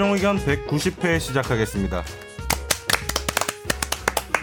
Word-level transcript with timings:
최종 0.00 0.14
의견 0.14 0.38
190회 0.38 1.20
시작하겠습니다. 1.20 2.02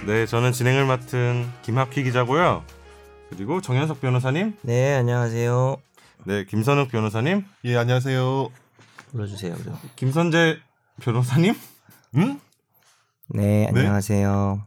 네, 0.05 0.27
저는 0.27 0.51
진행을 0.51 0.85
맡은 0.85 1.49
김학휘 1.63 2.03
기자고요. 2.03 2.63
그리고 3.31 3.59
정현석 3.59 3.99
변호사님, 3.99 4.55
네, 4.61 4.93
안녕하세요. 4.93 5.77
네, 6.25 6.45
김선욱 6.45 6.89
변호사님, 6.89 7.43
예, 7.65 7.75
안녕하세요. 7.75 8.49
불러주세요. 9.09 9.55
그럼. 9.55 9.79
김선재 9.95 10.59
변호사님. 11.01 11.55
응? 12.17 12.39
네, 13.29 13.65
안녕하세요. 13.69 14.61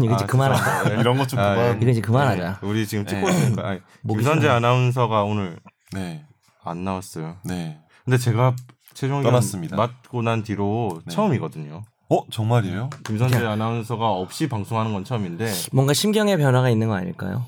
이거 0.00 0.14
이제 0.14 0.24
아, 0.24 0.26
그만하자. 0.26 0.88
네. 0.88 1.00
이런 1.02 1.18
것 1.18 1.26
좀 1.28 1.38
아, 1.38 1.54
그만. 1.54 1.82
이거 1.82 1.90
이제 1.90 2.00
그만하자. 2.00 2.60
우리 2.62 2.86
지금 2.86 3.04
찍고 3.04 3.28
네. 3.28 3.36
있으니까 3.36 3.68
아니, 3.68 3.80
목이 4.00 4.20
김선재. 4.20 4.48
아나운서가 4.48 5.24
오늘 5.24 5.58
네, 5.92 6.24
안 6.64 6.82
나왔어요. 6.82 7.36
네. 7.44 7.78
근데 8.06 8.16
제가 8.16 8.56
최종 8.98 9.18
의견 9.18 9.30
떠났습니다. 9.30 9.76
맡고 9.76 10.22
난 10.22 10.42
뒤로 10.42 11.00
네. 11.06 11.14
처음이거든요. 11.14 11.82
어, 12.10 12.22
정말이에요? 12.30 12.90
김선재 13.06 13.36
아나운서가 13.46 14.10
없이 14.10 14.48
방송하는 14.48 14.92
건 14.92 15.04
처음인데 15.04 15.52
뭔가 15.72 15.92
심경의 15.92 16.36
변화가 16.36 16.68
있는 16.68 16.88
거 16.88 16.94
아닐까요? 16.96 17.44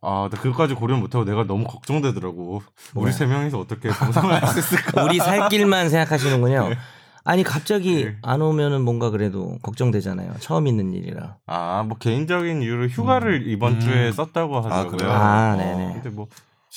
아, 0.00 0.28
나 0.28 0.40
그것까지 0.40 0.74
고려 0.74 0.96
못하고 0.96 1.24
내가 1.24 1.44
너무 1.44 1.64
걱정되더라고. 1.68 2.62
우리 2.94 3.00
뭐야? 3.02 3.12
세 3.12 3.26
명이서 3.26 3.60
어떻게 3.60 3.90
방송을 3.90 4.42
할 4.42 4.48
수 4.48 4.58
있을까? 4.58 5.02
우리 5.06 5.18
살 5.18 5.48
길만 5.48 5.88
생각하시는군요. 5.88 6.70
아니 7.22 7.44
갑자기 7.44 8.04
네. 8.06 8.16
안 8.22 8.42
오면은 8.42 8.80
뭔가 8.82 9.10
그래도 9.10 9.56
걱정되잖아요. 9.62 10.34
처음 10.40 10.66
있는 10.66 10.92
일이라. 10.94 11.36
아, 11.46 11.84
뭐 11.86 11.96
개인적인 11.98 12.60
이유로 12.62 12.86
휴가를 12.88 13.46
이번 13.46 13.74
음. 13.74 13.80
주에 13.80 14.10
썼다고 14.10 14.56
하더라고요. 14.56 14.96
그래요? 14.96 15.12
아, 15.12 15.52
어. 15.52 15.56
네네. 15.56 15.92
근데 15.94 16.10
뭐 16.10 16.26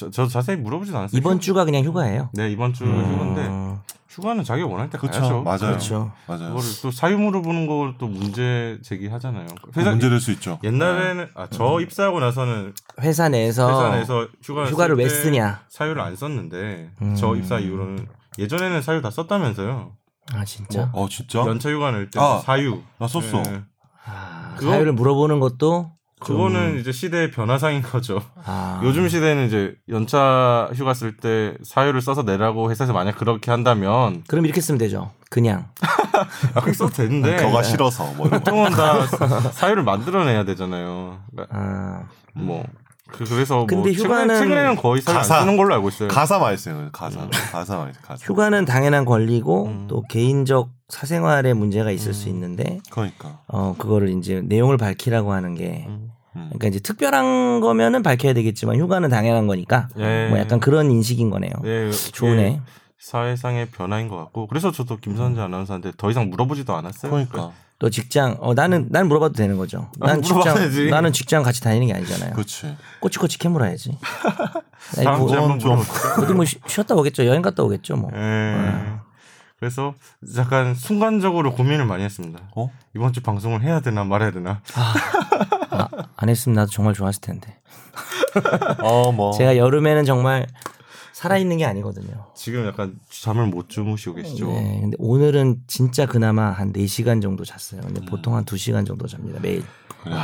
저, 0.01 0.09
저 0.09 0.27
자세히 0.27 0.55
물어보진 0.57 0.95
않았어요. 0.95 1.17
이번 1.17 1.37
휴- 1.37 1.39
주가 1.41 1.65
그냥 1.65 1.83
휴가예요. 1.83 2.29
네, 2.33 2.49
이번 2.51 2.73
주 2.73 2.83
음, 2.85 2.89
휴가인데 3.13 3.81
휴가는 4.09 4.43
자기가 4.43 4.67
원할 4.67 4.89
때 4.89 4.97
그렇죠. 4.97 5.19
가야죠. 5.21 5.41
맞아요. 5.43 5.57
그렇죠. 5.59 6.11
맞아요. 6.27 6.47
그거를 6.49 6.69
또 6.81 6.91
사유 6.91 7.17
물어 7.17 7.41
보는 7.41 7.65
걸 7.67 7.95
또 7.97 8.07
문제 8.07 8.77
제기하잖아요. 8.83 9.45
회사 9.77 9.89
문제될 9.91 10.19
수 10.19 10.31
있죠. 10.33 10.59
옛날에는 10.63 11.29
아, 11.35 11.47
저 11.49 11.79
입사하고 11.79 12.19
나서는 12.19 12.73
회사 13.01 13.29
내에서 13.29 13.69
회사 13.69 13.95
내에서 13.95 14.27
휴가 14.43 14.65
휴가를 14.65 14.97
왜 14.97 15.07
쓰냐? 15.07 15.61
사유를 15.69 16.01
안 16.01 16.15
썼는데 16.15 16.91
음. 17.01 17.15
저 17.15 17.35
입사 17.35 17.59
이후로는 17.59 18.07
예전에는 18.37 18.81
사유 18.81 19.01
다 19.01 19.09
썼다면서요. 19.11 19.93
아 20.33 20.45
진짜. 20.45 20.89
어, 20.93 21.07
진짜? 21.09 21.39
연차 21.39 21.69
휴가 21.69 21.91
낼때 21.91 22.19
아, 22.19 22.41
사유. 22.43 22.81
나 22.97 23.07
썼어. 23.07 23.41
네. 23.43 23.61
아, 24.05 24.55
그거- 24.57 24.71
사유를 24.71 24.93
물어보는 24.93 25.39
것도 25.39 25.91
그거는 26.21 26.79
이제 26.79 26.91
시대의 26.91 27.31
변화상인 27.31 27.81
거죠. 27.81 28.21
아, 28.45 28.79
요즘 28.85 29.09
시대는 29.09 29.47
이제 29.47 29.75
연차 29.89 30.69
휴가 30.73 30.93
쓸 30.93 31.17
때 31.17 31.55
사유를 31.63 32.01
써서 32.01 32.21
내라고 32.23 32.69
회사에서 32.69 32.93
만약 32.93 33.17
그렇게 33.17 33.51
한다면 33.51 34.23
그럼 34.27 34.45
이렇게 34.45 34.61
쓰면 34.61 34.77
되죠. 34.77 35.11
그냥. 35.29 35.67
아, 35.81 36.27
그렇게 36.61 36.73
써도 36.73 36.91
되는데 36.91 37.37
거가 37.37 37.63
싫어서 37.63 38.05
뭐. 38.13 38.29
보통은 38.29 38.71
다 38.71 39.05
사유를 39.51 39.83
만들어내야 39.83 40.45
되잖아요. 40.45 41.19
그러니까 41.31 41.57
아, 41.57 42.03
뭐 42.33 42.63
그, 43.11 43.23
래서 43.35 43.65
근데 43.65 43.75
뭐 43.75 43.85
최근에, 43.85 44.03
휴가는 44.03 44.35
최근에 44.39 44.63
는 44.63 44.75
거의 44.75 45.01
사유 45.01 45.15
안 45.15 45.21
가사. 45.21 45.39
쓰는 45.41 45.57
걸로 45.57 45.73
알고 45.75 45.89
있어요. 45.89 46.07
가사만 46.09 46.53
있어요. 46.53 46.89
가사. 46.91 47.27
가사만 47.51 47.89
있어요. 47.89 48.03
가사. 48.03 48.25
휴가는 48.25 48.65
당연한 48.65 49.05
권리고 49.05 49.65
음. 49.67 49.85
또 49.87 50.03
개인적 50.03 50.69
사생활에 50.89 51.53
문제가 51.53 51.91
있을 51.91 52.13
수 52.13 52.29
있는데 52.29 52.79
그러니까. 52.89 53.39
어 53.47 53.75
그거를 53.77 54.09
이제 54.09 54.41
내용을 54.43 54.77
밝히라고 54.77 55.31
하는 55.33 55.55
게 55.55 55.85
음. 55.87 56.09
음. 56.35 56.45
그러니까 56.53 56.67
이제 56.67 56.79
특별한 56.79 57.59
거면은 57.61 58.03
밝혀야 58.03 58.33
되겠지만 58.33 58.77
휴가는 58.77 59.07
당연한 59.09 59.47
거니까 59.47 59.87
예. 59.97 60.27
뭐 60.29 60.39
약간 60.39 60.59
그런 60.59 60.89
인식인 60.91 61.29
거네요. 61.29 61.51
예, 61.65 61.91
좋네. 61.91 62.41
예, 62.43 62.61
사회상의 62.99 63.67
변화인 63.69 64.07
것 64.07 64.15
같고 64.17 64.47
그래서 64.47 64.71
저도 64.71 64.97
김선재 64.97 65.41
아나운서한테 65.41 65.91
더 65.97 66.09
이상 66.11 66.29
물어보지도 66.29 66.73
않았어요. 66.75 67.11
그러니까. 67.11 67.51
또 67.81 67.89
직장 67.89 68.37
어 68.41 68.53
나는 68.53 68.85
난 68.91 69.07
물어봐도 69.07 69.33
되는 69.33 69.57
거죠. 69.57 69.89
아, 70.01 70.05
난 70.05 70.21
직장 70.21 70.37
물어봐야지. 70.37 70.89
나는 70.91 71.11
직장 71.11 71.41
같이 71.41 71.61
다니는 71.61 71.87
게 71.87 71.93
아니잖아요. 71.95 72.33
그렇지. 72.33 72.77
꼬치꼬치 72.99 73.39
캐물어야지. 73.39 73.97
다음 75.03 75.21
뭐, 75.21 75.35
한번 75.35 75.57
좀- 75.57 75.71
물어볼까요? 75.77 76.23
어디 76.23 76.33
뭐 76.33 76.45
쉬- 76.45 76.59
쉬었다 76.67 76.93
오겠죠. 76.93 77.25
여행 77.25 77.41
갔다 77.41 77.63
오겠죠. 77.63 77.95
뭐. 77.95 78.11
예. 78.13 78.83
그래서 79.59 79.95
약간 80.37 80.75
순간적으로 80.75 81.55
고민을 81.55 81.85
많이 81.85 82.03
했습니다. 82.03 82.39
어? 82.55 82.69
이번 82.95 83.13
주 83.13 83.21
방송을 83.21 83.63
해야 83.63 83.79
되나 83.79 84.03
말아야 84.03 84.29
되나. 84.29 84.61
아, 84.75 85.87
안 86.17 86.29
했으면 86.29 86.57
나도 86.57 86.69
정말 86.69 86.93
좋았을 86.93 87.19
텐데. 87.19 87.57
어, 88.83 89.11
뭐. 89.11 89.31
제가 89.37 89.57
여름에는 89.57 90.05
정말 90.05 90.45
살아있는 91.21 91.57
게 91.57 91.65
아니거든요. 91.65 92.25
지금 92.33 92.65
약간 92.65 92.99
잠을 93.11 93.45
못 93.45 93.69
주무시고 93.69 94.15
계시죠. 94.15 94.47
네, 94.47 94.79
근데 94.81 94.97
오늘은 94.99 95.61
진짜 95.67 96.07
그나마 96.07 96.49
한 96.49 96.73
4시간 96.73 97.21
정도 97.21 97.45
잤어요. 97.45 97.81
음. 97.81 97.93
근데 97.93 98.01
보통 98.07 98.35
한 98.35 98.43
2시간 98.43 98.87
정도 98.87 99.07
잡니다. 99.07 99.39
매일. 99.39 99.63
그래. 100.03 100.15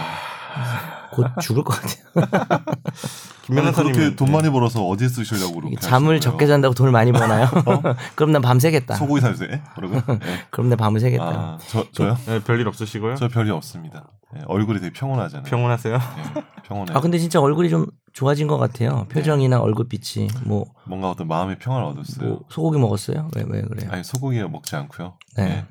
곧 1.11 1.27
죽을 1.41 1.63
것 1.63 1.73
같아요. 1.79 1.97
김 3.43 3.57
아니, 3.57 3.61
변호사님 3.65 3.93
그렇게 3.93 4.15
돈 4.15 4.31
많이 4.31 4.49
벌어서 4.49 4.85
어디에 4.85 5.07
쓰시려고 5.07 5.55
그렇게 5.55 5.75
잠을 5.77 6.19
적게? 6.19 6.47
잔다고 6.47 6.73
돈을 6.73 6.91
많이 6.91 7.11
버나요? 7.13 7.47
그럼 8.15 8.31
난 8.33 8.41
밤새겠다. 8.41 8.95
소고기 8.95 9.21
사주세요. 9.21 9.59
그러고. 9.75 9.95
네. 10.19 10.19
그럼 10.49 10.69
난 10.69 10.77
밤을 10.77 10.99
새겠다. 10.99 11.25
아, 11.25 11.57
저 11.67 11.89
저요? 11.91 12.17
네, 12.25 12.39
별일 12.43 12.67
없으시고요. 12.67 13.15
저 13.15 13.29
별이 13.29 13.49
없습니다. 13.51 14.11
네, 14.33 14.41
얼굴이 14.47 14.79
되게 14.81 14.91
평온하잖아요. 14.91 15.43
평온하세요. 15.45 15.97
네, 15.97 16.43
평온해. 16.65 16.93
아 16.93 16.99
근데 16.99 17.17
진짜 17.19 17.39
얼굴이 17.39 17.69
좀 17.69 17.85
좋아진 18.11 18.47
것 18.47 18.57
같아요. 18.57 19.05
표정이나 19.09 19.59
얼굴빛이 19.61 20.27
뭐, 20.45 20.65
뭔가 20.85 21.09
어떤 21.09 21.27
마음의 21.29 21.59
평화를 21.59 21.87
얻었어요. 21.87 22.27
뭐 22.27 22.39
소고기 22.49 22.77
먹었어요? 22.79 23.29
왜 23.35 23.43
왜 23.47 23.61
그래요? 23.61 23.89
아니 23.93 24.03
소고기 24.03 24.41
먹지 24.43 24.75
않고요. 24.75 25.13
네. 25.37 25.45
네. 25.45 25.65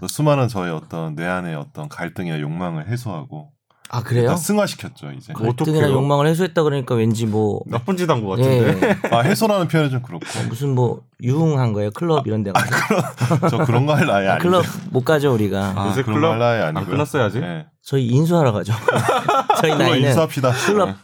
또 0.00 0.08
수많은 0.08 0.48
저의 0.48 0.72
어떤 0.72 1.14
내 1.14 1.24
안의 1.24 1.54
어떤 1.54 1.88
갈등이나 1.88 2.40
욕망을 2.40 2.88
해소하고 2.88 3.52
아 3.94 4.02
그래요? 4.02 4.34
승화시켰죠 4.36 5.12
이제. 5.12 5.32
그- 5.34 5.44
갈등이나 5.44 5.78
어떡해요? 5.78 5.96
욕망을 5.96 6.26
해소했다 6.26 6.62
그러니까 6.62 6.94
왠지 6.94 7.26
뭐 7.26 7.60
나쁜 7.66 7.96
짓 7.96 8.08
한 8.10 8.22
것 8.24 8.30
같은데. 8.36 8.88
예, 8.88 9.14
아 9.14 9.20
해소라는 9.20 9.68
표현은 9.68 9.90
좀 9.90 10.02
그렇고 10.02 10.24
무슨 10.48 10.74
뭐 10.74 11.02
유흥한 11.22 11.72
거예요? 11.74 11.90
클럽 11.92 12.26
이런 12.26 12.42
데 12.42 12.52
가서 12.52 13.48
저 13.50 13.58
그런 13.64 13.84
거 13.86 13.92
할 13.94 14.06
나이 14.06 14.26
아닌데. 14.26 14.42
클럽 14.48 14.64
못 14.90 15.04
가죠 15.04 15.32
우리가. 15.34 15.74
아, 15.76 15.88
요새 15.88 16.02
그런 16.02 16.16
클럽 16.16 16.28
거할 16.28 16.38
나이 16.38 16.60
안 16.62 16.76
아니고요. 16.76 16.94
끊었어야지. 16.96 17.40
네. 17.40 17.66
저희 17.82 18.06
인수하러 18.06 18.52
가죠. 18.52 18.72
저희 19.60 19.76
나이는 19.76 20.08
인수합시다. 20.08 20.52
클럽 20.66 20.88
네. 20.88 20.94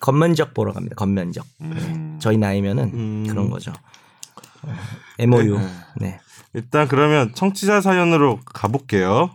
겉면적 0.00 0.54
보러 0.54 0.72
갑니다. 0.72 0.94
겉면적. 0.96 1.44
음. 1.62 2.18
저희 2.20 2.36
나이면은 2.36 2.84
음. 2.94 3.26
그런 3.28 3.50
거죠. 3.50 3.72
어, 4.62 4.72
MOU. 5.18 5.58
네. 5.58 5.66
네. 5.96 6.20
일단 6.54 6.88
그러면 6.88 7.32
청취자 7.34 7.80
사연으로 7.80 8.38
가볼게요. 8.46 9.30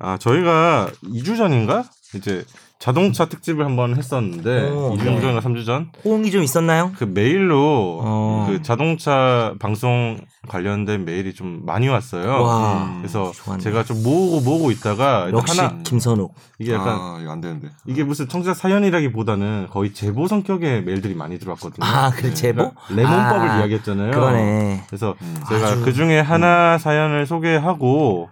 아 0.00 0.16
저희가 0.18 0.90
2주 1.04 1.36
전인가 1.36 1.84
이제 2.14 2.44
자동차 2.78 3.26
특집을 3.26 3.66
한번 3.66 3.94
했었는데 3.94 4.70
오, 4.70 4.96
2주 4.96 5.04
네. 5.04 5.20
전인가 5.20 5.40
3주 5.40 5.66
전? 5.66 5.90
호응이 6.02 6.30
좀 6.30 6.42
있었나요? 6.42 6.92
그 6.96 7.04
메일로 7.04 8.00
어. 8.02 8.46
그 8.48 8.62
자동차 8.62 9.54
방송 9.60 10.18
관련된 10.48 11.04
메일이 11.04 11.34
좀 11.34 11.60
많이 11.66 11.88
왔어요. 11.88 12.42
와. 12.42 12.96
그래서 12.98 13.30
좋았네. 13.34 13.62
제가 13.62 13.84
좀 13.84 14.02
모으고 14.02 14.40
모으고 14.40 14.70
있다가 14.70 15.30
역시 15.30 15.60
하나 15.60 15.76
김선욱. 15.82 16.34
이게 16.58 16.72
약간 16.72 16.98
아 16.98 17.18
이거 17.20 17.30
안 17.30 17.42
되는데. 17.42 17.68
이게 17.86 18.02
무슨 18.02 18.26
청취자 18.26 18.54
사연이라기보다는 18.54 19.66
거의 19.70 19.92
제보 19.92 20.26
성격의 20.26 20.82
메일들이 20.84 21.14
많이 21.14 21.38
들어왔거든요. 21.38 21.86
아, 21.86 22.10
그 22.10 22.32
제보? 22.32 22.72
그러니까 22.88 23.12
레몬법을 23.12 23.48
아, 23.50 23.58
이야기했잖아요. 23.58 24.10
그러네. 24.12 24.84
그래서 24.86 25.14
음. 25.20 25.36
제가 25.50 25.76
그 25.84 25.92
중에 25.92 26.18
하나 26.20 26.78
사연을 26.78 27.26
소개하고 27.26 28.30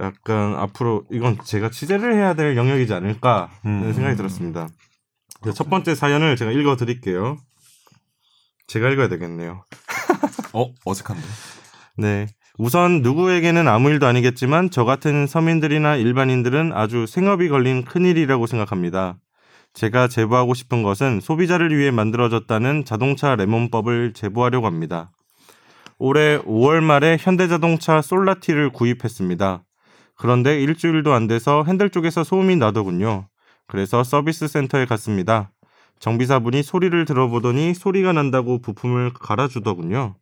약간 0.00 0.54
앞으로 0.56 1.04
이건 1.10 1.38
제가 1.42 1.70
취재를 1.70 2.14
해야 2.14 2.34
될 2.34 2.56
영역이지 2.56 2.92
않을까 2.92 3.50
하는 3.62 3.84
음. 3.84 3.92
생각이 3.92 4.16
들었습니다. 4.16 4.68
첫 5.54 5.70
번째 5.70 5.94
사연을 5.94 6.36
제가 6.36 6.50
읽어 6.52 6.76
드릴게요. 6.76 7.38
제가 8.66 8.90
읽어야 8.90 9.08
되겠네요. 9.08 9.64
어 10.52 10.72
어색한데. 10.84 11.26
네. 11.96 12.26
우선 12.58 13.02
누구에게는 13.02 13.68
아무 13.68 13.88
일도 13.88 14.06
아니겠지만 14.06 14.70
저 14.70 14.84
같은 14.84 15.26
서민들이나 15.26 15.96
일반인들은 15.96 16.72
아주 16.72 17.06
생업이 17.06 17.48
걸린 17.48 17.84
큰일이라고 17.84 18.46
생각합니다. 18.46 19.16
제가 19.74 20.08
제보하고 20.08 20.54
싶은 20.54 20.82
것은 20.82 21.20
소비자를 21.20 21.76
위해 21.76 21.92
만들어졌다는 21.92 22.84
자동차 22.84 23.36
레몬법을 23.36 24.12
제보하려고 24.12 24.66
합니다. 24.66 25.12
올해 25.98 26.38
5월 26.38 26.82
말에 26.82 27.16
현대자동차 27.18 28.02
솔라티를 28.02 28.70
구입했습니다. 28.70 29.62
그런데 30.18 30.60
일주일도 30.60 31.12
안 31.14 31.28
돼서 31.28 31.64
핸들 31.64 31.90
쪽에서 31.90 32.24
소음이 32.24 32.56
나더군요. 32.56 33.28
그래서 33.68 34.02
서비스 34.02 34.48
센터에 34.48 34.84
갔습니다. 34.84 35.50
정비사분이 36.00 36.62
소리를 36.62 37.04
들어보더니 37.04 37.74
소리가 37.74 38.12
난다고 38.12 38.60
부품을 38.60 39.12
갈아주더군요. 39.14 40.16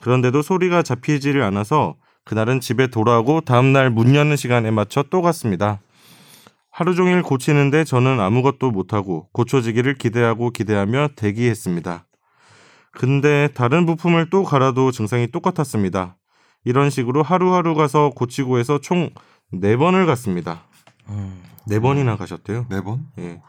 그런데도 0.00 0.42
소리가 0.42 0.82
잡히지를 0.82 1.42
않아서 1.42 1.96
그날은 2.24 2.60
집에 2.60 2.86
돌아오고 2.86 3.42
다음날 3.42 3.90
문 3.90 4.14
여는 4.14 4.36
시간에 4.36 4.70
맞춰 4.70 5.02
또 5.10 5.22
갔습니다. 5.22 5.80
하루 6.70 6.94
종일 6.94 7.22
고치는데 7.22 7.84
저는 7.84 8.20
아무것도 8.20 8.70
못하고 8.70 9.28
고쳐지기를 9.32 9.94
기대하고 9.94 10.50
기대하며 10.50 11.10
대기했습니다. 11.16 12.06
근데 12.92 13.48
다른 13.54 13.86
부품을 13.86 14.30
또 14.30 14.44
갈아도 14.44 14.92
증상이 14.92 15.28
똑같았습니다. 15.32 16.16
이런 16.64 16.90
식으로 16.90 17.22
하루하루 17.22 17.74
가서 17.74 18.10
고치고 18.10 18.58
해서 18.58 18.78
총 18.78 19.10
4번을 19.52 20.06
갔습니다. 20.06 20.62
음. 21.08 21.42
4번이나 21.68 22.16
가셨대요. 22.18 22.66
네 22.68 22.80
번? 22.80 23.06
예. 23.18 23.40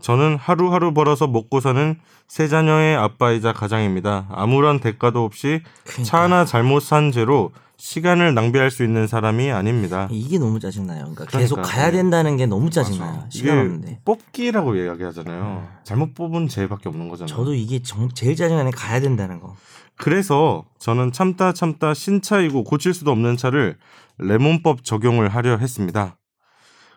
저는 0.00 0.36
하루하루 0.36 0.92
벌어서 0.92 1.26
먹고 1.26 1.60
사는 1.60 1.98
세 2.28 2.48
자녀의 2.48 2.96
아빠이자 2.96 3.52
가장입니다. 3.52 4.26
아무런 4.30 4.78
대가도 4.80 5.24
없이 5.24 5.62
그러니까. 5.84 6.04
차 6.04 6.22
하나 6.22 6.44
잘못 6.44 6.80
산 6.80 7.12
죄로 7.12 7.52
시간을 7.78 8.34
낭비할 8.34 8.70
수 8.70 8.82
있는 8.84 9.06
사람이 9.06 9.50
아닙니다. 9.50 10.08
이게 10.10 10.38
너무 10.38 10.58
짜증나요. 10.60 11.00
그러니까 11.14 11.26
계속 11.26 11.56
그러니까. 11.56 11.74
가야 11.76 11.90
된다는 11.90 12.36
게 12.36 12.46
너무 12.46 12.70
짜증나요. 12.70 13.26
시간 13.28 13.30
이게 13.30 13.50
없는데. 13.60 14.00
뽑기라고 14.04 14.76
이야기하잖아요. 14.76 15.68
잘못 15.84 16.14
뽑은 16.14 16.48
죄밖에 16.48 16.88
없는 16.88 17.08
거잖아요. 17.08 17.34
저도 17.36 17.54
이게 17.54 17.82
정, 17.82 18.08
제일 18.14 18.34
짜증나는 18.34 18.70
게 18.70 18.76
가야 18.76 19.00
된다는 19.00 19.40
거. 19.40 19.54
그래서 19.98 20.64
저는 20.78 21.12
참다 21.12 21.52
참다 21.52 21.94
신차이고 21.94 22.64
고칠 22.64 22.94
수도 22.94 23.10
없는 23.12 23.36
차를 23.36 23.76
레몬법 24.18 24.84
적용을 24.84 25.28
하려 25.28 25.58
했습니다. 25.58 26.16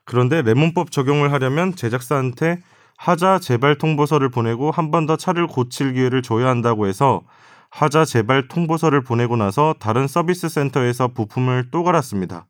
그런데 0.06 0.42
레몬법 0.42 0.92
적용을 0.92 1.32
하려면 1.34 1.76
제작사한테 1.76 2.62
하자 2.98 3.40
재발 3.40 3.78
통보서를 3.78 4.30
보내고 4.30 4.72
한 4.72 4.92
번 4.92 5.06
더 5.06 5.16
차를 5.18 5.48
고칠 5.48 5.94
기회를 5.94 6.22
줘야 6.22 6.48
한다고 6.48 6.88
해서 6.88 7.22
하자 7.72 8.06
재발 8.06 8.48
통보서를 8.48 9.02
보내고 9.04 9.36
나서 9.36 9.76
다른 9.80 10.08
서비스 10.08 10.50
센터에서 10.50 11.10
부품을 11.10 11.70
또 11.72 11.84
갈았습니다. 11.84 12.48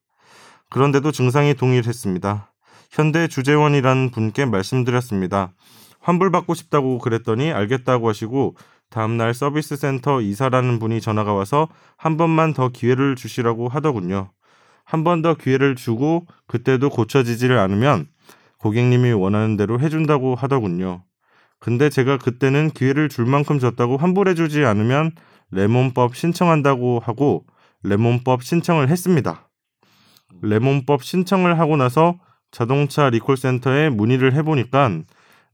그런데도 0.69 1.11
증상이 1.11 1.53
동일했습니다. 1.55 2.51
현대 2.91 3.27
주재원이라는 3.27 4.11
분께 4.11 4.45
말씀드렸습니다. 4.45 5.53
환불받고 5.99 6.53
싶다고 6.53 6.97
그랬더니 6.99 7.51
알겠다고 7.51 8.07
하시고 8.09 8.55
다음날 8.89 9.33
서비스 9.33 9.75
센터 9.75 10.21
이사라는 10.21 10.79
분이 10.79 11.01
전화가 11.01 11.33
와서 11.33 11.67
한 11.97 12.17
번만 12.17 12.53
더 12.53 12.69
기회를 12.69 13.15
주시라고 13.15 13.67
하더군요. 13.69 14.31
한 14.85 15.03
번 15.03 15.21
더 15.21 15.35
기회를 15.35 15.75
주고 15.75 16.25
그때도 16.47 16.89
고쳐지지를 16.89 17.59
않으면 17.59 18.07
고객님이 18.57 19.11
원하는 19.11 19.55
대로 19.57 19.79
해준다고 19.79 20.33
하더군요. 20.35 21.03
근데 21.59 21.89
제가 21.89 22.17
그때는 22.17 22.71
기회를 22.71 23.09
줄 23.09 23.25
만큼 23.25 23.59
줬다고 23.59 23.97
환불해주지 23.97 24.63
않으면 24.65 25.11
레몬법 25.51 26.15
신청한다고 26.15 26.99
하고 27.03 27.45
레몬법 27.83 28.43
신청을 28.43 28.89
했습니다. 28.89 29.49
레몬법 30.41 31.03
신청을 31.03 31.59
하고 31.59 31.75
나서 31.75 32.19
자동차 32.51 33.09
리콜센터에 33.09 33.89
문의를 33.89 34.33
해보니까 34.35 35.01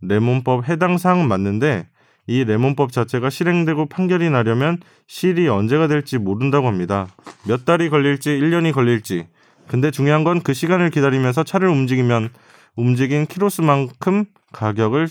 레몬법 0.02 0.70
해당 0.70 0.98
사항 0.98 1.28
맞는데 1.28 1.88
이 2.28 2.44
레몬법 2.44 2.92
자체가 2.92 3.30
실행되고 3.30 3.88
판결이 3.88 4.30
나려면 4.30 4.80
실이 5.08 5.48
언제가 5.48 5.88
될지 5.88 6.18
모른다고 6.18 6.68
합니다. 6.68 7.08
몇 7.48 7.66
달이 7.66 7.90
걸릴지 7.90 8.30
1년이 8.30 8.74
걸릴지. 8.74 9.28
근데 9.68 9.92
중요한 9.92 10.24
건 10.24 10.42
그 10.44 10.54
시간을 10.54 10.90
기다리면서 10.90 11.44
차를 11.44 11.68
움직이면 11.68 12.30
움직인 12.76 13.26
키로수만큼 13.26 14.26
가격을 14.52 15.08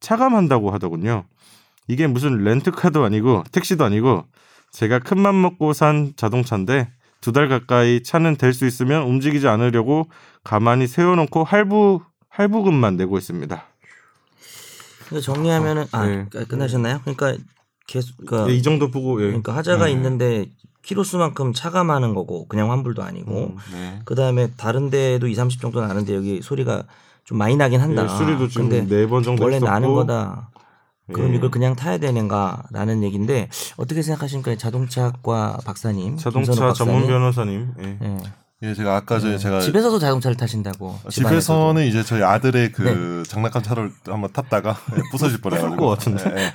차감한다고 0.00 0.70
하더군요. 0.72 1.24
이게 1.88 2.06
무슨 2.06 2.42
렌트카도 2.44 3.04
아니고 3.04 3.44
택시도 3.52 3.84
아니고 3.84 4.24
제가 4.72 4.98
큰 5.00 5.18
맘 5.20 5.40
먹고 5.40 5.72
산 5.72 6.12
자동차인데 6.16 6.90
두 7.20 7.32
달 7.32 7.48
가까이 7.48 8.02
차는 8.02 8.36
될 8.36 8.52
수 8.52 8.66
있으면 8.66 9.02
움직이지 9.02 9.48
않으려고 9.48 10.08
가만히 10.44 10.86
세워놓고 10.86 11.44
할부 11.44 12.00
할부금만 12.28 12.96
내고 12.96 13.16
있습니다. 13.18 13.64
정리하면은 15.22 15.86
아 15.92 16.06
네. 16.06 16.26
끝- 16.30 16.48
끝나셨나요? 16.48 17.00
그러니까 17.02 17.34
계속 17.86 18.16
그러니까, 18.26 18.50
예, 18.50 18.56
이 18.56 18.62
정도 18.62 18.90
보고 18.90 19.20
예. 19.22 19.26
그러니까 19.26 19.54
하자가 19.56 19.86
네. 19.86 19.92
있는데 19.92 20.46
키로수만큼 20.82 21.52
차감하는 21.52 22.14
거고 22.14 22.46
그냥 22.48 22.70
환불도 22.70 23.02
아니고 23.02 23.54
음. 23.54 23.56
네. 23.72 24.00
그다음에 24.04 24.50
다른 24.56 24.90
데도 24.90 25.28
2, 25.28 25.34
30 25.34 25.60
정도 25.60 25.80
나는데 25.80 26.14
여기 26.14 26.42
소리가 26.42 26.84
좀 27.26 27.38
많이 27.38 27.56
나긴 27.56 27.80
한다. 27.80 28.04
예, 28.04 28.08
수리도 28.08 28.48
지금 28.48 28.68
근데 28.68 28.96
네번 28.96 29.22
정도 29.24 29.42
원래 29.42 29.56
했었고 29.56 29.70
나는 29.70 29.92
거다. 29.92 30.50
그럼 31.12 31.32
예. 31.32 31.36
이걸 31.36 31.50
그냥 31.50 31.76
타야 31.76 31.98
되는가라는 31.98 33.02
얘기인데 33.02 33.48
어떻게 33.76 34.02
생각하십니까? 34.02 34.56
자동차과 34.56 35.58
박사님, 35.64 36.16
자동차 36.16 36.52
김선호 36.52 36.72
전문 36.72 36.94
박사님. 37.02 37.06
변호사님 37.08 37.68
예. 37.80 37.98
예. 38.02 38.18
예, 38.62 38.74
제가 38.74 38.96
아까 38.96 39.18
전에 39.18 39.36
제가 39.38 39.60
집에서도 39.60 39.98
자동차를 39.98 40.36
타신다고. 40.36 40.98
집에서는 41.10 41.84
이제 41.84 42.02
저희 42.02 42.22
아들의 42.22 42.72
그 42.72 43.22
장난감 43.28 43.62
차를 43.62 43.92
한번 44.06 44.32
탔다가 44.32 44.76
예, 44.96 45.02
부서질 45.10 45.40
뻔해가지고. 45.40 45.76
것 45.76 45.86
같은데. 45.88 46.52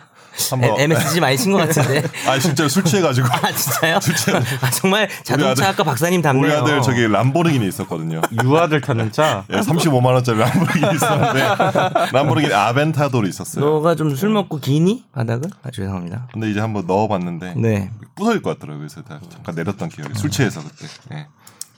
예, 0.57 0.61
예. 0.63 0.65
한번. 0.67 0.79
에- 0.79 0.83
MSG 0.83 1.19
많이 1.19 1.37
친 1.37 1.51
것 1.51 1.57
같은데. 1.59 2.01
아 2.27 2.37
진짜 2.39 2.67
술 2.67 2.83
취해가지고. 2.83 3.27
아 3.27 3.51
진짜요? 3.51 3.99
진짜. 3.99 4.41
아 4.61 4.69
정말 4.71 5.09
자동차학과 5.23 5.83
박사님 5.83 6.21
답네요. 6.21 6.45
우리 6.45 6.53
아들 6.53 6.81
저기 6.81 7.07
람보르기니 7.07 7.67
있었거든요. 7.67 8.21
유아들 8.43 8.81
타는 8.81 9.11
차 9.11 9.45
예, 9.51 9.57
35만 9.59 10.05
원짜리 10.05 10.37
람보르기니 10.39 10.95
있었는데 10.95 12.11
람보르기니 12.13 12.53
아벤타도로 12.53 13.27
있었어요. 13.27 13.63
너가 13.65 13.95
좀 13.95 14.15
술 14.15 14.29
먹고 14.29 14.59
기니 14.59 15.05
바닥을? 15.13 15.49
아 15.63 15.71
죄송합니다. 15.71 16.27
근데 16.33 16.49
이제 16.51 16.59
한번 16.59 16.85
넣어봤는데 16.85 17.53
네. 17.57 17.91
부서질 18.15 18.41
것 18.41 18.51
같더라고요. 18.59 18.79
그래서 18.87 19.01
다 19.01 19.19
잠깐 19.31 19.55
내렸던 19.55 19.89
기억이 19.89 20.13
술 20.19 20.29
취해서 20.29 20.61
그때. 20.61 20.87
예. 21.13 21.27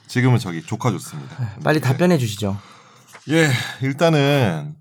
지금은 0.08 0.38
저기 0.38 0.62
조카 0.62 0.90
좋습니다. 0.90 1.34
빨리 1.64 1.80
답변해 1.80 2.18
주시죠. 2.18 2.56
예, 3.30 3.50
일단은 3.80 4.74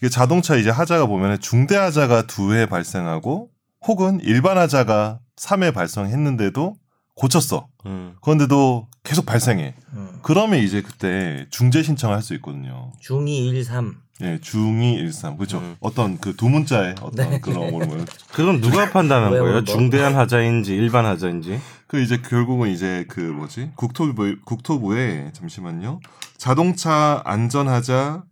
이게 0.00 0.08
자동차 0.08 0.56
이제 0.56 0.70
하자가 0.70 1.06
보면 1.06 1.40
중대 1.40 1.76
하자가 1.76 2.26
두 2.26 2.52
회 2.52 2.66
발생하고 2.66 3.50
혹은 3.86 4.20
일반 4.22 4.58
하자가 4.58 5.20
3회 5.36 5.72
발생했는데도 5.74 6.74
고쳤어. 7.16 7.66
음. 7.86 8.14
그런데도 8.22 8.88
계속 9.04 9.26
발생해. 9.26 9.74
음. 9.94 10.18
그러면 10.22 10.60
이제 10.60 10.80
그때 10.82 11.46
중재 11.50 11.82
신청을 11.82 12.14
할 12.16 12.22
수 12.22 12.34
있거든요. 12.36 12.92
중이 13.00 13.46
1, 13.48 13.64
3. 13.64 13.94
예, 14.22 14.38
중이 14.38 14.94
일삼 14.96 15.38
그렇죠. 15.38 15.58
음. 15.60 15.76
어떤 15.80 16.18
그 16.18 16.36
두 16.36 16.50
문자의 16.50 16.94
어떤 17.00 17.30
네. 17.30 17.40
그런 17.40 17.70
뭐 17.70 17.80
그건 18.32 18.60
누가 18.60 18.90
판단한 18.90 19.32
왜, 19.32 19.38
거예요? 19.38 19.52
뭐? 19.54 19.64
중대한 19.64 20.14
하자인지 20.14 20.74
일반 20.74 21.06
하자인지 21.06 21.58
그 21.86 22.02
이제 22.02 22.18
결국은 22.20 22.68
이제 22.68 23.06
그 23.08 23.20
뭐지 23.20 23.70
국토부 23.76 24.36
국토부에 24.44 25.30
잠시만요 25.32 26.00
자동차 26.36 27.22
안전 27.24 27.68
하자 27.68 28.24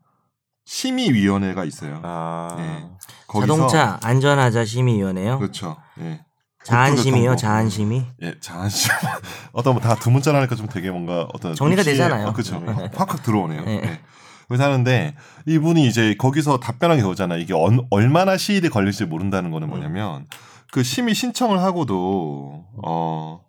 심의위원회가 0.73 1.65
있어요. 1.65 1.99
아 2.03 2.55
예. 2.59 2.85
거기서 3.27 3.55
자동차 3.55 3.99
안전하자 4.03 4.67
심의위원회요. 4.67 5.39
그렇죠. 5.39 5.77
예. 6.01 6.21
자한심의요. 6.63 7.31
국토교통부. 7.31 7.41
자한심의. 7.41 8.07
예, 8.23 8.35
자한심. 8.41 8.93
어떤 9.53 9.73
뭐 9.75 9.83
다 9.83 9.95
두 9.95 10.11
문자로 10.11 10.37
하니까 10.37 10.55
좀 10.57 10.67
되게 10.69 10.91
뭔가 10.91 11.27
어떤 11.33 11.55
정리가 11.55 11.81
입시에- 11.81 11.85
되잖아요. 11.87 12.27
어, 12.29 12.33
그렇죠. 12.35 12.61
네. 12.61 12.91
확확 12.95 13.23
들어오네요. 13.23 13.65
네. 13.65 13.81
네. 13.81 14.01
그래서 14.47 14.65
하는데 14.65 15.15
이분이 15.47 15.87
이제 15.87 16.15
거기서 16.19 16.59
답변한 16.61 16.99
게 16.99 17.03
그거잖아. 17.03 17.37
이게 17.37 17.55
얼, 17.55 17.79
얼마나 17.89 18.37
시일이 18.37 18.69
걸릴지 18.69 19.07
모른다는 19.07 19.51
거는 19.51 19.69
뭐냐면 19.71 20.27
그 20.71 20.83
심의 20.83 21.15
신청을 21.15 21.63
하고도 21.63 22.67
어, 22.85 23.41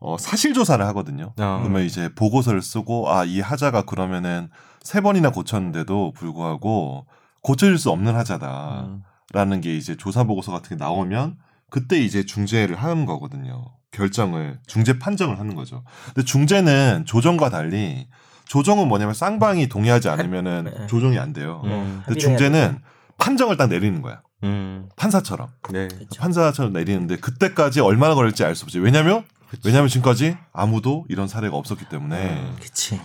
어 0.00 0.16
사실 0.18 0.54
조사를 0.54 0.84
하거든요. 0.86 1.34
아. 1.38 1.58
그러면 1.60 1.84
이제 1.84 2.08
보고서를 2.16 2.62
쓰고 2.62 3.08
아 3.12 3.24
이 3.24 3.40
하자가 3.40 3.82
그러면은 3.82 4.48
세 4.88 5.02
번이나 5.02 5.28
고쳤는데도 5.28 6.12
불구하고 6.12 7.04
고쳐질 7.42 7.76
수 7.76 7.90
없는 7.90 8.16
하자다. 8.16 8.88
라는 9.34 9.60
게 9.60 9.76
이제 9.76 9.98
조사 9.98 10.24
보고서 10.24 10.50
같은 10.50 10.70
게 10.70 10.82
나오면 10.82 11.36
그때 11.68 12.00
이제 12.00 12.24
중재를 12.24 12.74
하는 12.74 13.04
거거든요. 13.04 13.66
결정을 13.90 14.58
중재 14.66 14.98
판정을 14.98 15.38
하는 15.38 15.54
거죠. 15.54 15.84
근데 16.06 16.24
중재는 16.24 17.04
조정과 17.04 17.50
달리 17.50 18.08
조정은 18.46 18.88
뭐냐면 18.88 19.12
쌍방이 19.12 19.68
동의하지 19.68 20.08
않으면은 20.08 20.72
네. 20.74 20.86
조정이 20.86 21.18
안 21.18 21.34
돼요. 21.34 21.60
음. 21.66 22.00
근데 22.06 22.18
중재는 22.18 22.78
판정을 23.18 23.58
딱 23.58 23.66
내리는 23.66 24.00
거야. 24.00 24.22
음. 24.44 24.88
판사처럼 24.96 25.48
네. 25.70 25.88
그렇죠. 25.88 26.18
판사처럼 26.18 26.72
내리는데 26.72 27.16
그때까지 27.16 27.80
얼마나 27.80 28.14
걸릴지 28.14 28.42
알 28.42 28.54
수 28.54 28.64
없지. 28.64 28.78
왜냐면 28.78 29.26
왜냐면 29.66 29.88
지금까지 29.88 30.38
아무도 30.54 31.04
이런 31.10 31.28
사례가 31.28 31.58
없었기 31.58 31.90
때문에 31.90 32.16
음. 32.40 32.56
그치. 32.58 32.98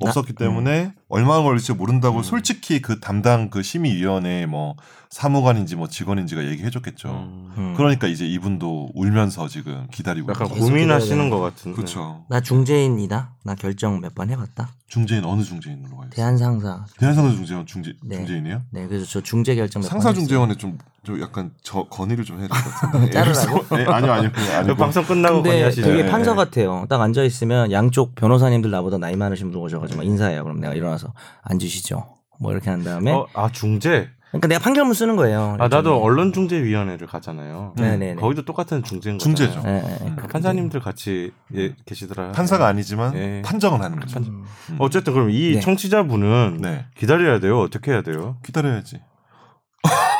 없었기 0.00 0.32
때문에 0.34 0.94
얼마나 1.10 1.42
걸릴지 1.42 1.72
모른다고 1.74 2.18
음. 2.18 2.22
솔직히 2.22 2.80
그 2.80 3.00
담당 3.00 3.50
그 3.50 3.62
심의위원회 3.62 4.46
뭐 4.46 4.76
사무관인지 5.10 5.74
뭐 5.74 5.88
직원인지가 5.88 6.44
얘기해줬겠죠. 6.46 7.08
음. 7.08 7.52
음. 7.58 7.74
그러니까 7.76 8.06
이제 8.06 8.24
이분도 8.26 8.92
울면서 8.94 9.48
지금 9.48 9.88
기다리고 9.92 10.30
약간 10.30 10.48
고민하시는 10.48 11.28
것 11.30 11.40
같은데. 11.40 11.74
그렇죠. 11.74 12.24
나 12.28 12.40
중재인이다. 12.40 13.32
나 13.42 13.54
결정 13.56 14.00
몇 14.00 14.14
번 14.14 14.30
해봤다. 14.30 14.70
중재인 14.86 15.24
어느 15.24 15.42
중재인으로 15.42 15.96
가 15.96 16.02
있어요? 16.04 16.10
대한상사. 16.10 16.84
대한상사 16.98 17.34
중재원 17.34 17.66
중재 17.66 17.92
네. 18.04 18.16
중재인이에요? 18.16 18.62
네, 18.70 18.86
그래서 18.86 19.04
저 19.06 19.20
중재 19.20 19.54
결정 19.56 19.82
상사 19.82 20.12
중재원에 20.12 20.54
좀, 20.56 20.78
좀 21.04 21.20
약간 21.20 21.52
저 21.62 21.84
건의를 21.84 22.24
좀 22.24 22.38
해야 22.40 22.48
될 22.48 22.56
것 22.56 22.70
같은데. 22.70 23.10
자르라고? 23.10 23.76
네, 23.76 23.84
아니요 23.86 24.12
아니요 24.12 24.30
아니고. 24.58 24.76
방송 24.76 25.04
끝나고 25.04 25.42
건의하시죠. 25.42 25.82
되게 25.86 26.02
네, 26.04 26.10
판사 26.10 26.32
네. 26.32 26.36
같아요. 26.36 26.86
딱 26.88 27.00
앉아 27.00 27.22
있으면 27.24 27.70
양쪽 27.72 28.14
변호사님들 28.14 28.70
나보다 28.70 28.98
나이 28.98 29.16
많으신 29.16 29.50
분 29.50 29.60
오셔가지고 29.62 29.98
막 29.98 30.04
인사해요. 30.04 30.42
그럼 30.44 30.60
내가 30.60 30.74
일어나서 30.74 30.99
와서 31.00 31.14
앉으시죠. 31.42 32.04
뭐 32.38 32.52
이렇게 32.52 32.70
한 32.70 32.82
다음에 32.82 33.12
어, 33.12 33.26
아 33.34 33.50
중재. 33.50 34.08
그러니까 34.30 34.46
내가 34.48 34.60
판결문 34.60 34.94
쓰는 34.94 35.16
거예요. 35.16 35.56
아 35.58 35.66
나도. 35.68 36.00
언론중재위원회를 36.00 37.06
가잖아요. 37.08 37.74
네네네. 37.76 38.14
거기도 38.20 38.44
똑같은 38.44 38.82
중재인 38.84 39.18
중재죠. 39.18 39.60
예, 39.66 39.82
예, 39.84 40.06
예. 40.06 40.12
그 40.16 40.28
판사님들 40.28 40.78
같이 40.80 41.32
예, 41.56 41.74
계시더라. 41.84 42.30
판사가 42.32 42.68
아니지만 42.68 43.16
예. 43.16 43.42
판정을 43.44 43.82
하는 43.82 43.98
거죠. 43.98 44.20
음. 44.20 44.44
음. 44.70 44.76
어쨌든 44.78 45.14
그럼 45.14 45.30
이 45.30 45.54
네. 45.54 45.60
청취자분은 45.60 46.58
네. 46.60 46.86
기다려야 46.96 47.40
돼요. 47.40 47.60
어떻게 47.60 47.90
해야 47.90 48.02
돼요? 48.02 48.36
기다려야지. 48.44 49.00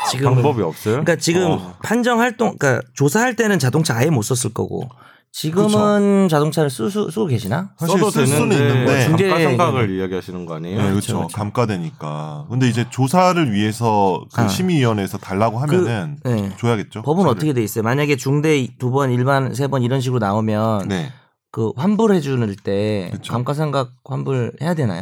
지금 0.09 0.33
방법이 0.33 0.61
없어요? 0.61 0.95
그러니까 0.95 1.15
지금 1.15 1.51
어. 1.51 1.75
판정 1.83 2.19
활동, 2.19 2.57
그러니까 2.57 2.85
조사할 2.95 3.35
때는 3.37 3.59
자동차 3.59 3.95
아예 3.95 4.09
못 4.09 4.23
썼을 4.23 4.53
거고 4.53 4.89
지금은 5.31 6.27
자동차를 6.29 6.69
쓰, 6.69 6.89
쓰, 6.89 7.09
쓰고 7.09 7.25
계시나? 7.27 7.71
써도 7.79 8.09
쓸 8.11 8.27
수는 8.27 8.49
되는데 8.49 8.79
있는데 8.79 9.05
중재- 9.05 9.29
감가 9.29 9.43
상각을 9.65 9.89
이야기하시는 9.97 10.45
거 10.45 10.55
아니에요? 10.55 10.77
네, 10.77 10.89
그렇죠, 10.89 11.07
그렇죠. 11.13 11.17
그렇죠. 11.19 11.35
감가되니까. 11.37 12.45
근데 12.49 12.67
이제 12.67 12.85
조사를 12.89 13.51
위해서 13.53 14.23
그 14.33 14.41
아. 14.41 14.47
심의위원회에서 14.49 15.17
달라고 15.17 15.59
하면은 15.59 16.17
네. 16.25 16.51
줘야겠죠. 16.57 17.01
법은 17.03 17.23
사실. 17.23 17.35
어떻게 17.35 17.53
돼 17.53 17.63
있어요? 17.63 17.83
만약에 17.83 18.17
중대 18.17 18.67
두 18.77 18.91
번, 18.91 19.11
일반 19.11 19.53
세 19.53 19.67
번 19.67 19.83
이런 19.83 20.01
식으로 20.01 20.19
나오면 20.19 20.89
네. 20.89 21.11
그 21.49 21.71
환불해 21.77 22.19
주는 22.19 22.53
때 22.63 23.09
그쵸. 23.13 23.31
감가상각 23.33 23.91
환불 24.03 24.51
해야 24.61 24.73
되나요? 24.73 25.01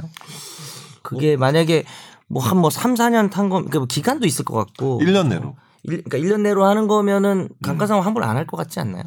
그게 1.01 1.37
만약에 1.37 1.85
뭐한뭐 2.27 2.69
3, 2.69 2.93
4년 2.93 3.31
탄 3.31 3.49
거, 3.49 3.63
그 3.65 3.87
기간도 3.87 4.27
있을 4.27 4.45
것 4.45 4.55
같고. 4.55 4.99
1년 5.01 5.27
내로. 5.27 5.55
일, 5.83 6.03
그러니까 6.03 6.17
1년 6.19 6.41
내로 6.41 6.65
하는 6.65 6.87
거면은 6.87 7.47
음. 7.51 7.55
감가상각 7.63 8.05
환불 8.05 8.23
안 8.23 8.37
할 8.37 8.45
것 8.45 8.57
같지 8.57 8.79
않나요? 8.79 9.03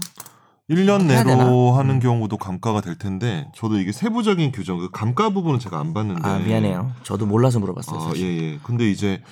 1년 0.70 1.10
해야 1.10 1.24
되나? 1.24 1.44
내로 1.44 1.72
하는 1.72 1.98
경우도 1.98 2.38
감가가 2.38 2.80
될 2.80 2.96
텐데 2.96 3.48
저도 3.54 3.78
이게 3.78 3.92
세부적인 3.92 4.52
규정 4.52 4.78
그 4.78 4.90
감가 4.90 5.30
부분은 5.30 5.58
제가 5.58 5.78
안 5.78 5.92
봤는데 5.92 6.22
아, 6.22 6.38
미안해요. 6.38 6.92
저도 7.02 7.26
몰라서 7.26 7.58
물어봤어요. 7.58 8.00
아, 8.00 8.08
사실. 8.08 8.26
예, 8.26 8.52
예. 8.52 8.58
근데 8.62 8.90
이제 8.90 9.22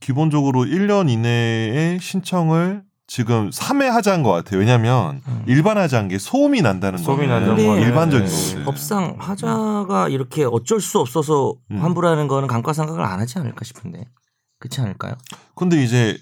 기본적으로 0.00 0.64
1년 0.64 1.08
이내에 1.08 1.98
신청을 2.00 2.82
지금 3.06 3.50
3회 3.50 3.84
하자는 3.90 4.22
것 4.22 4.32
같아요. 4.32 4.60
왜냐하면 4.60 5.20
음. 5.28 5.44
일반 5.46 5.78
하자는 5.78 6.08
게 6.08 6.18
소음이 6.18 6.62
난다는 6.62 6.98
소음이 6.98 7.26
거는 7.26 7.46
난다는 7.46 7.66
거는 7.66 7.82
일반적인 7.82 8.26
네. 8.26 8.64
법상 8.64 9.16
하자가 9.18 10.08
이렇게 10.08 10.44
어쩔 10.44 10.80
수 10.80 11.00
없어서 11.00 11.54
음. 11.70 11.78
환불하는 11.82 12.28
거는 12.28 12.48
감가상각을 12.48 13.02
안 13.02 13.20
하지 13.20 13.38
않을까 13.38 13.64
싶은데 13.64 14.04
그렇지 14.58 14.80
않을까요? 14.80 15.14
근데 15.54 15.82
이제 15.82 16.18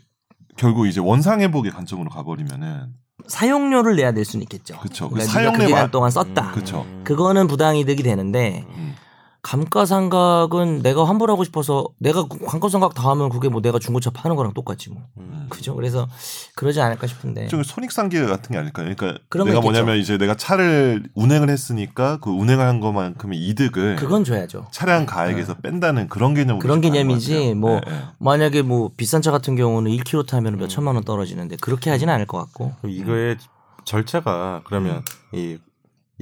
결국 0.57 0.87
이제 0.87 1.01
원상회복의 1.01 1.71
관점으로 1.71 2.11
가버리면은 2.11 2.93
사용료를 3.27 3.97
내야 3.97 4.13
될 4.13 4.25
수는 4.25 4.43
있겠죠. 4.45 4.79
그쵸. 4.79 5.09
그 5.09 5.15
그러니까 5.15 5.33
네가 5.39 5.51
사용료 5.51 5.59
그 5.59 5.67
기간 5.67 5.85
마- 5.87 5.91
동안 5.91 6.11
썼다. 6.11 6.43
음. 6.51 6.53
그쵸. 6.55 6.87
그거는 7.05 7.47
부당이득이 7.47 8.03
되는데 8.03 8.65
음, 8.77 8.95
감가상각은 9.43 10.83
내가 10.83 11.05
환불하고 11.05 11.43
싶어서 11.45 11.85
내가 11.99 12.27
감가상각 12.29 12.95
다 12.95 13.11
하면 13.11 13.29
그게 13.29 13.49
뭐 13.49 13.61
내가 13.61 13.81
중고차 13.81 14.11
파는 14.11 14.37
거랑 14.37 14.55
똑같지 14.55 14.91
뭐. 14.91 15.03
음. 15.19 15.47
그죠? 15.51 15.75
그래서 15.75 16.09
그러지 16.55 16.81
않을까 16.81 17.09
싶은데. 17.09 17.49
좀 17.49 17.65
손익상계 17.65 18.25
같은 18.27 18.53
게 18.53 18.59
아닐까요? 18.59 18.85
그러니까 18.95 19.19
내가 19.33 19.45
있겠죠. 19.45 19.61
뭐냐면 19.61 19.99
이제 19.99 20.17
내가 20.17 20.37
차를 20.37 21.03
운행을 21.15 21.51
했으니까 21.51 22.19
그 22.21 22.31
운행을 22.31 22.65
한 22.65 22.79
것만큼의 22.81 23.39
이득을 23.49 23.97
그건 23.97 24.23
줘야죠. 24.23 24.69
차량 24.71 25.07
가액에서 25.07 25.57
뺀다는 25.59 26.09
그런 26.09 26.35
개념으로 26.35 26.61
그런 26.61 26.81
개념이지. 26.81 27.55
뭐 27.55 27.81
네, 27.81 27.91
네. 27.91 28.03
만약에 28.19 28.63
뭐 28.63 28.93
비싼 28.97 29.23
차 29.23 29.33
같은 29.33 29.57
경우는 29.57 29.91
1km 29.91 30.27
타면 30.29 30.57
몇 30.57 30.65
음. 30.65 30.69
천만 30.69 30.95
원 30.95 31.03
떨어지는데 31.05 31.57
그렇게 31.61 31.91
하지는 31.91 32.15
않을 32.15 32.27
것 32.27 32.39
같고. 32.39 32.73
이거의 32.87 33.37
절차가 33.85 34.63
그러면 34.65 35.03
이, 35.33 35.59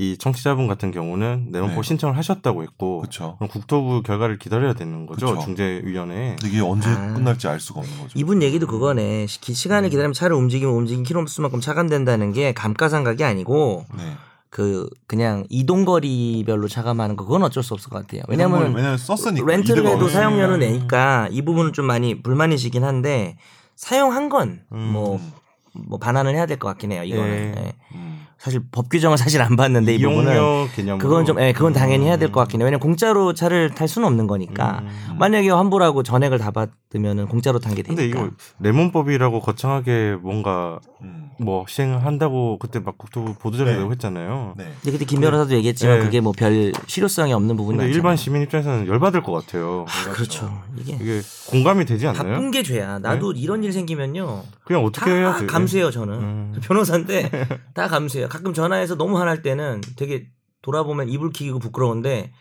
이 0.01 0.17
청취자분 0.17 0.67
같은 0.67 0.93
경우는 0.93 1.49
내원법 1.51 1.77
네. 1.77 1.83
신청을 1.89 2.17
하셨다고 2.17 2.63
했고 2.63 3.01
그렇죠. 3.01 3.35
그럼 3.37 3.51
국토부 3.51 4.03
결과를 4.03 4.39
기다려야 4.39 4.73
되는 4.73 5.05
거죠 5.05 5.27
그쵸. 5.35 5.41
중재위원회. 5.45 6.37
이게 6.43 6.61
언제 6.61 6.89
아. 6.89 7.13
끝날지 7.13 7.49
알 7.49 7.61
수가 7.61 7.81
없는 7.81 7.99
거죠. 7.99 8.19
이분 8.19 8.43
얘기도 8.43 8.67
그거네. 8.67 9.27
시- 9.27 9.53
시간을 9.53 9.91
기다리면 9.91 10.15
차를 10.15 10.35
움직이면 10.37 10.75
움직인 10.75 11.03
킬로수만큼 11.03 11.61
차감된다는 11.61 12.33
게 12.33 12.55
감가상각이 12.55 13.23
아니고 13.25 13.85
네. 13.95 14.03
그 14.49 14.89
그냥 15.07 15.45
이동 15.51 15.85
거리별로 15.85 16.67
차감하는 16.67 17.17
거 17.17 17.25
그건 17.27 17.43
어쩔 17.43 17.63
수 17.63 17.75
없을 17.75 17.91
것 17.91 17.99
같아요. 18.01 18.23
왜냐면 18.27 18.75
왜냐면 18.75 18.97
썼으니까 18.97 19.47
렌트를 19.47 19.87
해도. 19.87 20.09
사용료는 20.09 20.61
내니까 20.61 21.29
이 21.31 21.43
부분은 21.43 21.75
좀 21.75 21.85
많이 21.85 22.23
불만이시긴 22.23 22.85
한데 22.85 23.37
사용한 23.77 24.31
건뭐 24.31 25.17
음. 25.17 25.33
뭐 25.75 25.99
반환을 25.99 26.35
해야 26.35 26.47
될 26.47 26.59
것 26.59 26.69
같긴 26.69 26.91
해요. 26.93 27.05
이거는 27.05 27.55
예. 27.59 27.75
예. 27.95 27.99
음. 28.41 28.43
사실 28.43 28.61
법 28.73 28.89
규정은 28.89 29.17
사실 29.19 29.43
안 29.43 29.55
봤는데 29.55 29.95
이 29.95 29.99
부분은 30.03 30.69
개념으로. 30.75 30.99
그건 30.99 31.25
좀 31.27 31.39
예, 31.41 31.53
그건 31.53 31.75
당연히 31.75 32.07
해야 32.07 32.17
될것 32.17 32.37
음. 32.37 32.41
같긴 32.41 32.61
해요. 32.61 32.65
왜냐면 32.67 32.81
공짜로 32.81 33.35
차를 33.35 33.71
탈 33.75 33.87
수는 33.87 34.09
없는 34.09 34.27
거니까 34.27 34.81
음. 34.83 35.17
만약에 35.19 35.51
환불하고 35.51 36.03
전액을 36.03 36.39
다 36.39 36.51
받으면은 36.51 37.29
공짜로 37.29 37.59
탄 37.59 37.75
게 37.75 37.83
되니까. 37.83 37.95
근데 38.03 38.07
이거 38.09 38.31
레몬법이라고 38.61 39.41
거창하게 39.41 40.17
뭔가 40.23 40.81
음. 41.03 41.29
뭐 41.39 41.65
시행을 41.69 42.05
한다고 42.05 42.59
그때 42.59 42.81
막 42.81 42.97
국토부 42.99 43.35
보도자료에 43.35 43.77
네. 43.77 43.89
했잖아요. 43.91 44.55
네. 44.57 44.65
근데 44.83 44.93
그때 44.93 45.05
김 45.05 45.21
변호사도 45.21 45.55
얘기했지만 45.55 45.99
네. 45.99 46.05
그게 46.05 46.21
뭐 46.21 46.33
별 46.37 46.73
실효성이 46.87 47.33
없는 47.35 47.57
부분이 47.57 47.77
근데 47.77 47.89
많잖아요. 47.89 47.97
일반 47.99 48.17
시민 48.17 48.43
입장에서는 48.43 48.87
열받을 48.87 49.23
것 49.23 49.33
같아요. 49.33 49.85
아, 49.89 50.11
그렇죠. 50.13 50.63
이게 50.79 50.95
이게 51.01 51.21
공감이 51.51 51.85
되지 51.85 52.07
않나요? 52.07 52.23
네. 52.25 52.31
바쁜 52.31 52.51
게 52.51 52.63
죄야. 52.63 52.99
나도 53.01 53.33
이런 53.33 53.63
일 53.65 53.73
생기면요. 53.73 54.43
그냥 54.65 54.85
어떻게 54.85 55.11
해야 55.11 55.33
다 55.33 55.41
돼? 55.41 55.47
감수해요 55.47 55.91
저는 55.91 56.15
음. 56.15 56.61
변호사인데 56.63 57.31
다 57.75 57.89
감수해요. 57.89 58.29
가끔 58.31 58.55
전화해서 58.55 58.97
너무 58.97 59.19
화날 59.19 59.43
때는 59.43 59.83
되게 59.97 60.29
돌아보면 60.63 61.09
이불 61.11 61.31
키고 61.31 61.59
부끄러운데 61.59 62.33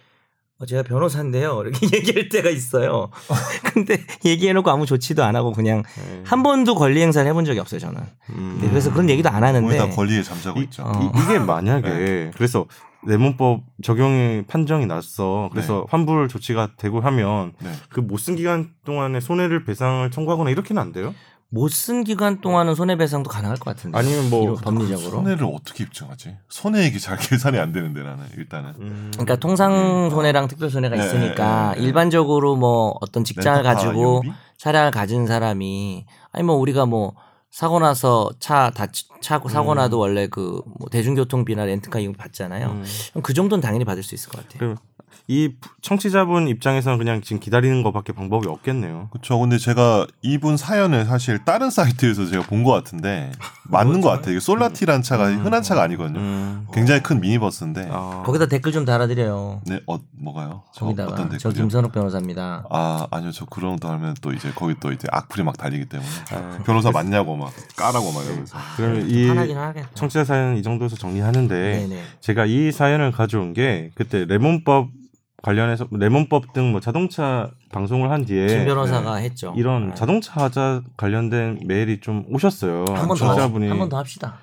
어, 0.60 0.66
제가 0.66 0.84
변호사인데요 0.84 1.62
이렇게 1.64 1.88
얘기할 1.94 2.30
때가 2.30 2.50
있어요. 2.50 3.10
근데 3.74 3.98
얘기해놓고 4.26 4.70
아무 4.70 4.86
조치도 4.86 5.24
안 5.24 5.36
하고 5.36 5.52
그냥 5.52 5.84
네. 5.98 6.22
한 6.26 6.44
번도 6.44 6.76
권리 6.76 7.02
행사를 7.02 7.28
해본 7.28 7.46
적이 7.46 7.60
없어요 7.60 7.80
저는. 7.80 8.02
음. 8.32 8.60
네, 8.62 8.70
그래서 8.70 8.92
그런 8.92 9.10
얘기도 9.10 9.30
안 9.30 9.44
하는데 9.44 9.66
거기다 9.78 9.96
권리에 9.96 10.22
잠자고 10.22 10.60
이, 10.60 10.64
있죠. 10.64 10.84
어. 10.84 11.12
이, 11.16 11.28
게 11.32 11.40
만약에 11.40 12.32
그래서 12.36 12.66
레몬법 13.04 13.62
적용이 13.82 14.44
판정이 14.48 14.86
났어. 14.86 15.50
그래서 15.54 15.86
환불 15.90 16.28
조치가 16.28 16.72
되고 16.78 17.00
하면 17.00 17.54
네. 17.62 17.72
그못 17.90 18.20
쓴 18.20 18.36
기간 18.36 18.72
동안에 18.84 19.22
손해를 19.22 19.64
배상을 19.64 20.12
청구하거나 20.12 20.50
이렇게는 20.50 20.82
안 20.82 20.92
돼요? 20.92 21.16
못 21.52 21.70
쓴 21.72 22.04
기간 22.04 22.42
동안은 22.42 22.76
손해배상도 22.76 23.30
가능할 23.30 23.58
것 23.58 23.76
같은데. 23.76 23.98
아니면 23.98 24.30
뭐 24.30 24.54
법리적으로. 24.56 25.10
손해를 25.10 25.46
어떻게 25.52 25.84
입증하지? 25.84 26.38
손해액이 26.50 27.00
잘 27.00 27.18
계산이 27.18 27.58
안 27.58 27.72
되는데 27.72 28.04
나는 28.04 28.26
일단은. 28.38 28.74
음. 28.80 29.10
그러니까 29.14 29.36
통상 29.38 30.10
손해랑 30.12 30.48
특별 30.48 30.70
손해가 30.70 30.96
네, 30.96 31.04
있으니까 31.06 31.72
네, 31.74 31.82
네. 31.82 31.86
일반적으로 31.88 32.56
뭐 32.56 32.96
어떤 33.02 33.24
직장을 33.24 33.64
가지고 33.64 34.22
이용비? 34.24 34.32
차량을 34.58 34.92
가진 34.92 35.26
사람이 35.26 36.06
아니 36.32 36.44
뭐 36.44 36.56
우리가 36.56 36.86
뭐 36.86 37.14
사고 37.50 37.80
나서 37.80 38.30
차 38.40 38.70
다치 38.70 39.06
차 39.22 39.42
사고 39.50 39.72
음. 39.72 39.78
나도 39.78 39.98
원래 39.98 40.28
그 40.28 40.62
뭐 40.80 40.88
대중교통비나 40.92 41.66
렌트카 41.66 41.98
이용 42.00 42.14
받잖아요. 42.14 42.68
음. 42.68 42.86
그럼 43.12 43.24
그 43.24 43.34
정도는 43.34 43.62
당연히 43.62 43.86
받을 43.86 44.04
수 44.04 44.14
있을 44.14 44.30
것 44.30 44.48
같아요. 44.48 44.76
이 45.32 45.52
청취자분 45.84 46.48
입장에서는 46.48 46.98
그냥 46.98 47.22
지금 47.22 47.40
기다리는 47.40 47.84
것밖에 47.84 48.14
방법이 48.14 48.48
없겠네요. 48.48 49.10
그렇죠. 49.12 49.40
근데 49.40 49.60
제가 49.60 50.08
이분 50.24 50.58
사연을 50.58 51.06
사실 51.06 51.46
다른 51.46 51.70
사이트에서 51.70 52.26
제가 52.26 52.48
본 52.48 52.64
것 52.64 52.72
같은데 52.72 53.32
맞는 53.70 54.02
것 54.02 54.10
같아요. 54.10 54.32
이게 54.32 54.40
솔라티란 54.40 55.04
차가 55.04 55.28
음. 55.28 55.46
흔한 55.46 55.62
차가 55.62 55.84
아니거든요. 55.84 56.20
음. 56.20 56.68
굉장히 56.74 57.04
큰 57.04 57.22
미니버스인데. 57.22 57.90
아. 57.92 58.24
거기다 58.26 58.48
댓글 58.48 58.72
좀 58.72 58.86
달아드려요. 58.86 59.62
네, 59.68 59.80
어, 59.86 60.00
뭐가요? 60.20 60.64
저 60.74 60.86
거기다가 60.86 61.14
어떤 61.14 61.26
저 61.30 61.50
댓글이요? 61.50 61.54
김선욱 61.64 61.92
변호사입니다. 61.92 62.66
아, 62.72 63.06
아니요. 63.12 63.32
저 63.32 63.46
그런 63.46 63.78
거 63.80 63.88
하면 63.92 64.16
또 64.22 64.34
이제 64.34 64.52
거기 64.56 64.74
또 64.80 64.92
이제 64.92 65.08
악플이 65.12 65.44
막 65.44 65.56
달리기 65.58 65.86
때문에 65.86 66.10
아. 66.34 66.58
변호사 66.66 66.90
맞냐고 66.90 67.36
막 67.38 67.54
까라고 67.76 68.12
막 68.14 68.26
이러면서. 68.26 68.58
그러면 68.78 69.08
이 69.08 69.28
하겠다. 69.30 69.90
청취자 69.94 70.24
사연 70.26 70.58
이 70.58 70.64
정도에서 70.64 70.96
정리하는데 70.96 71.88
네네. 71.88 72.04
제가 72.20 72.48
이 72.48 72.72
사연을 72.72 73.12
가져온 73.12 73.54
게 73.54 73.92
그때 73.94 74.26
레몬법 74.26 74.90
관련해서 75.42 75.88
레몬법 75.92 76.54
등 76.54 76.72
뭐 76.72 76.80
자동차 76.82 77.50
방송을 77.72 78.12
한 78.12 78.26
뒤에 78.26 78.48
김 78.48 78.66
변호사가 78.66 79.16
했죠. 79.16 79.54
예. 79.56 79.60
이런 79.60 79.90
네. 79.90 79.96
자동차 79.96 80.34
하자 80.44 80.82
관련된 80.98 81.60
메일이 81.66 82.00
좀 82.02 82.26
오셨어요. 82.30 82.86
한번 82.90 83.10
더, 83.10 83.16
청취자분이 83.16 83.68
한번 83.70 83.90
더 83.90 83.98
합시다. 83.98 84.38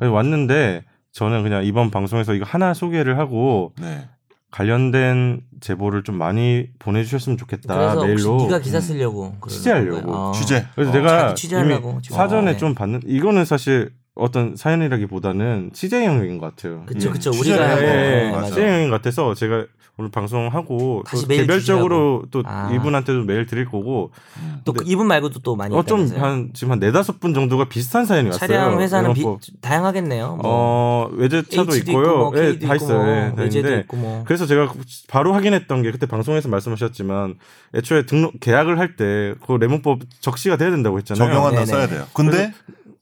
네. 0.00 0.06
왔는데 0.06 0.84
저는 1.12 1.42
그냥 1.42 1.64
이번 1.64 1.90
방송에서 1.90 2.34
이거 2.34 2.44
하나 2.46 2.74
소개를 2.74 3.18
하고 3.18 3.72
네. 3.80 4.08
관련된 4.50 5.40
제보를 5.60 6.02
좀 6.02 6.16
많이 6.16 6.66
보내주셨으면 6.78 7.38
좋겠다 7.38 7.94
메일로 7.94 8.36
네가 8.44 8.58
기사 8.60 8.78
음. 8.78 8.80
쓰려고 8.80 9.20
그러는 9.40 9.48
취재하려고. 9.48 10.14
아. 10.14 10.32
취재. 10.32 10.66
그래서 10.74 10.90
어, 10.90 10.94
내가 10.94 11.18
자기 11.28 11.34
취재하려고 11.40 11.90
이미. 11.92 12.02
사전에 12.16 12.52
네. 12.52 12.56
좀 12.58 12.74
받는 12.74 13.02
이거는 13.06 13.44
사실 13.44 13.92
어떤 14.14 14.56
사연이라기보다는 14.56 15.70
취재 15.72 16.04
영역인 16.04 16.38
것 16.38 16.54
같아요. 16.54 16.82
그쵸 16.86 17.08
음, 17.08 17.12
그쵸 17.14 17.30
취재를 17.30 17.64
우리가 17.64 17.74
네, 17.76 17.80
돼. 17.86 18.22
맞아요. 18.30 18.32
맞아. 18.36 18.48
취재 18.48 18.66
영역인 18.66 18.90
것 18.90 18.96
같아서 18.96 19.34
제가 19.34 19.64
오늘 19.98 20.10
방송하고 20.10 21.02
다시 21.06 21.22
또 21.24 21.28
개별적으로 21.28 22.24
또 22.30 22.42
아. 22.46 22.70
이분한테도 22.72 23.24
메일 23.24 23.44
드릴 23.44 23.66
거고 23.66 24.10
음. 24.38 24.60
또그 24.64 24.84
이분 24.86 25.06
말고도 25.06 25.40
또 25.40 25.54
많이 25.54 25.74
어좀 25.74 26.00
있다면서요. 26.06 26.20
한 26.22 26.50
지금 26.54 26.72
한 26.72 26.78
네다섯 26.78 27.20
분 27.20 27.34
정도가 27.34 27.68
비슷한 27.68 28.06
사연이 28.06 28.28
왔어요. 28.28 28.38
차량 28.48 28.80
회사는 28.80 29.12
비. 29.12 29.22
다양하겠네요. 29.60 30.36
뭐 30.36 30.42
어 30.44 31.08
외제차도 31.12 31.76
있고요. 31.76 32.02
있고 32.02 32.16
뭐 32.18 32.32
예, 32.36 32.52
K도 32.52 32.66
다 32.68 32.74
있고 32.74 32.84
있어요. 32.84 32.98
뭐 33.02 33.08
예, 33.14 33.32
다 33.36 33.42
외제도 33.42 33.68
있는데 33.68 33.80
있고 33.84 33.96
뭐 33.98 34.24
그래서 34.26 34.46
제가 34.46 34.72
바로 35.08 35.34
확인했던 35.34 35.82
게 35.82 35.90
그때 35.92 36.06
방송에서 36.06 36.48
말씀하셨지만 36.48 37.34
애초에 37.74 38.06
등록 38.06 38.40
계약을 38.40 38.78
할 38.78 38.96
때 38.96 39.34
그 39.46 39.52
레몬법 39.52 40.00
적시가 40.20 40.56
돼야 40.56 40.70
된다고 40.70 40.98
했잖아요. 40.98 41.28
적용한다 41.28 41.64
네네. 41.64 41.66
써야 41.66 41.86
돼요. 41.86 42.06
근데 42.14 42.52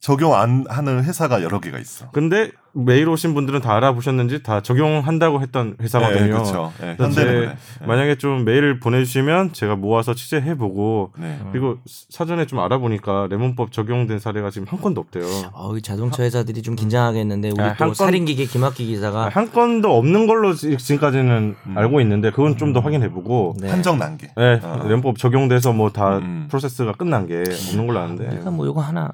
적용 0.00 0.34
안 0.34 0.64
하는 0.68 1.04
회사가 1.04 1.42
여러 1.42 1.60
개가 1.60 1.78
있어. 1.78 2.10
근데 2.10 2.50
메일 2.72 3.08
오신 3.08 3.34
분들은 3.34 3.60
다 3.60 3.74
알아보셨는지 3.76 4.42
다 4.42 4.62
적용한다고 4.62 5.42
했던 5.42 5.76
회사거든요. 5.82 6.20
네, 6.22 6.28
그렇죠. 6.28 6.72
네, 6.80 6.94
현대는 6.98 7.32
그래. 7.32 7.56
네. 7.80 7.86
만약에 7.86 8.14
좀 8.16 8.44
메일을 8.44 8.78
보내주시면 8.80 9.52
제가 9.52 9.76
모아서 9.76 10.14
취재해보고 10.14 11.10
네. 11.18 11.38
그리고 11.52 11.76
사전에 11.86 12.46
좀 12.46 12.60
알아보니까 12.60 13.26
레몬법 13.28 13.72
적용된 13.72 14.20
사례가 14.20 14.48
지금 14.50 14.68
한 14.68 14.80
건도 14.80 15.00
없대요. 15.02 15.24
어, 15.52 15.76
이 15.76 15.82
자동차 15.82 16.22
회사들이 16.22 16.62
좀 16.62 16.76
긴장하겠는데 16.76 17.50
우리 17.50 17.60
아, 17.60 17.74
또한 17.76 17.92
건- 17.92 17.94
살인기계 17.94 18.46
김학기 18.46 18.86
기자가 18.86 19.28
한 19.30 19.50
건도 19.52 19.94
없는 19.98 20.26
걸로 20.26 20.54
지- 20.54 20.78
지금까지는 20.78 21.56
음. 21.66 21.76
알고 21.78 22.00
있는데 22.00 22.30
그건 22.30 22.56
좀 22.56 22.72
더 22.72 22.78
확인해보고 22.80 23.56
네. 23.60 23.68
한정 23.68 23.98
난계. 23.98 24.28
네, 24.36 24.60
어. 24.62 24.82
레몬법 24.84 25.18
적용돼서 25.18 25.72
뭐다 25.72 26.18
음. 26.18 26.46
프로세스가 26.48 26.92
끝난 26.92 27.26
게 27.26 27.42
없는 27.70 27.86
걸로 27.88 27.98
아는데 27.98 28.26
그러니까 28.26 28.50
뭐 28.52 28.64
이거 28.68 28.80
하나 28.80 29.10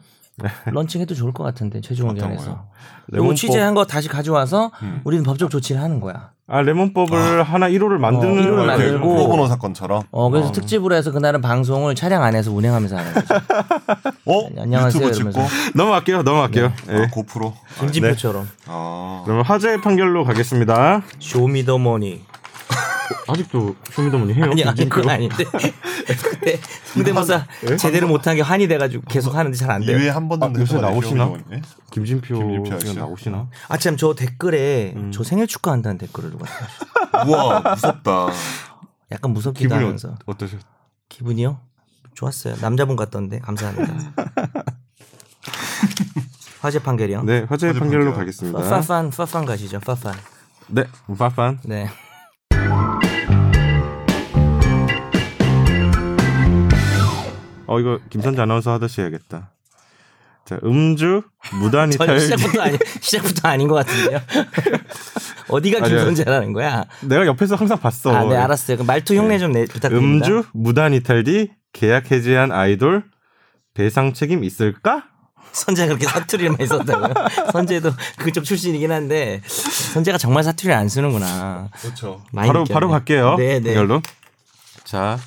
런칭해도 0.66 1.14
좋을 1.14 1.32
것 1.32 1.44
같은데 1.44 1.80
최종 1.80 2.10
의견에서? 2.10 2.66
이거 3.12 3.34
취재한 3.34 3.74
거 3.74 3.86
다시 3.86 4.08
가져와서 4.08 4.70
음. 4.82 5.00
우리는 5.04 5.24
법적 5.24 5.50
조치를 5.50 5.80
하는 5.80 6.00
거야. 6.00 6.30
아 6.48 6.60
레몬법을 6.62 7.42
하나 7.42 7.68
1호를 7.68 7.98
만드는 7.98 8.38
어, 8.38 8.40
1호를 8.42 8.54
거예요. 8.56 8.66
만들고 8.66 9.14
프로보노 9.14 9.46
사건처럼. 9.48 10.02
어 10.10 10.30
그래서 10.30 10.48
어. 10.48 10.52
특집으로 10.52 10.94
해서 10.94 11.10
그날은 11.10 11.40
방송을 11.40 11.94
차량 11.94 12.22
안에서 12.22 12.52
운행하면서 12.52 12.96
하는 12.96 13.14
거죠. 13.14 13.34
어? 14.26 14.46
안녕하세요, 14.60 15.06
유튜브 15.06 15.12
찍고 15.14 15.30
이러면서. 15.30 15.72
넘어갈게요, 15.74 16.22
넘어갈게요. 16.22 16.72
예. 16.90 16.94
아, 16.96 17.06
고프로. 17.10 17.54
김진표처럼 17.80 18.48
아. 18.66 19.22
그러면 19.24 19.44
화제 19.44 19.80
판결로 19.80 20.24
가겠습니다. 20.24 21.02
쇼미더머니. 21.18 22.22
아직도 23.28 23.76
쇼미더머니 23.92 24.34
해요? 24.34 24.44
아니 24.50 24.64
아니? 24.64 24.88
그건 24.88 25.10
아닌데 25.10 25.44
그때 26.22 26.58
성대모사 26.94 27.46
제대로 27.78 28.08
못한 28.08 28.36
게 28.36 28.42
한이 28.42 28.66
돼가지고 28.68 29.04
계속 29.08 29.34
하는데 29.34 29.56
잘 29.56 29.70
안 29.70 29.80
돼요. 29.80 29.98
2회 29.98 30.08
한번 30.08 30.42
아, 30.42 30.52
요새 30.58 30.78
나오시나? 30.80 31.32
김진표, 31.90 32.38
김진표 32.38 32.74
아저씨. 32.74 32.94
나오시나? 32.98 33.48
아 33.68 33.76
참 33.78 33.96
저 33.96 34.14
댓글에 34.14 34.92
음. 34.96 35.10
저 35.12 35.22
생일 35.24 35.46
축하한다는 35.46 35.98
댓글을 35.98 36.30
누가. 36.30 36.46
우와 37.26 37.60
무섭다. 37.74 38.28
약간 39.12 39.30
무섭기도 39.32 39.68
기분이 39.68 39.82
하면서 39.84 40.08
어, 40.10 40.14
어떠셨? 40.26 40.60
기분이요? 41.08 41.60
좋았어요. 42.14 42.56
남자분 42.60 42.96
같던데 42.96 43.38
감사합니다. 43.40 43.94
화재 46.60 46.78
판결이요. 46.82 47.22
네, 47.22 47.46
화재 47.48 47.68
화재 47.68 47.78
판결로 47.78 48.04
판결. 48.06 48.20
가겠습니다. 48.20 48.58
파판 48.58 49.10
파판 49.10 49.44
가시죠. 49.44 49.78
파판. 49.80 50.14
네, 50.68 50.84
파판. 51.16 51.60
네. 51.64 51.88
어 57.66 57.80
이거 57.80 57.98
김선재 58.10 58.40
아나운서 58.40 58.72
하듯이 58.72 59.00
해야겠다. 59.00 59.52
자, 60.44 60.58
음주 60.62 61.22
무단 61.60 61.92
이탈. 61.92 62.20
시작부터 62.20 62.62
아니 62.62 62.78
시작부터 63.00 63.48
아닌 63.48 63.66
것 63.66 63.74
같은데요. 63.74 64.20
어디가. 65.50 65.80
김선재라는 65.86 66.52
거야? 66.52 66.84
내가 67.02 67.26
옆에서 67.26 67.56
항상 67.56 67.78
봤어. 67.78 68.14
아, 68.14 68.24
네 68.24 68.36
알았어요. 68.36 68.76
그럼 68.76 68.86
말투 68.86 69.14
흉내 69.14 69.38
좀 69.38 69.52
내, 69.52 69.64
부탁드립니다. 69.64 70.26
음주 70.28 70.44
무단 70.54 70.94
이탈 70.94 71.24
뒤 71.24 71.50
계약 71.72 72.10
해지한 72.12 72.52
아이돌 72.52 73.04
배상 73.74 74.12
책임 74.12 74.44
있을까? 74.44 75.04
선재가 75.52 75.88
그렇게 75.88 76.06
사투리를 76.06 76.50
많이 76.52 76.66
썼다고요? 76.66 77.14
선재도 77.52 77.92
그쪽 78.18 78.44
출신이긴 78.44 78.92
한데 78.92 79.40
선재가 79.46 80.18
정말 80.18 80.44
사투리를 80.44 80.74
안 80.74 80.88
쓰는구나. 80.88 81.70
그렇죠. 81.80 82.22
바로 82.34 82.60
느꼈네. 82.60 82.74
바로 82.74 82.88
갈게요. 82.90 83.36
네, 83.36 83.60
네. 83.60 83.72
이걸로. 83.72 84.02
자, 84.84 85.18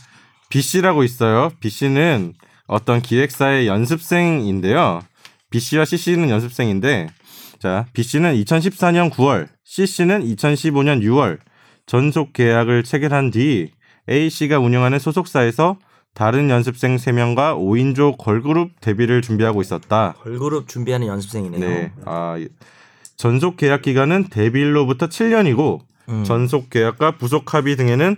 B 0.49 0.61
씨라고 0.61 1.03
있어요. 1.03 1.51
B 1.59 1.69
씨는 1.69 2.33
어떤 2.67 3.01
기획사의 3.01 3.67
연습생인데요. 3.67 5.01
B 5.49 5.59
씨와 5.59 5.85
C 5.85 5.97
씨는 5.97 6.29
연습생인데, 6.29 7.07
자, 7.59 7.87
B 7.93 8.03
씨는 8.03 8.35
2014년 8.35 9.09
9월, 9.11 9.47
C 9.65 9.87
씨는 9.87 10.23
2015년 10.35 11.01
6월 11.01 11.39
전속 11.87 12.33
계약을 12.33 12.83
체결한 12.83 13.31
뒤 13.31 13.71
A 14.09 14.29
씨가 14.29 14.59
운영하는 14.59 14.99
소속사에서 14.99 15.77
다른 16.13 16.49
연습생 16.49 16.95
3명과 16.97 17.55
5인조 17.57 18.17
걸그룹 18.17 18.71
데뷔를 18.81 19.21
준비하고 19.21 19.61
있었다. 19.61 20.13
걸그룹 20.21 20.67
준비하는 20.67 21.07
연습생이네요. 21.07 21.59
네. 21.59 21.91
아, 22.05 22.35
이- 22.37 22.49
전속 23.15 23.57
계약 23.57 23.81
기간은 23.81 24.29
데뷔일로부터 24.29 25.07
7년이고 25.07 25.79
음. 26.09 26.23
전속 26.23 26.69
계약과 26.69 27.17
부속 27.17 27.53
합의 27.53 27.75
등에는 27.75 28.15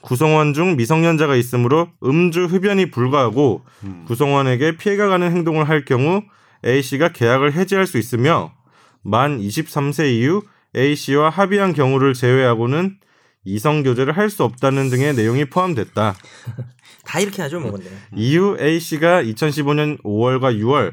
구성원 0.00 0.52
중 0.54 0.76
미성년자가 0.76 1.34
있으므로 1.36 1.88
음주 2.02 2.44
흡연이 2.44 2.90
불가하고 2.90 3.62
음. 3.84 4.04
구성원에게 4.06 4.76
피해가 4.76 5.08
가는 5.08 5.30
행동을 5.30 5.68
할 5.68 5.84
경우 5.84 6.22
A 6.64 6.82
씨가 6.82 7.10
계약을 7.12 7.52
해지할 7.54 7.86
수 7.86 7.98
있으며 7.98 8.52
만 9.02 9.38
23세 9.40 10.10
이후 10.12 10.42
A 10.76 10.94
씨와 10.96 11.30
합의한 11.30 11.72
경우를 11.72 12.14
제외하고는 12.14 12.96
이성 13.44 13.82
교제를 13.82 14.16
할 14.16 14.30
수 14.30 14.42
없다는 14.44 14.88
등의 14.90 15.14
내용이 15.14 15.44
포함됐다. 15.46 16.14
다 17.04 17.20
이렇게 17.20 17.42
하죠, 17.42 17.60
뭐 17.60 17.72
근데. 17.72 17.90
이후 18.14 18.56
A 18.60 18.80
씨가 18.80 19.22
2015년 19.22 20.02
5월과 20.02 20.58
6월 20.58 20.92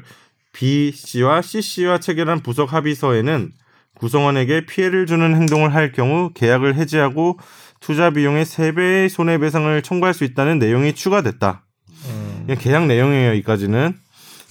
B 0.52 0.92
씨와 0.94 1.42
C 1.42 1.62
씨와 1.62 1.98
체결한 1.98 2.40
부속 2.40 2.72
합의서에는 2.72 3.50
구성원에게 3.94 4.66
피해를 4.66 5.06
주는 5.06 5.34
행동을 5.34 5.74
할 5.74 5.92
경우 5.92 6.30
계약을 6.34 6.74
해지하고 6.74 7.38
투자 7.80 8.10
비용의 8.10 8.44
3배의 8.44 9.08
손해배상을 9.08 9.82
청구할 9.82 10.14
수 10.14 10.24
있다는 10.24 10.58
내용이 10.58 10.94
추가됐다. 10.94 11.64
음. 12.06 12.46
계약 12.58 12.86
내용이에요, 12.86 13.30
여기까지는. 13.30 13.94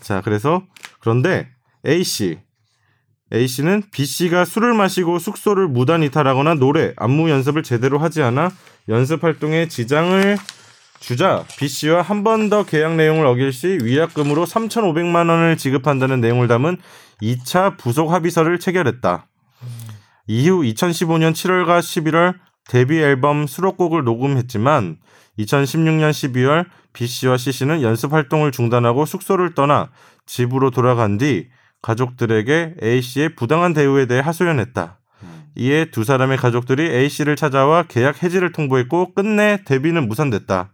자, 0.02 0.22
그래서 0.22 0.64
그런데 1.00 1.50
A 1.86 2.04
씨 2.04 2.40
A 3.34 3.48
씨는 3.48 3.84
B 3.92 4.06
씨가 4.06 4.46
술을 4.46 4.74
마시고 4.74 5.20
숙소를 5.20 5.68
무단 5.68 6.04
이탈하거나 6.04 6.56
노래, 6.56 6.94
안무 6.98 7.30
연습을 7.30 7.64
제대로 7.64 7.98
하지 7.98 8.22
않아 8.22 8.52
연습 8.90 9.24
활동에 9.24 9.68
지장을 9.68 10.38
주자 11.02 11.44
B 11.58 11.68
씨와 11.68 12.02
한 12.04 12.24
번 12.24 12.50
더 12.50 12.64
계약 12.64 12.96
내용을 12.96 13.26
어길 13.26 13.52
시 13.52 13.80
위약금으로 13.82 14.46
3,500만 14.46 15.30
원을 15.30 15.58
지급한다는 15.58 16.22
내용을 16.22 16.48
담은 16.48 16.78
2차 17.22 17.78
부속 17.78 18.12
합의서를 18.12 18.60
체결했다. 18.60 19.28
이후 20.28 20.62
2015년 20.62 21.34
7월과 21.34 21.80
11월 21.80 22.36
데뷔 22.70 23.00
앨범 23.00 23.48
수록곡을 23.48 24.04
녹음했지만 24.04 24.98
2016년 25.40 26.12
12월 26.12 26.66
B 26.94 27.08
씨와 27.08 27.38
C 27.38 27.52
씨는 27.52 27.82
연습 27.82 28.14
활동을 28.14 28.52
중단하고 28.52 29.06
숙소를 29.06 29.56
떠나 29.56 29.90
집으로 30.28 30.70
돌아간 30.70 31.18
뒤 31.18 31.50
가족들에게 31.82 32.76
A 32.84 33.02
씨의 33.02 33.36
부당한 33.36 33.74
대우에 33.74 34.06
대해 34.06 34.22
하소연했다. 34.22 35.00
음. 35.58 35.62
이에 35.62 35.86
두 35.92 36.04
사람의 36.04 36.38
가족들이 36.38 36.84
A 36.90 37.10
씨를 37.10 37.36
찾아와 37.36 37.84
계약 37.84 38.24
해지를 38.24 38.52
통보했고 38.52 39.14
끝내 39.14 39.64
데뷔는 39.66 40.08
무산됐다. 40.08 40.70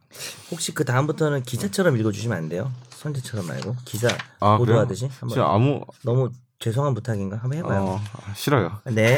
혹시 0.51 0.73
그 0.73 0.85
다음부터는 0.85 1.43
기자처럼 1.43 1.97
읽어주시면 1.97 2.37
안 2.37 2.49
돼요? 2.49 2.71
선재처럼 2.89 3.47
말고 3.47 3.75
기자 3.85 4.09
아? 4.39 4.57
보도하듯이 4.57 5.09
한번 5.19 5.41
아무 5.41 5.81
너무 6.03 6.31
죄송한 6.59 6.95
부탁인가 6.95 7.37
한번 7.37 7.59
해봐요. 7.59 7.81
어, 7.81 8.01
싫어요. 8.35 8.79
네. 8.85 9.15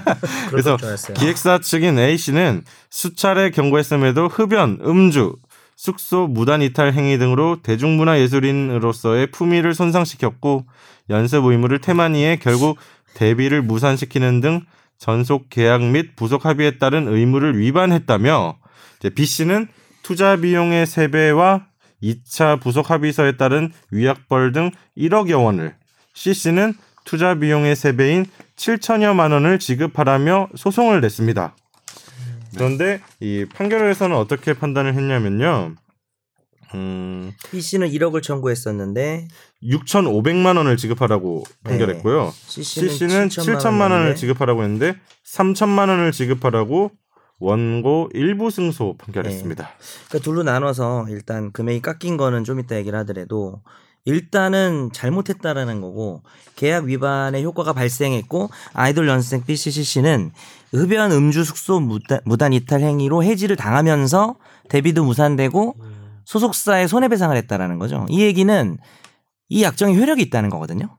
그래서. 0.50 0.76
기획사 1.14 1.58
측인 1.58 1.98
A 1.98 2.18
씨는 2.18 2.64
수차례 2.90 3.50
경고했음에도 3.50 4.28
흡연, 4.28 4.78
음주, 4.84 5.36
숙소 5.76 6.26
무단 6.26 6.60
이탈 6.60 6.92
행위 6.92 7.18
등으로 7.18 7.62
대중문화 7.62 8.18
예술인으로서의 8.20 9.30
품위를 9.30 9.74
손상시켰고 9.74 10.66
연습 11.10 11.44
의무를 11.44 11.80
태만히해 11.80 12.36
결국 12.36 12.78
데뷔를 13.14 13.62
무산시키는 13.62 14.40
등 14.40 14.60
전속 15.02 15.50
계약 15.50 15.82
및 15.82 16.14
부속 16.14 16.46
합의에 16.46 16.78
따른 16.78 17.08
의무를 17.08 17.58
위반했다며 17.58 18.56
B 19.16 19.26
씨는 19.26 19.66
투자 20.04 20.36
비용의 20.36 20.86
3배와 20.86 21.64
2차 22.00 22.60
부속 22.60 22.88
합의서에 22.88 23.36
따른 23.36 23.72
위약벌 23.90 24.52
등 24.52 24.70
1억여 24.96 25.42
원을 25.42 25.74
C 26.14 26.32
씨는 26.32 26.74
투자 27.04 27.34
비용의 27.34 27.74
3배인 27.74 28.26
7천여만 28.54 29.32
원을 29.32 29.58
지급하라며 29.58 30.50
소송을 30.54 31.00
냈습니다. 31.00 31.56
그런데 32.54 33.00
이 33.18 33.44
판결에서는 33.52 34.14
어떻게 34.14 34.52
판단을 34.52 34.94
했냐면요. 34.94 35.74
음, 36.74 37.32
B 37.50 37.60
씨는 37.60 37.88
1억을 37.90 38.22
청구했었는데 38.22 39.28
6,500만 39.62 40.56
원을 40.56 40.76
지급하라고 40.76 41.44
네. 41.64 41.70
판결했고요. 41.70 42.32
C 42.34 42.62
C 42.62 42.88
씨는 42.88 43.28
씨는 43.28 43.56
7천만 43.56 43.82
원을 43.82 43.98
원인데 43.98 44.14
지급하라고 44.16 44.62
했는데 44.62 44.96
3천만 45.24 45.88
원을 45.88 46.12
지급하라고 46.12 46.90
원고 47.38 48.08
일부 48.14 48.50
승소 48.50 48.96
판결했습니다. 48.98 49.70
그러니까 50.08 50.24
둘로 50.24 50.42
나눠서 50.44 51.06
일단 51.08 51.50
금액이 51.52 51.82
깎인 51.82 52.16
거는 52.16 52.44
좀 52.44 52.60
이따 52.60 52.76
얘기를 52.76 52.96
하더라도 53.00 53.62
일단은 54.04 54.90
잘못했다라는 54.92 55.80
거고 55.80 56.22
계약 56.56 56.84
위반의 56.84 57.44
효과가 57.44 57.72
발생했고 57.72 58.50
아이돌 58.72 59.08
연습생 59.08 59.44
BCCC는 59.44 60.32
흡연 60.72 61.12
음주 61.12 61.44
숙소 61.44 61.78
무단, 61.80 62.20
무단 62.24 62.52
이탈 62.52 62.80
행위로 62.80 63.22
해지를 63.22 63.56
당하면서 63.56 64.36
데뷔도 64.68 65.04
무산되고 65.04 65.76
소속사에 66.24 66.86
손해배상을 66.86 67.36
했다라는 67.36 67.78
거죠. 67.78 68.06
이 68.08 68.22
얘기는 68.22 68.78
이 69.48 69.62
약정에 69.62 69.94
효력이 69.96 70.22
있다는 70.22 70.50
거거든요. 70.50 70.96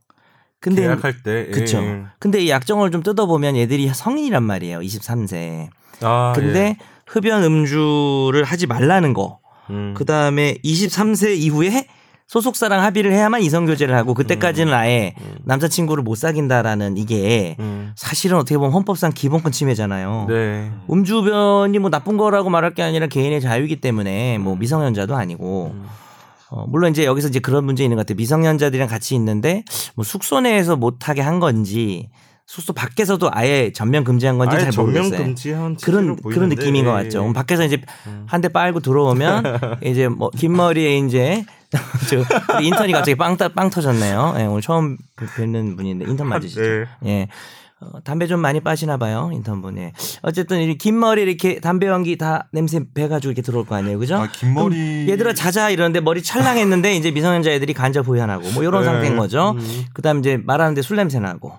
근데 0.59 0.83
계약할 0.83 1.23
때 1.23 1.47
그쵸. 1.47 1.83
예. 1.83 2.03
근데 2.19 2.39
이 2.39 2.49
약정을 2.49 2.91
좀 2.91 3.03
뜯어보면 3.03 3.57
얘들이 3.57 3.89
성인이란 3.93 4.43
말이에요. 4.43 4.79
23세. 4.79 5.67
아, 6.01 6.31
근데 6.35 6.77
흡연 7.05 7.43
음주를 7.43 8.43
하지 8.45 8.65
말라는 8.67 9.13
거. 9.13 9.39
예. 9.69 9.73
음. 9.73 9.93
그 9.95 10.05
다음에 10.05 10.55
23세 10.63 11.35
이후에 11.37 11.87
소속사랑 12.33 12.81
합의를 12.81 13.13
해야만 13.13 13.43
이성 13.43 13.67
교제를 13.67 13.95
하고 13.95 14.15
그때까지는 14.15 14.73
아예 14.73 15.13
음. 15.21 15.35
남자친구를 15.43 16.03
못 16.03 16.15
사귄다라는 16.15 16.97
이게 16.97 17.55
음. 17.59 17.91
사실은 17.95 18.37
어떻게 18.37 18.57
보면 18.57 18.71
헌법상 18.71 19.11
기본권 19.13 19.51
침해잖아요. 19.51 20.25
네. 20.27 20.71
음주변이 20.89 21.77
뭐 21.77 21.91
나쁜 21.91 22.17
거라고 22.17 22.49
말할 22.49 22.73
게 22.73 22.81
아니라 22.81 23.05
개인의 23.05 23.39
자유이기 23.39 23.81
때문에 23.81 24.39
뭐 24.39 24.55
미성년자도 24.55 25.15
아니고 25.15 25.73
음. 25.75 25.85
어, 26.49 26.65
물론 26.67 26.89
이제 26.89 27.05
여기서 27.05 27.27
이제 27.27 27.39
그런 27.39 27.65
문제 27.65 27.83
있는 27.83 27.97
것 27.97 28.01
같아요. 28.07 28.15
미성년자들이랑 28.15 28.87
같이 28.87 29.13
있는데 29.13 29.63
뭐 29.93 30.03
숙소 30.03 30.41
내에서 30.41 30.75
못하게 30.75 31.21
한 31.21 31.39
건지 31.39 32.09
숙소 32.53 32.71
밖에서도 32.71 33.29
아예 33.33 33.71
전면 33.73 34.03
금지한 34.03 34.37
건지 34.37 34.55
잘 34.59 34.71
모르겠어요. 34.77 35.17
금지한 35.17 35.75
그런 35.77 36.15
그런 36.17 36.49
느낌인 36.49 36.85
것 36.85 36.91
예, 36.99 37.03
같죠. 37.05 37.25
예. 37.27 37.33
밖에서 37.33 37.63
이제 37.63 37.81
음. 38.05 38.25
한대 38.27 38.47
빨고 38.47 38.79
들어오면 38.79 39.43
이제 39.83 40.07
뭐 40.07 40.29
긴 40.37 40.55
머리에 40.55 40.99
이제 40.99 41.45
저 42.07 42.59
인턴이 42.61 42.91
갑자기 42.93 43.15
빵, 43.15 43.37
따- 43.37 43.47
빵 43.49 43.71
터졌네요. 43.71 44.35
예, 44.37 44.43
오늘 44.43 44.61
처음 44.61 44.97
뵙는 45.35 45.75
분인데 45.75 46.05
인턴 46.05 46.27
맞으시죠? 46.27 46.61
네. 46.61 46.85
예. 47.07 47.27
어, 47.81 47.99
담배 48.03 48.27
좀 48.27 48.39
많이 48.39 48.59
빠시나 48.59 48.97
봐요 48.97 49.31
인턴분. 49.33 49.79
예. 49.79 49.91
어쨌든 50.21 50.61
이긴 50.61 50.99
머리 50.99 51.23
이렇게 51.23 51.59
담배 51.59 51.87
연기 51.87 52.19
다 52.19 52.49
냄새 52.53 52.81
배가지고 52.93 53.31
이렇게 53.31 53.41
들어올 53.41 53.65
거 53.65 53.73
아니에요, 53.73 53.97
그죠? 53.97 54.17
아, 54.17 54.27
긴 54.31 54.53
머리 54.53 55.09
얘들아 55.09 55.33
자자 55.33 55.71
이러는데 55.71 56.01
머리 56.01 56.21
찰랑했는데 56.21 56.95
이제 56.97 57.09
미성년자 57.09 57.49
애들이 57.49 57.73
간접 57.73 58.05
보현하고 58.05 58.51
뭐 58.51 58.61
이런 58.61 58.81
네. 58.85 58.85
상태인 58.85 59.17
거죠. 59.17 59.55
음. 59.57 59.85
그다음 59.93 60.19
이제 60.19 60.37
말하는데 60.45 60.83
술 60.83 60.97
냄새 60.97 61.17
나고. 61.19 61.53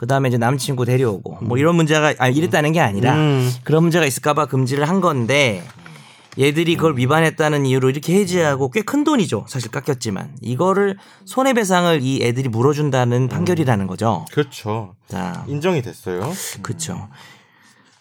그 0.00 0.06
다음에 0.06 0.30
이제 0.30 0.38
남친구 0.38 0.86
데려오고 0.86 1.40
뭐 1.42 1.58
이런 1.58 1.74
문제가 1.74 2.14
아 2.16 2.28
이랬다는 2.28 2.72
게 2.72 2.80
아니라 2.80 3.16
음. 3.16 3.52
그런 3.64 3.82
문제가 3.82 4.06
있을까봐 4.06 4.46
금지를 4.46 4.88
한 4.88 5.02
건데 5.02 5.62
얘들이 6.38 6.76
그걸 6.76 6.96
위반했다는 6.96 7.66
이유로 7.66 7.90
이렇게 7.90 8.14
해지하고 8.14 8.70
꽤 8.70 8.80
큰 8.80 9.04
돈이죠. 9.04 9.44
사실 9.46 9.70
깎였지만 9.70 10.36
이거를 10.40 10.96
손해배상을 11.26 12.00
이 12.00 12.22
애들이 12.22 12.48
물어준다는 12.48 13.28
판결이라는 13.28 13.86
거죠. 13.88 14.24
그렇죠. 14.32 14.94
자, 15.06 15.44
인정이 15.46 15.82
됐어요. 15.82 16.32
그렇죠. 16.62 17.10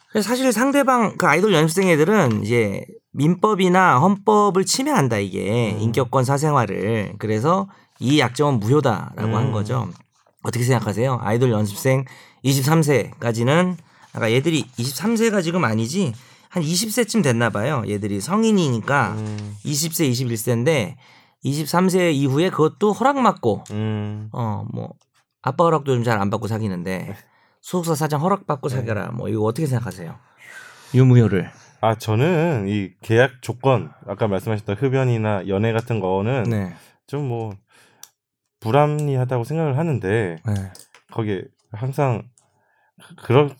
그래서 0.09 0.29
사실 0.29 0.53
상대방 0.53 1.17
그 1.17 1.27
아이돌 1.27 1.53
연습생 1.53 1.89
애들은 1.89 2.43
이제 2.43 2.85
민법이나 3.11 3.99
헌법을 3.99 4.63
침해한다 4.63 5.17
이게 5.17 5.73
음. 5.75 5.81
인격권 5.81 6.23
사생활을 6.23 7.15
그래서 7.19 7.67
이 7.99 8.21
약정은 8.21 8.61
무효다라고 8.61 9.35
한 9.35 9.47
음. 9.47 9.51
거죠. 9.51 9.89
어떻게 10.43 10.63
생각하세요? 10.63 11.19
아이돌 11.21 11.51
연습생 11.51 12.05
23세까지는 12.45 13.75
아까 14.13 14.31
얘들이 14.31 14.63
23세가 14.77 15.43
지금 15.43 15.65
아니지 15.65 16.13
한 16.49 16.63
20세쯤 16.63 17.21
됐나 17.23 17.49
봐요. 17.49 17.83
얘들이 17.87 18.19
성인이니까 18.21 19.11
음. 19.17 19.55
20세, 19.65 20.09
21세인데 20.11 20.95
23세 21.45 22.13
이후에 22.13 22.49
그것도 22.49 22.91
허락 22.93 23.15
받고 23.21 23.63
음. 23.71 24.29
어뭐 24.31 24.93
아빠 25.41 25.63
허락도 25.65 25.93
좀 25.93 26.03
잘 26.03 26.19
안 26.19 26.29
받고 26.29 26.47
사귀는데 26.47 27.15
소속사 27.61 27.95
사장 27.95 28.21
허락 28.21 28.47
받고 28.47 28.67
사겨라 28.69 29.11
뭐 29.11 29.29
이거 29.29 29.43
어떻게 29.43 29.67
생각하세요? 29.67 30.15
유무효를 30.93 31.51
아 31.81 31.95
저는 31.95 32.65
이 32.67 32.89
계약 33.01 33.41
조건 33.41 33.91
아까 34.07 34.27
말씀하셨던 34.27 34.75
흡연이나 34.77 35.47
연애 35.47 35.71
같은 35.71 35.99
거는 35.99 36.43
네. 36.43 36.73
좀뭐 37.07 37.53
불합리하다고 38.59 39.43
생각을 39.43 39.77
하는데 39.77 40.35
네. 40.45 40.53
거기에 41.11 41.43
항상 41.71 42.29
그- 43.01 43.15
그런 43.25 43.55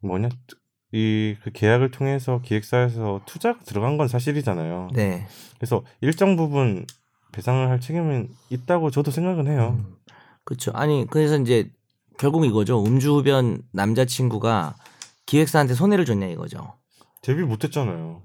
뭐냐 0.00 0.28
이 0.92 1.36
그 1.42 1.50
계약을 1.50 1.90
통해서 1.90 2.40
기획사에서 2.42 3.20
투자가 3.26 3.60
들어간 3.64 3.96
건 3.98 4.08
사실이잖아요. 4.08 4.88
네. 4.94 5.26
그래서 5.58 5.82
일정 6.00 6.36
부분 6.36 6.86
배상을 7.32 7.68
할 7.68 7.80
책임은 7.80 8.30
있다고 8.50 8.90
저도 8.90 9.10
생각은 9.10 9.48
해요. 9.48 9.78
그렇죠. 10.44 10.70
아니 10.74 11.06
그래서 11.10 11.36
이제 11.38 11.70
결국 12.18 12.46
이거죠. 12.46 12.82
음주흡연 12.84 13.62
남자친구가 13.72 14.76
기획사한테 15.26 15.74
손해를 15.74 16.04
줬냐 16.06 16.26
이거죠. 16.28 16.74
데뷔 17.20 17.42
못했잖아요. 17.42 18.22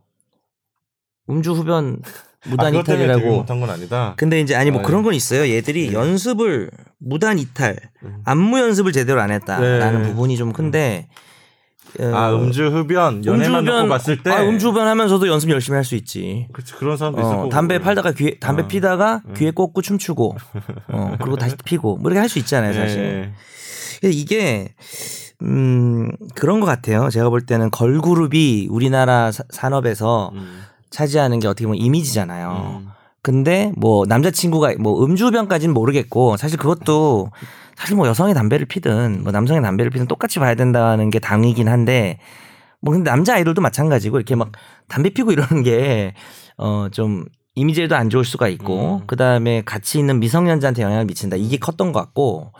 음주흡연 1.29 2.01
아, 2.03 2.09
무단 2.47 2.71
데뷔 2.73 2.79
이탈이라고. 2.79 3.35
못한 3.37 3.59
건 3.59 3.69
아니다. 3.69 4.13
근데 4.17 4.39
이제 4.41 4.55
아니 4.55 4.71
뭐 4.71 4.81
아, 4.81 4.83
그런 4.83 5.03
건 5.03 5.13
있어요. 5.13 5.47
얘들이 5.49 5.87
네. 5.89 5.93
연습을 5.93 6.71
무단 6.97 7.37
이탈, 7.39 7.77
음. 8.03 8.21
안무 8.25 8.59
연습을 8.59 8.91
제대로 8.91 9.21
안 9.21 9.31
했다라는 9.31 10.01
네. 10.03 10.07
부분이 10.09 10.37
좀 10.37 10.51
큰데. 10.53 11.07
어, 11.99 12.05
아 12.15 12.33
음주 12.33 12.67
흡연 12.67 13.25
연애만 13.25 13.65
놓고 13.65 13.89
봤을 13.89 14.23
때 14.23 14.31
아, 14.31 14.41
음주 14.43 14.69
흡연 14.69 14.87
하면서도 14.87 15.27
연습 15.27 15.49
열심히 15.49 15.75
할 15.75 15.83
수 15.83 15.95
있지. 15.95 16.47
그치, 16.53 16.73
그런 16.73 16.95
사람도 16.95 17.19
있을 17.19 17.31
어, 17.33 17.35
거고 17.37 17.49
담배 17.49 17.79
팔다가 17.79 18.13
귀에 18.13 18.37
담배 18.39 18.63
어. 18.63 18.67
피다가 18.67 19.21
음. 19.27 19.33
귀에 19.35 19.51
꽂고 19.51 19.81
춤추고 19.81 20.37
어, 20.87 21.15
그리고 21.19 21.35
다시 21.35 21.55
피고 21.65 21.97
뭐 21.97 22.09
이렇게 22.09 22.19
할 22.19 22.29
수 22.29 22.39
있잖아요 22.39 22.73
사실 22.73 22.97
예. 22.99 23.31
근데 23.99 24.15
이게 24.15 24.73
음 25.41 26.09
그런 26.35 26.61
것 26.61 26.65
같아요 26.65 27.09
제가 27.09 27.29
볼 27.29 27.41
때는 27.45 27.71
걸그룹이 27.71 28.67
우리나라 28.71 29.31
사- 29.33 29.43
산업에서 29.49 30.31
음. 30.33 30.61
차지하는 30.91 31.39
게 31.39 31.47
어떻게 31.47 31.65
보면 31.65 31.81
이미지잖아요 31.81 32.81
음. 32.83 32.89
근데 33.23 33.71
뭐 33.75 34.05
남자친구가 34.05 34.75
뭐 34.79 35.03
음주흡연까지는 35.03 35.73
모르겠고 35.73 36.37
사실 36.37 36.57
그것도 36.57 37.31
사실 37.75 37.95
뭐 37.95 38.07
여성이 38.07 38.33
담배를 38.33 38.65
피든 38.67 39.23
뭐 39.23 39.31
남성이 39.31 39.61
담배를 39.61 39.89
피든 39.91 40.07
똑같이 40.07 40.39
봐야 40.39 40.55
된다는 40.55 41.09
게 41.09 41.19
당이긴 41.19 41.67
한데 41.67 42.19
뭐 42.79 42.93
근데 42.93 43.09
남자 43.09 43.35
아이돌도 43.35 43.61
마찬가지고 43.61 44.17
이렇게 44.17 44.35
막 44.35 44.51
담배 44.87 45.09
피고 45.09 45.31
이러는 45.31 45.63
게 45.63 46.13
어 46.57 46.89
좀 46.91 47.25
이미지에도 47.55 47.95
안 47.95 48.09
좋을 48.09 48.23
수가 48.23 48.47
있고 48.49 48.99
음. 49.01 49.07
그다음에 49.07 49.61
같이 49.65 49.99
있는 49.99 50.19
미성년자한테 50.19 50.83
영향을 50.83 51.05
미친다 51.05 51.35
이게 51.37 51.57
컸던 51.57 51.91
것 51.91 51.99
같고 51.99 52.53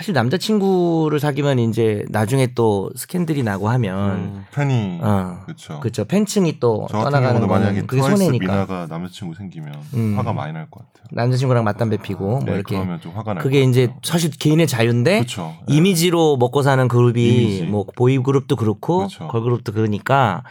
사실 0.00 0.14
남자친구를 0.14 1.20
사귀면 1.20 1.58
이제 1.58 2.06
나중에 2.08 2.54
또 2.54 2.90
스캔들이 2.96 3.42
나고 3.42 3.68
하면 3.68 4.10
음. 4.16 4.44
팬이 4.50 4.98
어 5.02 5.40
그렇죠. 5.44 5.78
그렇죠 5.80 6.06
팬층이 6.06 6.58
또 6.58 6.86
떠나가는 6.90 7.46
거는 7.46 7.86
그게 7.86 8.00
손해니까 8.00 8.46
미나가 8.46 8.86
남자친구 8.88 9.34
생기면 9.34 9.74
음. 9.92 10.14
화가 10.16 10.32
많이 10.32 10.54
날 10.54 10.70
것 10.70 10.80
같아요. 10.80 11.04
남자친구랑 11.10 11.64
맞담배 11.64 11.98
피고 11.98 12.38
뭐 12.38 12.44
네, 12.46 12.54
이렇게 12.54 12.76
그러면 12.76 12.98
좀 13.02 13.12
화가 13.14 13.34
날 13.34 13.42
그게 13.42 13.60
것 13.62 13.68
이제 13.68 13.86
같아요. 13.88 14.00
사실 14.02 14.30
개인의 14.30 14.68
자유인데 14.68 15.18
그렇죠. 15.18 15.54
예. 15.70 15.74
이미지로 15.74 16.38
먹고 16.38 16.62
사는 16.62 16.88
그룹이 16.88 17.22
이미지. 17.28 17.62
뭐 17.64 17.84
보이 17.94 18.16
그룹도 18.16 18.56
그렇고 18.56 18.98
그렇죠. 19.00 19.28
걸 19.28 19.42
그룹도 19.42 19.72
그러니까 19.72 20.44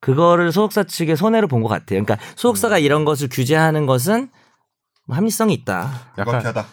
그거를 0.00 0.50
소속사 0.50 0.82
측에 0.82 1.14
손해를 1.14 1.46
본 1.46 1.62
것 1.62 1.68
같아요. 1.68 2.02
그러니까 2.02 2.16
소속사가 2.34 2.78
이런 2.78 3.04
것을 3.04 3.28
규제하는 3.30 3.86
것은 3.86 4.30
뭐 5.06 5.16
합리성이 5.16 5.54
있다. 5.54 5.92
약간 6.18 6.44
약간 6.44 6.64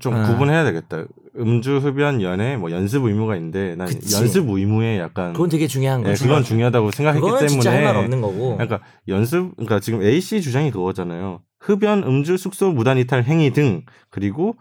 좀 0.00 0.14
어. 0.14 0.26
구분해야 0.26 0.64
되겠다. 0.64 1.04
음주 1.38 1.78
흡연 1.78 2.20
연애 2.20 2.56
뭐 2.56 2.70
연습 2.70 3.04
의무가 3.04 3.36
있는데 3.36 3.74
난 3.76 3.88
그치. 3.88 4.14
연습 4.16 4.48
의무에 4.48 4.98
약간 4.98 5.32
그건 5.32 5.48
되게 5.48 5.66
중요한 5.66 6.00
예, 6.00 6.10
거죠. 6.10 6.24
그건 6.24 6.42
중요하다고 6.44 6.90
생각했기 6.90 7.24
그거는 7.24 7.48
진짜 7.48 7.70
할 7.70 7.78
때문에 7.78 7.92
말 7.92 8.04
없는 8.04 8.20
거고. 8.20 8.56
그러니까 8.56 8.80
연습 9.08 9.52
그러니까 9.56 9.80
지금 9.80 10.02
A 10.02 10.20
씨 10.20 10.42
주장이 10.42 10.70
그거잖아요. 10.70 11.40
흡연, 11.60 12.02
음주, 12.02 12.36
숙소 12.36 12.70
무단 12.70 12.98
이탈 12.98 13.24
행위 13.24 13.50
등 13.50 13.82
그리고 14.10 14.56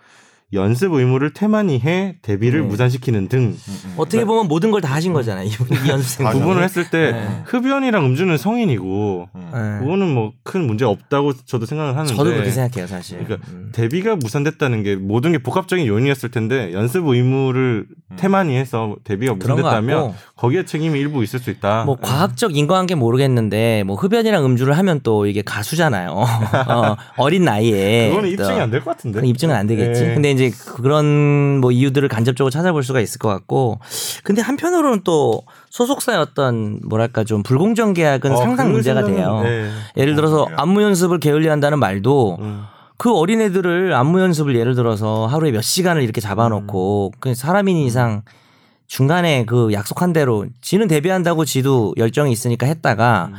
연습 0.53 0.93
의무를 0.93 1.33
태만히 1.33 1.77
해 1.79 2.15
데뷔를 2.21 2.61
네. 2.61 2.67
무산시키는 2.67 3.27
등 3.27 3.39
음, 3.39 3.57
음. 3.85 3.93
어떻게 3.97 4.23
보면 4.23 4.47
모든 4.47 4.71
걸 4.71 4.79
다 4.81 4.93
하신 4.93 5.11
거잖아요. 5.11 5.45
이, 5.45 5.49
이 5.49 5.51
연습생 5.89 6.25
아, 6.25 6.31
구분을 6.31 6.63
했을 6.63 6.89
때 6.89 7.11
네. 7.11 7.41
흡연이랑 7.45 8.05
음주는 8.05 8.37
성인이고 8.37 9.27
음. 9.35 9.49
네. 9.53 9.79
그거는 9.83 10.13
뭐 10.13 10.31
큰 10.43 10.65
문제 10.65 10.85
없다고 10.85 11.33
저도 11.45 11.65
생각을 11.65 11.97
하는데 11.97 12.15
저도 12.15 12.29
그렇게 12.31 12.49
생각해요, 12.51 12.87
사실. 12.87 13.17
그러니까 13.21 13.45
음. 13.51 13.69
데뷔가 13.73 14.15
무산됐다는 14.15 14.83
게 14.83 14.95
모든 14.95 15.33
게 15.33 15.39
복합적인 15.39 15.85
요인이었을 15.85 16.31
텐데 16.31 16.71
연습 16.71 17.05
의무를 17.05 17.85
음. 18.09 18.49
해서 18.51 18.95
데뷔가 19.03 19.33
무산됐다면 19.33 20.13
거기에 20.35 20.63
책임이 20.65 20.97
일부 20.99 21.23
있을 21.23 21.39
수 21.39 21.49
있다. 21.49 21.83
뭐 21.83 21.97
과학적 22.01 22.55
인과관계 22.55 22.95
모르겠는데 22.95 23.83
뭐 23.85 23.95
흡연이랑 23.95 24.45
음주를 24.45 24.77
하면 24.77 25.01
또 25.03 25.25
이게 25.25 25.41
가수잖아요. 25.41 26.11
어, 26.67 26.95
어린 27.17 27.43
나이에 27.43 28.09
그거는 28.09 28.29
또 28.37 28.43
입증이 28.43 28.59
안 28.59 28.71
될 28.71 28.79
것 28.83 28.91
같은데. 28.91 29.27
입증은 29.27 29.55
안 29.55 29.67
되겠지. 29.67 30.03
예. 30.03 30.13
근데 30.13 30.31
이제 30.31 30.51
그런 30.75 31.59
뭐 31.59 31.71
이유들을 31.71 32.07
간접적으로 32.09 32.49
찾아볼 32.49 32.83
수가 32.83 33.01
있을 33.01 33.19
것 33.19 33.27
같고, 33.29 33.79
근데 34.23 34.41
한편으로는 34.41 35.01
또 35.03 35.43
소속사의 35.69 36.17
어떤 36.19 36.79
뭐랄까 36.87 37.23
좀 37.23 37.43
불공정 37.43 37.93
계약은 37.93 38.31
어, 38.31 38.37
상당 38.37 38.67
그 38.67 38.71
문제가 38.73 39.03
돼요. 39.03 39.41
네. 39.43 39.69
예를 39.97 40.15
들어서. 40.15 40.47
안무 40.55 40.81
연습을 40.81 41.19
게을리한다는 41.19 41.77
말도 41.79 42.37
음. 42.39 42.63
그 42.97 43.13
어린애들을 43.15 43.93
안무 43.93 44.19
연습을 44.21 44.55
예를 44.55 44.75
들어서 44.75 45.27
하루에 45.27 45.51
몇 45.51 45.61
시간을 45.61 46.01
이렇게 46.01 46.19
잡아놓고 46.21 47.13
그 47.19 47.35
사람인 47.35 47.77
이상 47.77 48.23
중간에 48.87 49.45
그 49.45 49.71
약속한 49.73 50.13
대로 50.13 50.45
지는 50.61 50.87
데뷔한다고 50.87 51.45
지도 51.45 51.93
열정이 51.97 52.31
있으니까 52.31 52.65
했다가 52.65 53.31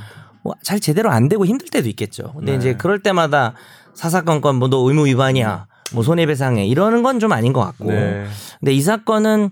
뭐 0.45 0.55
잘 0.63 0.79
제대로 0.81 1.11
안 1.11 1.29
되고 1.29 1.45
힘들 1.45 1.69
때도 1.69 1.89
있겠죠. 1.89 2.33
근데 2.37 2.53
네. 2.53 2.59
이제 2.59 2.75
그럴 2.75 3.01
때마다 3.03 3.55
사사건건 3.95 4.57
뭐 4.57 4.69
너 4.69 4.79
의무 4.89 5.07
위반이야. 5.07 5.67
뭐 5.95 6.03
손해배상해 6.05 6.65
이러는 6.67 7.03
건 7.03 7.19
좀 7.19 7.33
아닌 7.33 7.53
것 7.53 7.61
같고. 7.63 7.87
네. 7.91 8.27
근데 8.61 8.73
이 8.73 8.81
사건은 8.81 9.51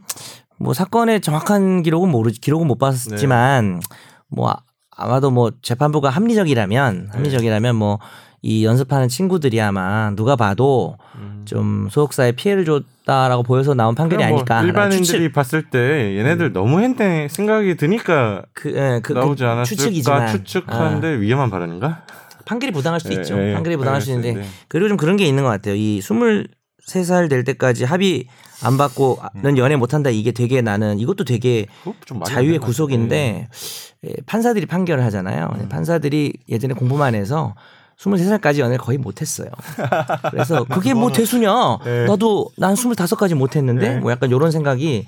뭐 0.59 0.73
사건의 0.75 1.21
정확한 1.21 1.83
기록은 1.83 2.11
모르 2.11 2.31
기록은 2.31 2.67
못 2.67 2.79
봤지만 2.79 3.81
뭐 4.29 4.51
아- 4.51 4.63
아마도 4.91 5.31
뭐 5.31 5.51
재판부가 5.63 6.09
합리적이라면 6.11 7.11
합리적이라면 7.13 7.75
뭐 7.77 7.99
이 8.47 8.65
연습하는 8.65 9.09
친구들이 9.09 9.61
아마 9.61 10.13
누가 10.15 10.37
봐도 10.37 10.97
좀 11.47 11.89
소속사에 11.91 12.31
피해를 12.31 12.65
줬다라고 12.65 13.43
보여서 13.43 13.75
나온 13.75 13.97
판결이 13.97 14.25
뭐 14.25 14.35
아닐까. 14.37 14.63
일반인들이 14.63 15.33
봤을 15.33 15.65
때 15.69 16.17
얘네들 16.17 16.53
너무 16.53 16.81
했네 16.81 17.27
생각이 17.29 17.77
드니까 17.77 18.45
그, 18.53 18.73
예, 18.77 19.01
그, 19.03 19.15
나오지 19.15 19.43
그 19.43 19.49
않았을까 19.49 19.65
추측이지만 19.65 20.29
추측하는데 20.29 21.19
위험한 21.19 21.51
발언인가? 21.51 22.05
판결이 22.45 22.71
부당할 22.71 23.01
수 23.01 23.13
예, 23.13 23.17
있죠. 23.17 23.37
예, 23.37 23.53
판결이 23.55 23.77
부당할 23.79 24.01
수. 24.01 24.11
있는데 24.11 24.35
네. 24.35 24.47
그리고 24.69 24.87
좀 24.91 24.97
그런 24.97 25.17
게 25.17 25.27
있는 25.27 25.43
것 25.43 25.49
같아요. 25.49 25.75
이 25.75 25.99
23살 25.99 27.29
될 27.29 27.43
때까지 27.43 27.83
합의 27.83 28.29
안 28.63 28.79
받고는 28.79 29.59
연애 29.59 29.75
못 29.75 29.93
한다 29.93 30.11
이게 30.11 30.31
되게 30.31 30.63
나는 30.63 31.01
이것도 31.01 31.25
되게 31.25 31.67
자유의 32.25 32.61
구속인데 32.61 33.49
예, 34.05 34.13
판사들이 34.27 34.67
판결을 34.67 35.03
하잖아요. 35.07 35.51
음. 35.59 35.69
판사들이 35.69 36.33
예전에 36.49 36.75
공부만 36.75 37.17
해서 37.17 37.57
23살까지 38.01 38.59
연애를 38.59 38.79
거의 38.79 38.99
못 38.99 39.21
했어요. 39.21 39.49
그래서 40.31 40.65
그게 40.65 40.93
뭐 40.95 41.11
대수냐? 41.11 41.79
네. 41.85 42.05
나도 42.07 42.51
난 42.59 42.75
25까지 42.75 43.35
못 43.35 43.57
했는데 43.57 43.95
네. 43.95 44.01
뭐 44.01 44.11
약간 44.13 44.31
이런 44.31 44.51
생각이 44.51 45.07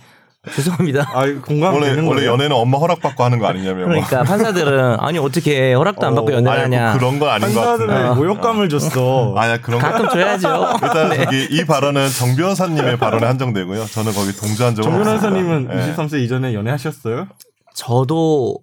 죄송합니다. 0.54 1.04
같아요. 1.04 1.38
아 1.38 1.40
공감되는 1.42 1.72
원래 1.72 1.88
원래 2.00 2.06
거예요. 2.20 2.32
연애는 2.32 2.56
엄마 2.56 2.78
허락 2.78 3.00
받고 3.00 3.22
하는 3.24 3.38
거 3.38 3.46
아니냐면 3.46 3.80
뭐. 3.80 3.88
그러니까 3.88 4.22
판사들은 4.22 5.00
아니 5.00 5.18
어떻게 5.18 5.74
허락도 5.74 6.06
안 6.06 6.14
받고 6.14 6.30
어, 6.30 6.34
연애를 6.34 6.60
아니, 6.60 6.74
하냐. 6.76 6.90
뭐 6.92 6.98
그런 6.98 7.18
거 7.18 7.28
아닌 7.28 7.52
것 7.52 7.60
판사들은 7.60 7.88
같은데. 7.94 8.14
모욕감을 8.14 8.68
줬어. 8.70 9.34
아니야 9.36 9.60
그런 9.60 9.80
거. 9.80 9.90
가끔 9.90 10.08
줘야죠. 10.08 10.72
일단 10.82 11.08
네. 11.10 11.24
저기 11.24 11.48
이 11.50 11.64
발언은 11.66 12.08
정 12.10 12.36
변호사님의 12.36 12.96
발언에 12.98 13.26
한정되고요. 13.26 13.84
저는 13.86 14.12
거기 14.12 14.32
동조한 14.32 14.74
적은 14.74 14.90
정. 14.90 14.98
변호사님은 15.02 15.68
예. 15.72 15.92
23세 15.94 16.20
이전에 16.22 16.54
연애하셨어요? 16.54 17.26
저도 17.74 18.56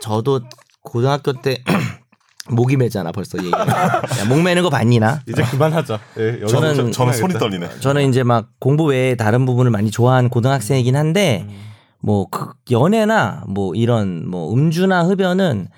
저도 0.00 0.40
고등학교 0.82 1.32
때 1.34 1.62
목이 2.50 2.76
매잖아 2.76 3.12
벌써 3.12 3.38
얘기. 3.38 3.50
야, 3.50 4.02
목 4.28 4.40
매는 4.42 4.62
거 4.62 4.70
봤니나? 4.70 5.20
이제 5.28 5.42
그만하자. 5.42 5.98
예, 6.18 6.40
저는- 6.40 6.48
저, 6.48 6.90
저는 6.90 6.92
손이 6.92 7.12
끝나야겠다. 7.12 7.38
떨리네. 7.38 7.68
저는 7.80 8.08
이제 8.08 8.22
막 8.22 8.48
공부 8.58 8.84
외에 8.84 9.14
다른 9.14 9.44
부분을 9.46 9.70
많이 9.70 9.90
좋아하는 9.90 10.28
고등학생이긴 10.30 10.96
한데 10.96 11.46
뭐그 12.00 12.52
연애나 12.70 13.44
뭐 13.48 13.74
이런 13.74 14.28
뭐 14.28 14.52
음주나 14.54 15.04
흡연은 15.04 15.68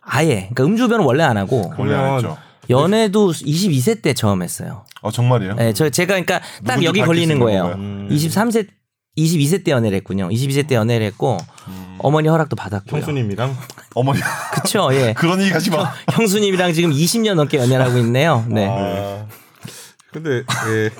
아예 0.00 0.48
그러니까 0.54 0.64
음주 0.64 0.84
흡연은 0.84 1.04
원래 1.04 1.24
안 1.24 1.36
하고 1.36 1.72
원래 1.78 1.94
안 1.94 2.14
했죠. 2.16 2.36
연애도 2.70 3.32
22세 3.32 4.00
때 4.02 4.14
처음 4.14 4.42
했어요. 4.42 4.84
어 5.02 5.10
정말이에요? 5.10 5.54
네, 5.54 5.72
저 5.74 5.90
제가 5.90 6.14
그러니까 6.14 6.40
딱 6.66 6.82
여기 6.82 7.00
걸리는 7.02 7.38
거예요. 7.38 7.74
음. 7.76 8.08
23세 8.10 8.66
22세 9.16 9.64
때 9.64 9.70
연애를 9.70 9.96
했군요. 9.96 10.28
22세 10.28 10.66
때 10.66 10.74
연애를 10.74 11.06
했고 11.06 11.38
음. 11.68 11.96
어머니 11.98 12.28
허락도 12.28 12.56
받았고요. 12.56 13.00
형수님이랑 13.00 13.56
어머니 13.94 14.20
그쵸, 14.52 14.88
예. 14.92 15.12
그런 15.16 15.40
얘기 15.40 15.52
하지 15.52 15.70
마. 15.70 15.92
형수님이랑 16.12 16.72
지금 16.72 16.90
20년 16.90 17.34
넘게 17.34 17.58
연애를 17.58 17.84
하고 17.84 17.98
있네요. 17.98 18.44
네. 18.48 18.66
아, 18.68 19.24
근데 20.14 20.44
예, 20.70 20.90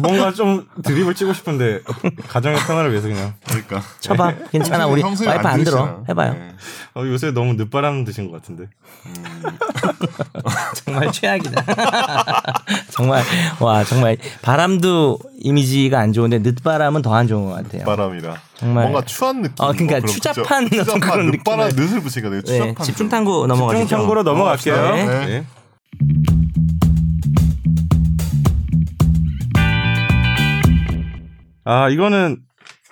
뭔가 0.00 0.32
좀 0.32 0.66
드립을 0.82 1.14
치고 1.14 1.34
싶은데 1.34 1.80
가정의 2.28 2.58
평화를 2.60 2.92
위해서 2.92 3.08
그냥 3.08 3.34
그러니까. 3.46 3.82
쳐봐. 4.00 4.32
괜찮아. 4.50 4.86
우리 4.86 5.02
와이프 5.02 5.28
안 5.28 5.62
들어. 5.62 5.76
들으시나? 5.84 5.98
해봐요. 6.08 6.32
네. 6.32 6.52
어, 6.94 7.02
요새 7.04 7.30
너무 7.32 7.52
늦바람 7.54 8.04
드신 8.06 8.30
것 8.30 8.40
같은데. 8.40 8.64
정말 10.84 11.12
최악이다. 11.12 11.62
정말 12.90 13.22
와 13.60 13.84
정말 13.84 14.16
바람도 14.40 15.18
이미지가 15.40 15.98
안 15.98 16.14
좋은데 16.14 16.38
늦바람은 16.38 17.02
더 17.02 17.14
안 17.14 17.28
좋은 17.28 17.44
것 17.44 17.62
같아요. 17.62 17.84
바람이라. 17.84 18.36
정말. 18.56 18.84
뭔가 18.84 19.02
추한 19.06 19.42
느낌. 19.42 19.54
어, 19.62 19.72
그러니까 19.72 19.96
그런 20.00 20.06
추잡한 20.06 20.68
그죠? 20.70 20.80
어떤 20.82 21.00
그런 21.00 21.30
늦바람 21.30 21.68
느낌을. 21.68 21.84
늦을 21.86 22.00
붙이니까 22.00 22.30
되게 22.30 22.42
네, 22.42 22.52
추잡한. 22.58 22.84
집중 22.86 23.08
탐구 23.10 23.46
넘어가시죠. 23.46 23.80
집중 23.84 23.98
탐구로 23.98 24.22
넘어갈게요. 24.22 24.74
넘어갑시다. 24.76 25.26
네. 25.26 25.44
아 31.64 31.88
이거는 31.88 32.38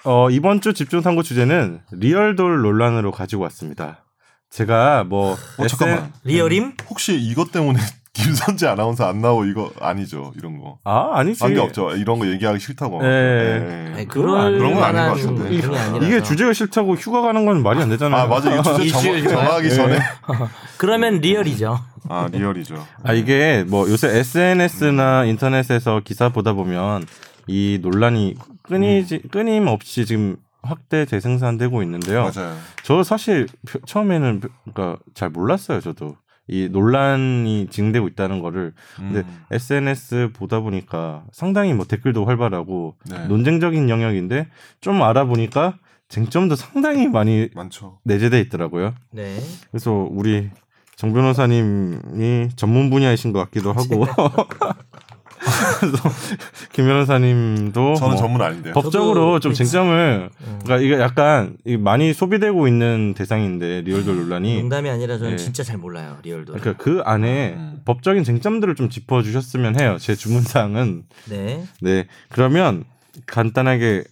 어, 0.04 0.30
이번 0.30 0.61
주 0.61 0.72
집중 0.74 1.00
탐구 1.02 1.22
주제는 1.22 1.80
리얼돌 1.92 2.62
논란으로 2.62 3.12
가지고 3.12 3.42
왔습니다. 3.44 4.04
제가 4.50 5.04
뭐 5.04 5.37
어, 5.58 5.66
잠깐만. 5.66 6.12
real임? 6.25 6.75
혹시 6.90 7.16
이것 7.18 7.52
때문에 7.52 7.78
김선재 8.12 8.66
아나운서 8.66 9.06
안 9.06 9.20
나오고 9.22 9.46
이거 9.46 9.70
아니죠? 9.80 10.32
이런 10.37 10.58
거. 10.58 10.78
아 10.85 11.12
아니지. 11.14 11.40
관계 11.40 11.61
없죠. 11.61 11.92
이런 11.96 12.18
거 12.18 12.26
얘기하기 12.26 12.58
싫다고. 12.61 13.00
네. 13.02 13.92
네. 13.96 14.04
그런 14.06 14.58
그럴 14.58 14.74
건 14.74 14.82
아닌 14.85 15.02
것 15.14 15.14
같은데. 15.14 15.61
그런. 15.61 16.02
이게 16.02 16.22
주제가 16.22 16.52
싫다고 16.52 16.94
휴가 16.96 17.22
가는 17.22 17.46
건 17.46 17.62
말이 17.62 17.80
안 17.80 17.88
되잖아요. 17.88 18.22
아 18.22 18.26
맞아 18.26 18.52
이거 18.52 18.62
주제 18.78 18.90
정하, 19.22 19.46
정하기 19.46 19.68
네. 19.68 19.74
전에 19.74 19.98
그러면 20.76 21.20
real이죠. 21.20 21.79
아 22.11 22.28
real이죠. 22.31 22.87
아 23.04 23.12
이게 23.14 23.64
뭐 23.66 23.88
요새 23.88 24.08
SNS나 24.18 25.24
인터넷에서 25.24 26.02
기사 26.04 26.28
보다 26.28 26.52
보면 26.52 27.06
이 27.46 27.78
논란이 27.80 28.35
끊이지 28.62 29.22
끊임없이 29.31 30.05
지금 30.07 30.37
확대 30.62 31.05
재생산되고 31.07 31.83
있는데요. 31.83 32.31
맞아요. 32.35 32.57
저 32.85 33.03
사실 33.03 33.46
표- 33.66 33.81
처음에는 33.81 34.40
표- 34.40 34.48
그러니까 34.72 35.03
잘 35.14 35.31
몰랐어요. 35.31 35.81
저도 35.81 36.16
이 36.48 36.68
논란이 36.70 37.68
진행되고 37.70 38.09
있다는 38.09 38.40
거를 38.40 38.72
근데 38.96 39.20
음. 39.20 39.44
SNS 39.51 40.31
보다 40.33 40.61
보니까 40.61 41.25
상당히 41.33 41.72
뭐 41.72 41.87
댓글도 41.87 42.25
활발하고 42.25 42.96
네. 43.11 43.27
논쟁적인 43.27 43.88
영역인데 43.88 44.48
좀 44.81 45.03
알아보니까 45.03 45.79
쟁점도 46.09 46.57
상당히 46.57 47.09
많이 47.09 47.48
많죠. 47.55 47.98
내재돼 48.05 48.40
있더라고요. 48.42 48.94
네. 49.12 49.40
그래서 49.70 50.07
우리 50.11 50.51
정 50.96 51.12
변호사님이 51.12 52.51
전문 52.55 52.90
분야이신 52.90 53.33
것 53.33 53.38
같기도 53.40 53.72
하고 53.72 54.07
김 56.72 56.87
변호사님도 56.87 57.94
저는 57.96 58.11
뭐 58.12 58.16
전문 58.16 58.42
아닌데요. 58.42 58.72
법적으로 58.74 59.38
저도 59.38 59.40
좀 59.40 59.52
그- 59.52 59.57
쟁점을 59.57 60.31
음. 60.40 60.59
그러니까 60.64 60.76
이게 60.87 60.98
약간 61.02 61.57
이 61.64 61.76
많이 61.76 62.12
소비되고 62.12 62.68
있는 62.68 63.14
대상인데 63.14 63.83
리얼돌 63.83 64.16
논란이 64.16 64.61
농담이 64.61 64.88
아니라 64.88 65.18
저는 65.18 65.33
네. 65.33 65.37
진짜 65.37 65.62
잘 65.62 65.78
몰라요 65.78 66.18
리얼도. 66.22 66.55
그러니까 66.55 66.83
그 66.83 67.00
안에 67.05 67.55
음. 67.57 67.81
법적인 67.85 68.24
쟁점들을 68.24 68.74
좀 68.74 68.88
짚어주셨으면 68.88 69.81
해요. 69.81 69.96
제 69.98 70.14
주문사항은 70.14 71.05
네. 71.28 71.64
네 71.81 72.07
그러면 72.31 72.85
간단하게 73.26 74.05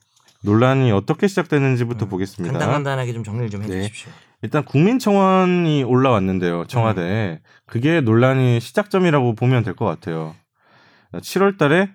논란이 0.42 0.90
어떻게 0.92 1.28
시작되는지부터 1.28 2.06
보겠습니다. 2.06 2.58
간단간단하게 2.58 3.12
좀 3.12 3.24
정리를 3.24 3.50
좀 3.50 3.62
네. 3.66 3.76
해주십시오. 3.76 4.10
일단 4.42 4.64
국민청원이 4.64 5.82
올라왔는데요. 5.84 6.64
청와대에 6.66 7.40
그게 7.66 8.00
논란이 8.00 8.58
시작점이라고 8.60 9.34
보면 9.34 9.64
될 9.64 9.74
것 9.74 9.84
같아요. 9.84 10.34
7월 11.12 11.58
달에 11.58 11.90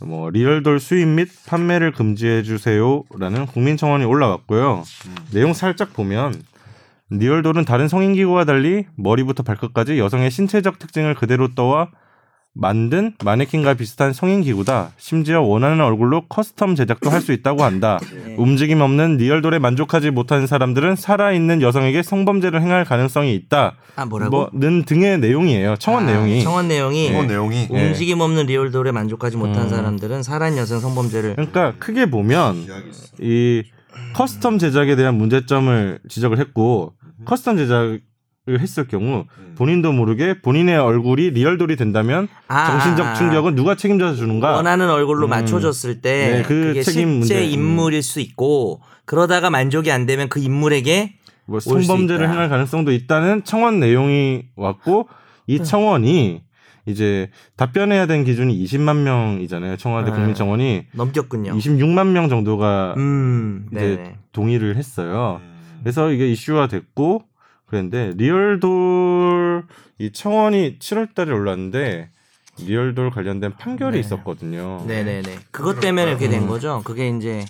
뭐 0.00 0.30
리얼돌 0.30 0.80
수입 0.80 1.06
및 1.08 1.28
판매를 1.46 1.92
금지해 1.92 2.42
주세요라는 2.42 3.46
국민 3.46 3.76
청원이 3.76 4.04
올라왔고요. 4.04 4.84
음. 5.06 5.16
내용 5.32 5.52
살짝 5.52 5.92
보면 5.92 6.34
리얼돌은 7.10 7.64
다른 7.64 7.88
성인 7.88 8.14
기구와 8.14 8.44
달리 8.44 8.86
머리부터 8.96 9.42
발끝까지 9.42 9.98
여성의 9.98 10.30
신체적 10.30 10.78
특징을 10.78 11.14
그대로 11.14 11.54
떠와 11.54 11.90
만든 12.54 13.14
마네킹과 13.24 13.74
비슷한 13.74 14.12
성인 14.12 14.42
기구다. 14.42 14.90
심지어 14.98 15.40
원하는 15.40 15.80
얼굴로 15.80 16.26
custom 16.28 16.76
제작도 16.76 17.08
할 17.10 17.22
수 17.22 17.32
있다고 17.32 17.62
한다. 17.62 18.00
네. 18.26 18.34
움직임 18.36 18.80
없는 18.80 19.16
리얼돌에 19.16 19.60
만족하지 19.60 20.10
못하는 20.10 20.48
사람들은 20.48 20.96
살아있는 20.96 21.62
여성에게 21.62 22.02
성범죄를 22.02 22.60
행할 22.60 22.84
가능성이 22.84 23.34
있다. 23.36 23.76
아 23.94 24.04
뭐라고? 24.04 24.48
뭐는 24.52 24.82
등의 24.84 25.18
내용이에요. 25.20 25.76
청원 25.76 26.02
아, 26.02 26.06
내용이. 26.06 26.42
청원 26.42 26.66
내용이 26.66 27.06
이건 27.06 27.28
내용이 27.28 27.68
네. 27.68 27.88
움직임 27.88 28.20
없는 28.20 28.46
리얼돌에 28.46 28.90
만족하지 28.90 29.36
못한 29.36 29.64
음. 29.66 29.68
사람들은 29.70 30.22
살아있는 30.24 30.60
여성 30.60 30.80
성범죄를 30.80 31.36
그러니까 31.36 31.74
크게 31.78 32.06
보면 32.06 32.66
이 33.20 33.62
custom 34.14 34.58
제작에 34.58 34.96
대한 34.96 35.16
문제점을 35.16 36.00
지적을 36.08 36.38
했고 36.40 36.94
custom 37.24 37.56
제작을 37.56 38.00
했을 38.48 38.88
경우 38.88 39.24
음. 39.38 39.54
본인도 39.56 39.92
모르게 39.92 40.40
본인의 40.40 40.76
얼굴이 40.76 41.30
리얼돌이 41.30 41.76
된다면 41.76 42.26
아, 42.48 42.70
정신적. 42.72 43.14
충격은 43.14 43.54
누가 43.54 43.76
책임져 43.76 44.14
주는가? 44.14 44.52
원하는 44.56 44.90
얼굴로 44.90 45.28
음. 45.28 45.30
맞춰줬을 45.30 46.00
때 46.00 46.38
네, 46.38 46.42
그 46.42 46.48
그게 46.68 46.82
책임 46.82 47.22
실제 47.22 47.36
문제. 47.36 47.46
음. 47.46 47.52
인물일 47.52 48.02
수 48.02 48.18
있고 48.20 48.80
그러다가 49.04 49.48
만족이 49.50 49.92
안 49.92 50.06
되면 50.06 50.28
그 50.28 50.40
인물에게 50.40 51.14
뭐수 51.46 51.70
성범죄를. 51.70 52.28
행할 52.28 52.48
가능성도 52.48 52.92
있다는 52.92 53.44
청원 53.44 53.78
내용이 53.78 54.44
왔고 54.56 55.08
이 55.46 55.58
네. 55.58 55.64
청원이 55.64 56.42
이제 56.86 57.30
답변해야 57.56 58.06
된 58.06 58.24
기준이 58.24 58.60
20만 58.64 59.02
명이잖아요. 59.02 59.76
청와대 59.76 60.10
네. 60.10 60.16
국민청원이 60.16 60.86
넘겼군요. 60.94 61.52
26만 61.52 62.08
명 62.08 62.28
정도가 62.28 62.94
음, 62.96 63.68
이제. 63.72 64.14
동의를 64.32 64.74
했어요. 64.76 65.40
음. 65.44 65.78
그래서 65.84 66.10
이게 66.10 66.28
이슈화 66.28 66.66
됐고 66.66 67.22
그랬는데 67.72 68.12
리얼돌 68.16 69.66
이 69.98 70.12
청원이 70.12 70.78
7월 70.78 71.14
달에 71.14 71.32
올랐는데 71.32 72.10
리얼돌 72.60 73.10
관련된 73.10 73.56
판결이 73.56 73.94
네. 73.94 74.00
있었거든요. 74.00 74.84
네네네. 74.86 75.38
그것 75.50 75.80
때문에 75.80 76.06
이렇게 76.10 76.28
된 76.28 76.42
음. 76.42 76.48
거죠. 76.48 76.82
그게 76.84 77.08
이제 77.08 77.46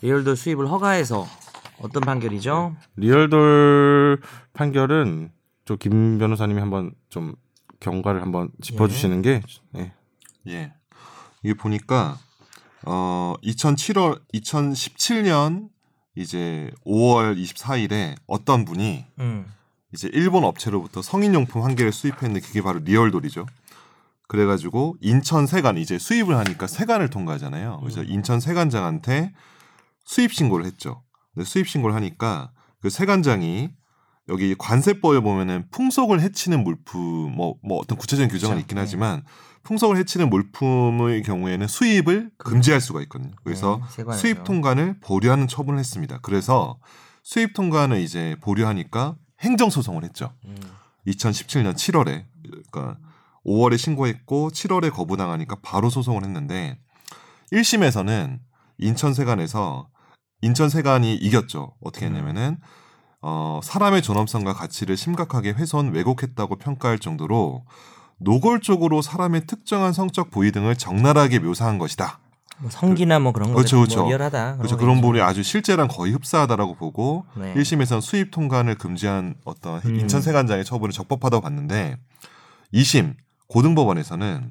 리얼돌 0.00 0.36
수입을 0.36 0.70
허가해서 0.70 1.26
어떤 1.82 2.02
판결이죠? 2.02 2.74
리얼돌 2.96 4.22
판결은 4.54 5.32
저 5.66 5.92
김 5.92 6.18
변호사님이 6.18 6.60
한번 6.60 6.92
좀 7.10 7.34
경과를 7.80 8.22
한번 8.22 8.50
짚어주시는 8.62 9.20
게 9.20 9.42
네. 9.72 9.92
예. 10.48 10.72
이게 11.42 11.52
보니까 11.52 12.16
어 12.86 13.34
2007월 13.44 14.18
2017년 14.32 15.68
이제 16.16 16.70
5월 16.86 17.36
24일에 17.36 18.16
어떤 18.26 18.64
분이 18.64 19.04
음. 19.18 19.46
이제 19.94 20.10
일본 20.12 20.44
업체로부터 20.44 21.02
성인용품 21.02 21.62
한 21.62 21.74
개를 21.74 21.92
수입했는데 21.92 22.40
그게 22.46 22.62
바로 22.62 22.78
리얼돌이죠. 22.80 23.46
그래가지고 24.28 24.96
인천 25.00 25.46
세관 25.46 25.78
이제 25.78 25.98
수입을 25.98 26.36
하니까 26.36 26.66
세관을 26.66 27.08
통과하잖아요. 27.08 27.80
그래서 27.80 28.02
인천 28.02 28.40
세관장한테 28.40 29.32
수입 30.04 30.32
신고를 30.34 30.66
했죠. 30.66 31.02
수입 31.44 31.68
신고를 31.68 31.94
하니까 31.96 32.50
그 32.80 32.90
세관장이 32.90 33.70
여기 34.28 34.54
관세법에 34.58 35.20
보면은 35.20 35.64
풍속을 35.70 36.20
해치는 36.20 36.62
물품 36.62 37.34
뭐 37.34 37.54
뭐 37.62 37.78
어떤 37.78 37.96
구체적인 37.96 38.28
규정은 38.30 38.56
그렇죠. 38.56 38.60
있긴 38.64 38.74
네. 38.74 38.80
하지만 38.82 39.24
풍속을 39.62 39.96
해치는 39.96 40.28
물품의 40.28 41.22
경우에는 41.22 41.66
수입을 41.66 42.30
금지할 42.36 42.80
수가 42.82 43.00
있거든요. 43.02 43.30
그래서 43.42 43.80
네, 43.82 43.94
세관에서. 43.96 44.20
수입 44.20 44.44
통관을 44.44 45.00
보류하는 45.00 45.48
처분을 45.48 45.78
했습니다. 45.78 46.18
그래서 46.20 46.78
수입 47.22 47.54
통관을 47.54 48.00
이제 48.00 48.36
보류하니까 48.42 49.16
행정 49.40 49.70
소송을 49.70 50.04
했죠. 50.04 50.32
음. 50.44 50.56
2017년 51.06 51.74
7월에 51.74 52.24
그러니까 52.42 52.98
5월에 53.46 53.78
신고했고 53.78 54.50
7월에 54.50 54.92
거부당하니까 54.92 55.56
바로 55.62 55.90
소송을 55.90 56.24
했는데 56.24 56.78
1심에서는 57.52 58.40
인천세관에서 58.78 59.88
인천세관이 60.42 61.14
이겼죠. 61.14 61.74
어떻게 61.82 62.06
했냐면은 62.06 62.58
어, 63.20 63.60
사람의 63.62 64.02
존엄성과 64.02 64.52
가치를 64.52 64.96
심각하게 64.96 65.50
훼손 65.50 65.92
왜곡했다고 65.92 66.56
평가할 66.56 66.98
정도로 66.98 67.64
노골적으로 68.18 69.02
사람의 69.02 69.46
특정한 69.46 69.92
성적 69.92 70.30
부위 70.30 70.52
등을 70.52 70.76
적나라하게 70.76 71.40
묘사한 71.40 71.78
것이다. 71.78 72.20
뭐 72.60 72.70
성기나 72.70 73.18
뭐 73.20 73.32
그런 73.32 73.50
거 73.50 73.56
그렇죠, 73.56 73.76
그렇죠. 73.78 74.00
뭐 74.00 74.08
리얼하다. 74.08 74.56
그렇죠. 74.56 74.76
거 74.76 74.82
그런. 74.82 75.00
부분이 75.00 75.20
아주 75.20 75.42
실제랑 75.42 75.88
거의 75.88 76.12
흡사하다라고 76.12 76.74
보고 76.74 77.24
네. 77.36 77.54
1심에서는 77.54 78.00
수입 78.00 78.30
통관을 78.30 78.74
금지한 78.76 79.34
어떤 79.44 79.80
음. 79.84 79.96
인천 79.96 80.20
세관장의 80.20 80.64
처분을 80.64 80.92
적법하다고 80.92 81.40
봤는데 81.40 81.96
2심 82.74 83.14
고등법원에서는 83.48 84.50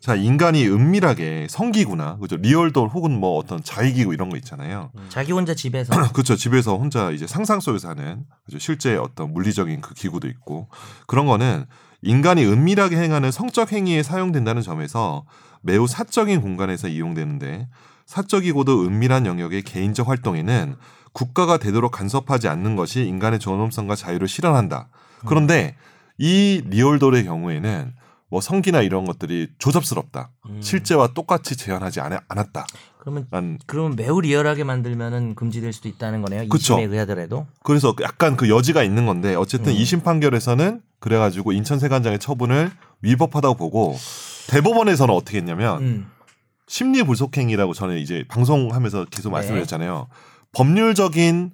자 0.00 0.14
인간이 0.14 0.68
은밀하게 0.68 1.48
성기구나 1.50 2.18
그죠 2.18 2.36
리얼돌 2.36 2.88
혹은 2.88 3.18
뭐 3.18 3.36
어떤 3.36 3.62
자위기구 3.64 4.14
이런 4.14 4.28
거 4.28 4.36
있잖아요. 4.36 4.92
자기 5.08 5.32
혼자 5.32 5.54
집에서 5.54 5.92
그렇죠. 6.12 6.36
집에서 6.36 6.76
혼자 6.76 7.10
이제 7.10 7.26
상상 7.26 7.58
속에서 7.58 7.88
하는 7.88 8.24
그죠? 8.44 8.58
실제 8.60 8.96
어떤 8.96 9.32
물리적인 9.32 9.80
그 9.80 9.94
기구도 9.94 10.28
있고 10.28 10.68
그런 11.06 11.26
거는 11.26 11.64
인간이 12.02 12.44
은밀하게 12.44 12.96
행하는 12.96 13.32
성적 13.32 13.72
행위에 13.72 14.04
사용된다는 14.04 14.62
점에서 14.62 15.24
매우 15.62 15.86
사적인 15.86 16.40
공간에서 16.40 16.88
이용되는데 16.88 17.68
사적이고도 18.06 18.82
은밀한 18.86 19.26
영역의 19.26 19.62
개인적 19.62 20.08
활동에는 20.08 20.76
국가가 21.12 21.58
되도록 21.58 21.92
간섭하지 21.92 22.48
않는 22.48 22.76
것이 22.76 23.02
인간의 23.06 23.38
존엄성과 23.38 23.94
자유를 23.96 24.28
실현한다. 24.28 24.88
그런데 25.26 25.76
이 26.16 26.62
리얼돌의 26.66 27.24
경우에는 27.24 27.92
뭐 28.30 28.40
성기나 28.40 28.82
이런 28.82 29.04
것들이 29.04 29.48
조잡스럽다. 29.58 30.30
음. 30.50 30.60
실제와 30.60 31.08
똑같이 31.14 31.56
제한하지 31.56 32.00
않- 32.00 32.18
않았다. 32.28 32.66
그러면 32.98 33.26
난 33.30 33.58
그러면 33.66 33.96
매우 33.96 34.20
리얼하게 34.20 34.64
만들면은 34.64 35.34
금지될 35.34 35.72
수도 35.72 35.88
있다는 35.88 36.20
거네요. 36.22 36.46
그쵸. 36.48 36.76
2심에 36.76 36.92
의하더라도. 36.92 37.46
그래서 37.62 37.94
약간 38.02 38.36
그 38.36 38.50
여지가 38.50 38.82
있는 38.82 39.06
건데 39.06 39.34
어쨌든 39.34 39.72
음. 39.72 39.78
이 39.78 39.82
2심 39.82 40.04
판결에서는 40.04 40.82
그래가지고 41.00 41.52
인천 41.52 41.78
세관장의 41.78 42.18
처분을 42.18 42.70
위법하다고 43.02 43.54
보고 43.56 43.96
대법원에서는 44.48 45.14
어떻게 45.14 45.38
했냐면 45.38 45.82
음. 45.82 46.10
심리 46.66 47.02
불속행이라고 47.02 47.74
저는 47.74 47.98
이제 47.98 48.24
방송하면서 48.28 49.06
계속 49.06 49.30
네. 49.30 49.34
말씀드렸잖아요. 49.34 50.08
법률적인 50.52 51.52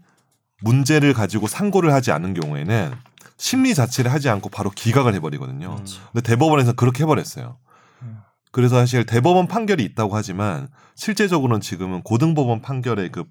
문제를 0.62 1.12
가지고 1.12 1.46
상고를 1.46 1.92
하지 1.92 2.10
않은 2.10 2.34
경우에는 2.34 2.92
심리 3.36 3.74
자체를 3.74 4.12
하지 4.12 4.28
않고 4.28 4.48
바로 4.48 4.70
기각을 4.70 5.14
해버리거든요. 5.14 5.76
음. 5.78 5.86
근데 6.12 6.22
대법원에서 6.22 6.72
그렇게 6.72 7.02
해버렸어요. 7.02 7.58
음. 8.02 8.18
그래서 8.52 8.76
사실 8.76 9.04
대법원 9.04 9.48
판결이 9.48 9.82
있다고 9.84 10.16
하지만 10.16 10.68
실제적으로는 10.94 11.60
지금은 11.60 12.02
고등법원 12.02 12.62
판결의 12.62 13.10
그, 13.10 13.24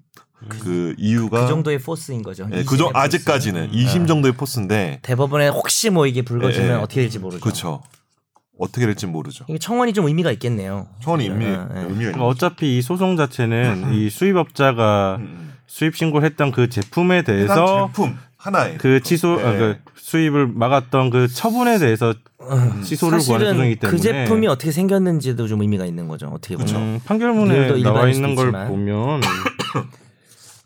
그 0.48 0.94
이유가 0.98 1.42
그 1.42 1.48
정도의 1.48 1.78
force인 1.78 2.22
거죠. 2.22 2.44
예, 2.52 2.60
이심의 2.60 2.64
그 2.66 2.76
정, 2.76 2.92
force. 2.92 2.98
아직까지는 2.98 3.62
음. 3.64 3.72
2심 3.72 4.06
정도의 4.06 4.34
force인데 4.34 5.00
대법원에 5.02 5.48
혹시 5.48 5.88
뭐 5.88 6.06
이게 6.06 6.20
불거지면 6.22 6.68
예, 6.68 6.72
예. 6.72 6.76
어떻게 6.76 7.00
될지 7.00 7.18
모르죠. 7.18 7.40
그렇죠. 7.40 7.82
어떻게 8.64 8.86
될지 8.86 9.06
모르죠. 9.06 9.44
이게 9.48 9.58
청원이 9.58 9.92
좀 9.92 10.06
의미가 10.06 10.32
있겠네요. 10.32 10.86
청원이 11.02 11.26
의미, 11.28 11.44
예, 11.44 11.50
예. 11.50 11.54
의미가 11.54 11.96
그러니까 11.96 12.26
어차피 12.26 12.78
이 12.78 12.82
소송 12.82 13.16
자체는 13.16 13.92
이 13.94 14.10
수입업자가 14.10 15.16
음. 15.20 15.52
수입 15.66 15.96
신고를 15.96 16.26
했던 16.26 16.52
그 16.52 16.68
제품에 16.68 17.22
대해서 17.22 17.88
제품 17.88 18.16
하나에 18.36 18.76
그 18.76 19.00
취소 19.00 19.36
네. 19.36 19.44
아, 19.44 19.52
그 19.52 19.76
수입을 19.96 20.48
막았던 20.48 21.10
그 21.10 21.28
처분에 21.28 21.78
대해서 21.78 22.14
취소를 22.82 23.18
구하는 23.20 23.20
소송이기 23.20 23.78
사실은 23.80 23.80
때문에 23.80 23.90
그 23.90 23.98
제품이 23.98 24.46
어떻게 24.48 24.70
생겼는지도 24.70 25.48
좀 25.48 25.62
의미가 25.62 25.86
있는 25.86 26.08
거죠. 26.08 26.28
어떻게 26.28 26.56
보면. 26.56 26.74
음, 26.76 27.00
판결문에 27.04 27.82
나와 27.82 28.08
있는 28.08 28.34
걸 28.34 28.46
있지만. 28.48 28.68
보면 28.68 29.20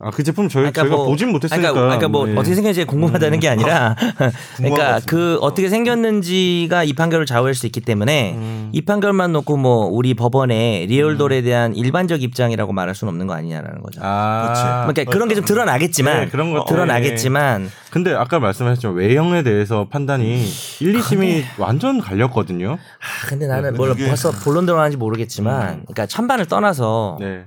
아 0.01 0.11
그 0.13 0.23
제품 0.23 0.49
저희 0.49 0.63
그러니까 0.63 0.83
저희가 0.83 0.97
뭐- 0.97 1.07
보진 1.07 1.31
못했으니까 1.33 1.73
그러니까, 1.73 1.81
그러니까 1.99 2.09
뭐 2.09 2.27
네. 2.27 2.33
어떻게 2.37 2.55
생겼는지 2.55 2.85
궁금하다는 2.85 3.41
게 3.41 3.49
아니라 3.49 3.97
그러니까 4.57 4.85
같습니다. 4.93 5.01
그 5.07 5.39
어떻게 5.41 5.69
생겼는지가 5.69 6.85
이 6.85 6.93
판결을 6.93 7.27
좌우할 7.27 7.55
수 7.55 7.67
있기 7.67 7.81
때문에 7.81 8.35
음. 8.35 8.69
이 8.73 8.81
판결만 8.83 9.33
놓고 9.33 9.57
뭐 9.57 9.87
우리 9.87 10.15
법원의 10.15 10.87
리얼돌에 10.87 11.43
대한 11.43 11.75
일반적 11.75 12.23
입장이라고 12.23 12.73
말할 12.73 12.95
수는 12.95 13.11
없는 13.13 13.27
거 13.27 13.35
아니냐라는 13.35 13.83
거죠. 13.83 14.01
아 14.05 14.87
그러니까 14.89 15.11
그런 15.11 15.27
게 15.29 15.35
좀 15.35 15.45
드러나겠지만 15.45 16.21
네, 16.21 16.29
그런 16.29 16.53
거 16.53 16.65
드러나겠지만 16.65 17.69
근데 17.91 18.13
아까 18.15 18.39
말씀하셨지만 18.39 18.95
외형에 18.97 19.43
대해서 19.43 19.89
판단이 19.89 20.45
1, 20.81 20.93
2심이 21.01 21.43
완전 21.59 22.01
갈렸거든요. 22.01 22.73
아, 22.73 23.27
근데 23.29 23.47
나는 23.49 23.75
뭘 23.75 23.95
벌써 23.97 24.31
본론 24.31 24.65
들어가는지 24.67 24.97
모르겠지만 24.97 25.83
그러니까 25.87 26.07
찬반을 26.07 26.47
떠나서 26.47 27.17
네. 27.21 27.45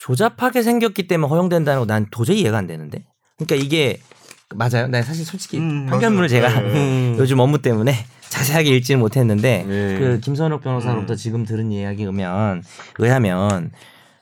조잡하게 0.00 0.62
생겼기 0.62 1.06
때문에 1.06 1.28
허용된다는 1.30 1.80
거 1.80 1.86
난 1.86 2.06
도저히 2.10 2.40
이해가 2.40 2.58
안 2.58 2.66
되는데. 2.66 3.04
그러니까 3.38 3.54
이게 3.64 4.00
맞아요. 4.54 4.88
나 4.88 5.00
사실 5.02 5.24
솔직히 5.24 5.58
음, 5.58 5.86
판결문을 5.86 6.28
맞아요. 6.28 6.48
제가 6.48 6.60
네. 6.60 6.74
음. 6.74 7.16
요즘 7.20 7.38
업무 7.38 7.62
때문에 7.62 7.94
자세하게 8.28 8.70
읽지는 8.76 9.00
못했는데 9.00 9.64
네. 9.66 9.98
그 9.98 10.20
김선욱 10.20 10.62
변호사로부터 10.62 11.14
음. 11.14 11.16
지금 11.16 11.44
들은 11.44 11.70
이야기 11.70 12.02
의면 12.04 12.62
의하면 12.98 13.70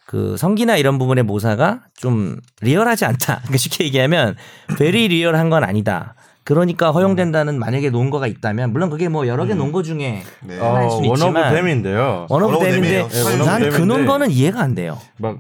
그 0.06 0.36
성기나 0.36 0.76
이런 0.76 0.98
부분의 0.98 1.24
모사가 1.24 1.82
좀 1.96 2.36
리얼하지 2.60 3.04
않다. 3.06 3.36
그러니까 3.44 3.56
쉽게 3.56 3.84
얘기하면 3.84 4.36
very 4.78 5.08
real한 5.08 5.50
건 5.50 5.64
아니다. 5.64 6.14
그러니까 6.44 6.90
허용된다는 6.92 7.58
만약에 7.58 7.90
논거가 7.90 8.26
있다면 8.26 8.72
물론 8.72 8.88
그게 8.88 9.08
뭐 9.08 9.26
여러 9.26 9.44
개 9.44 9.52
음. 9.52 9.58
논거 9.58 9.82
중에 9.82 10.22
네. 10.42 10.58
하나일 10.58 10.86
어, 10.86 10.90
수는 10.90 11.08
one 11.10 11.20
of 11.20 11.26
있지만 11.38 11.54
them인데요. 11.54 12.26
원오브 12.30 12.54
원오브 12.54 12.64
댐인데 12.64 13.00
원오브 13.02 13.44
난그 13.44 13.70
댐인데. 13.70 13.86
논거는 13.86 14.30
이해가 14.30 14.60
안 14.60 14.74
돼요. 14.74 14.98
막 15.18 15.38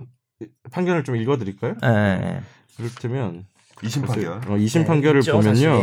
판결을 0.70 1.04
좀 1.04 1.16
읽어드릴까요? 1.16 1.74
예, 1.82 1.88
예. 1.88 2.40
그렇다면 2.76 3.44
2심 3.76 4.06
판결. 4.06 4.32
어, 4.32 4.56
2심 4.56 4.80
네, 4.80 4.84
판결을 4.86 5.20
있죠, 5.20 5.32
보면요. 5.32 5.82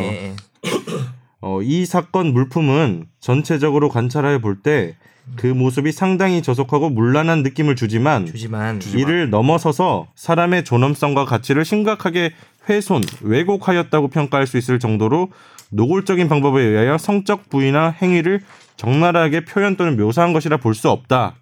어, 1.41 1.61
이 1.61 1.85
사건 1.85 2.33
물품은 2.33 3.07
전체적으로 3.19 3.89
관찰해 3.89 4.41
볼때 4.41 4.95
그 5.35 5.47
모습이 5.47 5.91
상당히 5.91 6.41
저속하고 6.41 6.89
문란한 6.89 7.41
느낌을 7.43 7.75
주지만 7.75 8.25
주지만 8.27 8.79
이를 8.93 9.29
넘어서서 9.29 10.07
사람의 10.15 10.63
존엄성과 10.63 11.25
가치를 11.25 11.65
심각하게 11.65 12.33
훼손, 12.69 13.01
왜곡하였다고 13.21 14.09
평가할 14.09 14.47
수 14.47 14.57
있을 14.57 14.79
정도로 14.79 15.31
노골적인 15.71 16.27
방법에 16.29 16.61
의하여 16.61 16.97
성적 16.97 17.49
부위나 17.49 17.89
행위를 17.89 18.41
적나라하게 18.77 19.45
표현 19.45 19.75
또는 19.77 19.97
묘사한 19.97 20.31
것이라 20.33 20.57
볼 20.57 20.73
수 20.75 20.89
없다. 20.89 21.35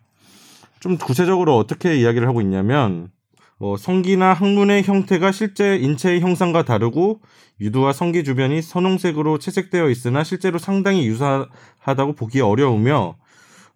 좀 0.84 0.98
구체적으로 0.98 1.56
어떻게 1.56 1.96
이야기를 1.96 2.28
하고 2.28 2.42
있냐면 2.42 3.08
어, 3.58 3.78
성기나 3.78 4.34
항문의 4.34 4.84
형태가 4.84 5.32
실제 5.32 5.78
인체의 5.78 6.20
형상과 6.20 6.64
다르고 6.64 7.22
유두와 7.62 7.94
성기 7.94 8.26
주변이 8.26 8.62
선홍색으로 8.62 9.40
채색되어 9.40 9.90
있으나 9.90 10.26
실제로 10.26 10.60
상당히 10.60 11.08
유사하다고 11.08 12.16
보기 12.18 12.42
어려우며 12.42 13.16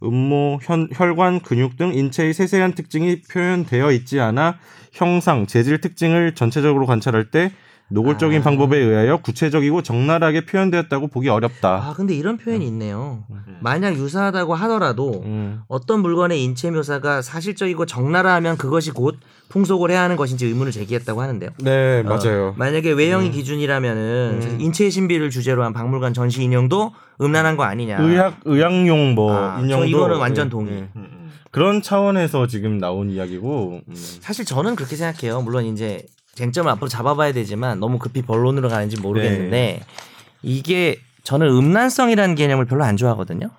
음모, 0.03 0.60
현, 0.62 0.89
혈관, 0.91 1.39
근육 1.39 1.78
등 1.78 1.93
인체의 1.93 2.34
세세한 2.34 2.74
특징이 2.74 3.22
표현되어 3.22 3.93
있지 3.93 4.20
않아 4.20 4.58
형상, 4.91 5.47
재질 5.47 5.80
특징을 5.80 6.36
전체적으로 6.36 6.86
관찰할 6.86 7.32
때 7.32 7.53
노골적인 7.89 8.41
아. 8.41 8.43
방법에 8.43 8.77
의하여 8.77 9.17
구체적이고 9.17 9.81
적나라하게 9.81 10.45
표현되었다고 10.45 11.07
보기 11.07 11.29
어렵다. 11.29 11.75
아 11.75 11.93
근데 11.95 12.13
이런 12.13 12.38
표현이 12.38 12.65
있네요. 12.67 13.23
음. 13.29 13.57
만약 13.61 13.95
유사하다고 13.95 14.55
하더라도 14.55 15.21
음. 15.25 15.61
어떤 15.67 16.01
물건의 16.01 16.43
인체 16.43 16.69
묘사가 16.69 17.21
사실적이고 17.21 17.85
적나라하면 17.85 18.57
그것이 18.57 18.91
곧 18.91 19.17
풍속을 19.49 19.91
해야 19.91 20.01
하는 20.01 20.17
것인지 20.17 20.45
의문을 20.45 20.71
제기했다고 20.73 21.21
하는데요. 21.21 21.51
네, 21.59 21.99
어, 21.99 22.03
맞아요. 22.03 22.53
만약에 22.57 22.91
외형이 22.91 23.31
기준이라면은 23.31 24.39
음. 24.41 24.57
인체의 24.59 24.91
신비를 24.91 25.29
주제로 25.29 25.63
한 25.63 25.71
박물관 25.71 26.13
전시 26.13 26.43
인형도 26.43 26.93
음란한 27.21 27.55
거 27.55 27.63
아니냐. 27.63 28.01
의학 28.01 28.39
의학용 28.43 29.15
뭐 29.15 29.33
아, 29.33 29.59
인형도 29.59 29.85
저 29.85 29.85
이거는 29.85 30.17
완전 30.17 30.47
예, 30.47 30.49
동의. 30.49 30.73
예. 30.73 30.77
음, 30.79 30.89
음. 30.95 31.31
그런 31.51 31.81
차원에서 31.81 32.47
지금 32.47 32.77
나온 32.77 33.09
이야기고 33.09 33.81
음. 33.88 33.93
사실 33.95 34.43
저는 34.43 34.75
그렇게 34.75 34.95
생각해요. 34.97 35.41
물론 35.41 35.65
이제 35.65 36.05
쟁점을 36.38 36.71
앞으로 36.71 36.88
잡아봐야 36.88 37.33
되지만 37.33 37.79
너무 37.79 37.97
급히 37.97 38.21
본론으로 38.21 38.69
가는지 38.69 38.99
모르겠는데 38.99 39.49
네. 39.49 39.79
이게 40.43 40.99
저는 41.23 41.47
음란성이라는 41.47 42.35
개념을 42.35 42.65
별로 42.65 42.83
안 42.83 42.95
좋아하거든요. 42.95 43.49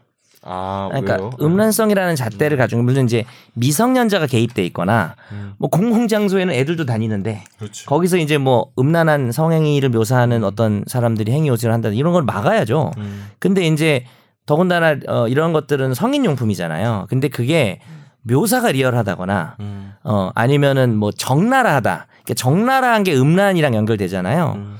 아 0.42 0.88
그러니까 0.92 1.16
왜요? 1.16 1.30
음란성이라는 1.42 2.14
잣대를 2.14 2.56
가지고 2.56 2.82
물론 2.82 3.04
이제 3.04 3.24
미성년자가 3.54 4.26
개입돼 4.26 4.64
있거나 4.66 5.16
음. 5.32 5.54
뭐 5.58 5.68
공공 5.68 6.06
장소에는 6.06 6.54
애들도 6.54 6.86
다니는데 6.86 7.42
그렇지. 7.58 7.84
거기서 7.86 8.18
이제 8.18 8.38
뭐 8.38 8.70
음란한 8.78 9.32
성행위를 9.32 9.88
묘사하는 9.88 10.44
어떤 10.44 10.84
사람들이 10.86 11.32
행위 11.32 11.48
요지를 11.48 11.74
한다 11.74 11.88
이런 11.88 12.12
걸 12.12 12.22
막아야죠. 12.22 12.92
음. 12.96 13.28
근데 13.40 13.66
이제 13.66 14.04
더군다나 14.46 14.94
어, 15.08 15.26
이런 15.26 15.52
것들은 15.52 15.94
성인 15.94 16.24
용품이잖아요. 16.24 17.06
근데 17.10 17.26
그게 17.26 17.80
묘사가 18.22 18.70
리얼하다거나 18.70 19.56
음. 19.58 19.92
어 20.04 20.30
아니면은 20.36 20.94
뭐 20.94 21.10
적나라하다. 21.10 22.06
적나라한 22.34 23.04
게 23.04 23.14
음란이랑 23.16 23.74
연결되잖아요. 23.74 24.52
음. 24.56 24.76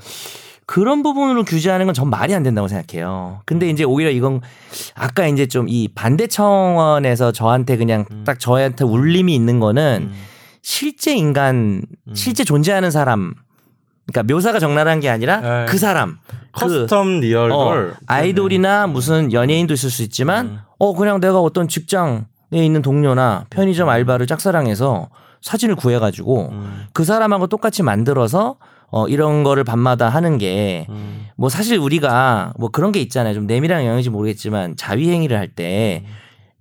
그런 0.65 1.01
부분으로 1.01 1.45
규제하는 1.45 1.87
건 1.87 1.95
전 1.95 2.09
말이 2.11 2.33
안 2.35 2.43
된다고 2.43 2.67
생각해요. 2.67 3.41
근데 3.45 3.67
이제 3.69 3.83
오히려 3.83 4.11
이건 4.11 4.41
아까 4.95 5.25
이제 5.27 5.47
좀 5.47 5.67
이 5.67 5.87
반대 5.93 6.27
청원에서 6.27 7.31
저한테 7.31 7.75
그냥 7.77 8.05
딱 8.25 8.39
저한테 8.39 8.83
울림이 8.85 9.33
있는 9.33 9.59
거는 9.59 10.09
음. 10.11 10.15
실제 10.61 11.15
인간, 11.15 11.81
실제 12.13 12.43
존재하는 12.43 12.91
사람, 12.91 13.33
그러니까 14.05 14.31
묘사가 14.33 14.59
적나라한 14.59 14.99
게 14.99 15.09
아니라 15.09 15.39
네. 15.39 15.65
그 15.67 15.77
사람, 15.79 16.17
그 16.51 16.85
custom 16.87 17.19
real 17.21 17.51
어, 17.51 17.57
doll 17.65 17.93
아이돌이나 18.05 18.85
무슨 18.87 19.33
연예인도 19.33 19.73
있을 19.73 19.89
수 19.89 20.03
있지만 20.03 20.45
음. 20.45 20.59
어 20.77 20.93
그냥 20.93 21.19
내가 21.19 21.39
어떤 21.39 21.67
직장에 21.67 22.21
있는 22.51 22.81
동료나 22.83 23.45
편의점 23.49 23.89
알바를 23.89 24.27
짝사랑해서 24.27 25.09
사진을 25.41 25.75
구해가지고 25.75 26.49
음. 26.51 26.85
그 26.93 27.03
사람하고 27.03 27.47
똑같이 27.47 27.83
만들어서 27.83 28.55
어 28.91 29.07
이런 29.07 29.43
거를 29.43 29.63
밤마다 29.63 30.09
하는 30.09 30.37
게뭐 30.37 30.85
음. 30.89 31.49
사실 31.49 31.77
우리가 31.77 32.53
뭐 32.57 32.69
그런 32.69 32.91
게 32.91 32.99
있잖아요 33.01 33.33
좀 33.33 33.45
내밀한 33.45 33.83
영역인지 33.83 34.09
모르겠지만 34.09 34.75
자위 34.75 35.09
행위를 35.09 35.37
할때 35.37 36.03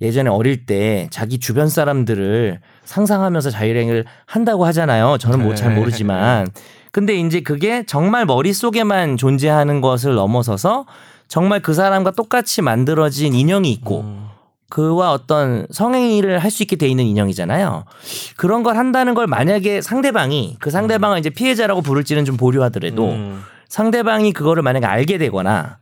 예전에 0.01 0.31
어릴 0.31 0.67
때 0.67 1.09
자기 1.11 1.39
주변 1.39 1.69
사람들을 1.69 2.61
상상하면서 2.85 3.51
자위행위를 3.51 4.05
한다고 4.27 4.65
하잖아요 4.67 5.19
저는 5.19 5.43
뭐잘 5.43 5.71
네. 5.71 5.81
모르지만 5.81 6.47
근데 6.93 7.15
이제 7.15 7.41
그게 7.41 7.85
정말 7.87 8.27
머릿속에만 8.27 9.17
존재하는 9.17 9.81
것을 9.81 10.15
넘어서서 10.15 10.87
정말 11.29 11.61
그 11.61 11.75
사람과 11.75 12.13
똑같이 12.13 12.63
만들어진 12.63 13.35
인형이 13.35 13.71
있고 13.73 14.01
음. 14.01 14.28
그와 14.71 15.13
어떤 15.13 15.67
성행위를 15.71 16.39
할 16.41 16.51
수 16.51 16.63
있게 16.63 16.77
돼 16.77 16.89
있는 16.89 17.05
인형이잖아요. 17.05 17.85
그런 18.37 18.63
걸 18.63 18.77
한다는 18.77 19.15
걸 19.15 19.27
만약에 19.27 19.81
상대방이 19.81 20.57
그 20.61 20.71
상대방을 20.71 21.19
이제 21.19 21.31
피해자라고 21.31 21.83
부를지는 21.83 22.25
좀 22.25 22.37
보류하더라도 22.37 23.11
음. 23.11 23.43
상대방이 23.69 24.33
그거를 24.33 24.63
만약에 24.63 24.87
알게 24.87 25.19
되거나 25.19 25.79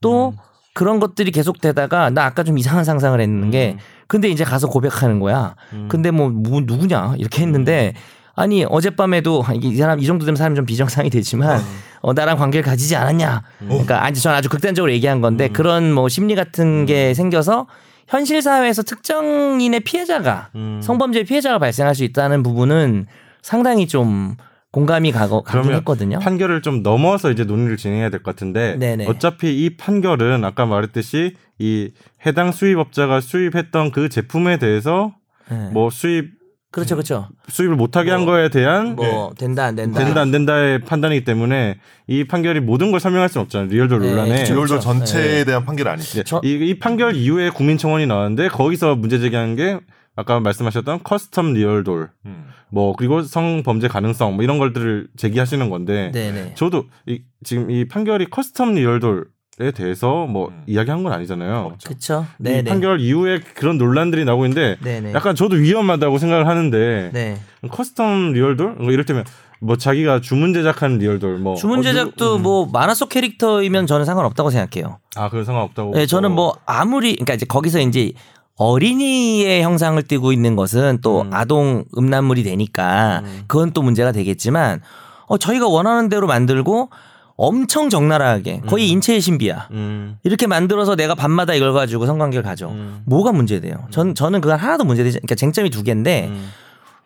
또 0.00 0.34
그런 0.74 1.00
것들이 1.00 1.30
계속 1.30 1.60
되다가 1.60 2.10
나 2.10 2.24
아까 2.24 2.42
좀 2.42 2.58
이상한 2.58 2.84
상상을 2.84 3.20
했는 3.20 3.50
게 3.50 3.76
근데 4.06 4.28
이제 4.28 4.44
가서 4.44 4.66
고백하는 4.68 5.20
거야. 5.20 5.54
음. 5.72 5.86
근데 5.88 6.10
뭐, 6.10 6.28
뭐 6.30 6.60
누구냐 6.64 7.14
이렇게 7.18 7.42
했는데 7.42 7.94
아니 8.34 8.64
어젯밤에도 8.64 9.44
이게 9.54 9.68
이 9.68 9.76
사람 9.76 10.00
이 10.00 10.06
정도 10.06 10.24
되면 10.24 10.36
사람 10.36 10.54
좀 10.54 10.64
비정상이 10.66 11.10
되지만 11.10 11.62
어, 12.00 12.12
나랑 12.12 12.38
관계를 12.38 12.64
가지지 12.64 12.96
않았냐. 12.96 13.42
그러니까 13.60 14.04
아니 14.04 14.18
저는 14.18 14.36
아주 14.36 14.48
극단적으로 14.48 14.92
얘기한 14.92 15.20
건데 15.20 15.48
그런 15.48 15.92
뭐 15.92 16.08
심리 16.08 16.34
같은 16.34 16.86
게 16.86 17.14
생겨서 17.14 17.66
현실 18.12 18.42
사회에서 18.42 18.82
특정인의 18.82 19.80
피해자가 19.80 20.50
음. 20.54 20.80
성범죄 20.82 21.22
피해자가 21.24 21.58
발생할 21.58 21.94
수 21.94 22.04
있다는 22.04 22.42
부분은 22.42 23.06
상당히 23.40 23.86
좀 23.86 24.36
공감이 24.70 25.12
가고 25.12 25.42
가긴 25.42 25.72
했거든요. 25.76 26.18
판결을 26.18 26.60
좀 26.60 26.82
넘어서 26.82 27.30
이제 27.30 27.44
논의를 27.44 27.78
진행해야 27.78 28.10
될 28.10 28.22
것 28.22 28.34
같은데 28.34 28.76
네네. 28.76 29.06
어차피 29.06 29.64
이 29.64 29.76
판결은 29.78 30.44
아까 30.44 30.66
말했듯이 30.66 31.36
이 31.58 31.90
해당 32.26 32.52
수입업자가 32.52 33.22
수입했던 33.22 33.92
그 33.92 34.10
제품에 34.10 34.58
대해서 34.58 35.14
네. 35.50 35.70
뭐 35.72 35.88
수입 35.88 36.32
그렇죠, 36.72 36.96
그렇죠. 36.96 37.28
수입을 37.48 37.76
못하게 37.76 38.10
한 38.10 38.24
거에 38.24 38.48
대한 38.48 38.96
뭐 38.96 39.32
된다 39.38 39.64
안 39.66 39.76
된다. 39.76 39.98
네. 40.00 40.04
된다 40.06 40.20
안 40.22 40.30
된다의 40.32 40.80
판단이기 40.80 41.24
때문에 41.24 41.78
이 42.08 42.24
판결이 42.24 42.60
모든 42.60 42.90
걸 42.90 42.98
설명할 42.98 43.28
수는 43.28 43.44
없잖아요 43.44 43.68
real 43.68 43.84
doll 43.84 44.00
네, 44.00 44.10
논란에 44.10 44.30
그쵸. 44.40 44.54
real 44.54 44.60
doll 44.60 44.66
그렇죠. 44.78 44.80
전체에 44.80 45.44
대한 45.44 45.64
판결 45.64 45.88
아니지. 45.88 46.16
네. 46.18 46.22
저- 46.24 46.40
이, 46.42 46.52
이 46.54 46.78
판결 46.78 47.14
이후에 47.14 47.50
국민청원이 47.50 48.06
나왔는데 48.06 48.48
거기서 48.48 48.96
문제 48.96 49.18
제기한 49.20 49.54
게 49.54 49.78
아까 50.16 50.40
말씀하셨던 50.40 51.00
custom 51.04 51.52
real 51.52 51.81
doll 51.81 52.10
음. 52.26 52.46
뭐 52.70 52.94
그리고 52.96 53.22
성범죄 53.22 53.88
가능성 53.88 54.34
뭐 54.36 54.42
이런 54.42 54.58
것들을 54.58 55.08
제기하시는 55.16 55.68
건데 55.68 56.10
네네. 56.14 56.54
저도 56.54 56.86
이, 57.06 57.20
지금 57.44 57.70
이 57.70 57.86
판결이 57.86 58.26
custom 58.26 58.74
real 58.74 59.00
doll 59.00 59.26
에 59.60 59.70
대해서 59.70 60.24
뭐 60.26 60.48
음. 60.48 60.62
이야기한 60.66 61.02
건 61.02 61.12
아니잖아요. 61.12 61.74
그렇죠. 61.84 62.24
이 62.40 62.42
네네. 62.44 62.70
판결 62.70 63.00
이후에 63.00 63.40
그런 63.54 63.76
논란들이 63.76 64.24
나오고 64.24 64.46
있는데 64.46 64.76
네네. 64.82 65.12
약간 65.12 65.34
저도 65.34 65.56
위험하다고 65.56 66.16
생각을 66.16 66.46
하는데 66.48 67.10
네. 67.12 67.38
custom 67.68 68.32
real 68.32 68.54
doll 68.54 68.76
뭐 68.76 68.92
이를테면 68.92 69.24
뭐 69.60 69.76
자기가 69.76 70.22
주문 70.22 70.54
제작한 70.54 70.96
real 70.96 71.16
doll 71.16 71.36
뭐 71.38 71.54
주문 71.56 71.80
어, 71.80 71.82
제작도 71.82 72.24
누구- 72.24 72.36
음. 72.36 72.42
뭐 72.42 72.66
만화 72.72 72.94
속 72.94 73.10
캐릭터이면 73.10 73.86
저는 73.86 74.06
상관없다고 74.06 74.48
생각해요. 74.48 74.98
아 75.16 75.28
그런 75.28 75.44
상관없다고. 75.44 75.92
네, 75.96 76.06
저는 76.06 76.32
뭐 76.32 76.56
아무리 76.64 77.12
그러니까 77.12 77.34
이제 77.34 77.44
거기서 77.44 77.80
이제 77.80 78.12
어린이의 78.56 79.62
형상을 79.62 80.02
띠고 80.02 80.32
있는 80.32 80.56
것은 80.56 81.00
또 81.02 81.20
음. 81.22 81.30
아동 81.34 81.84
음란물이 81.98 82.42
되니까 82.42 83.20
음. 83.26 83.42
그건 83.48 83.72
또 83.72 83.82
문제가 83.82 84.12
되겠지만 84.12 84.80
어 85.26 85.36
저희가 85.36 85.68
원하는 85.68 86.08
대로 86.08 86.26
만들고 86.26 86.88
엄청 87.36 87.90
적나라하게 87.90 88.62
거의 88.66 88.88
인체의 88.90 89.20
신비야. 89.20 89.68
음. 89.72 90.18
이렇게 90.22 90.46
만들어서 90.46 90.96
내가 90.96 91.14
밤마다 91.14 91.54
이걸 91.54 91.72
가지고 91.72 92.06
성관계를 92.06 92.42
가져. 92.42 92.68
음. 92.68 93.02
뭐가 93.06 93.32
문제돼요? 93.32 93.86
전 93.90 94.14
저는 94.14 94.40
그건 94.40 94.58
하나도 94.58 94.84
문제되지. 94.84 95.18
그러니까 95.18 95.34
쟁점이 95.34 95.70
두 95.70 95.82
개인데 95.82 96.28
음. 96.28 96.48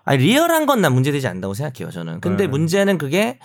아니 0.07 0.23
리얼한 0.23 0.65
건 0.67 0.81
난 0.81 0.93
문제되지 0.95 1.27
않다고 1.27 1.53
생각해요. 1.55 1.91
저는. 1.91 2.21
근데 2.21 2.45
네. 2.45 2.49
문제는 2.49 2.97
그게 2.97 3.39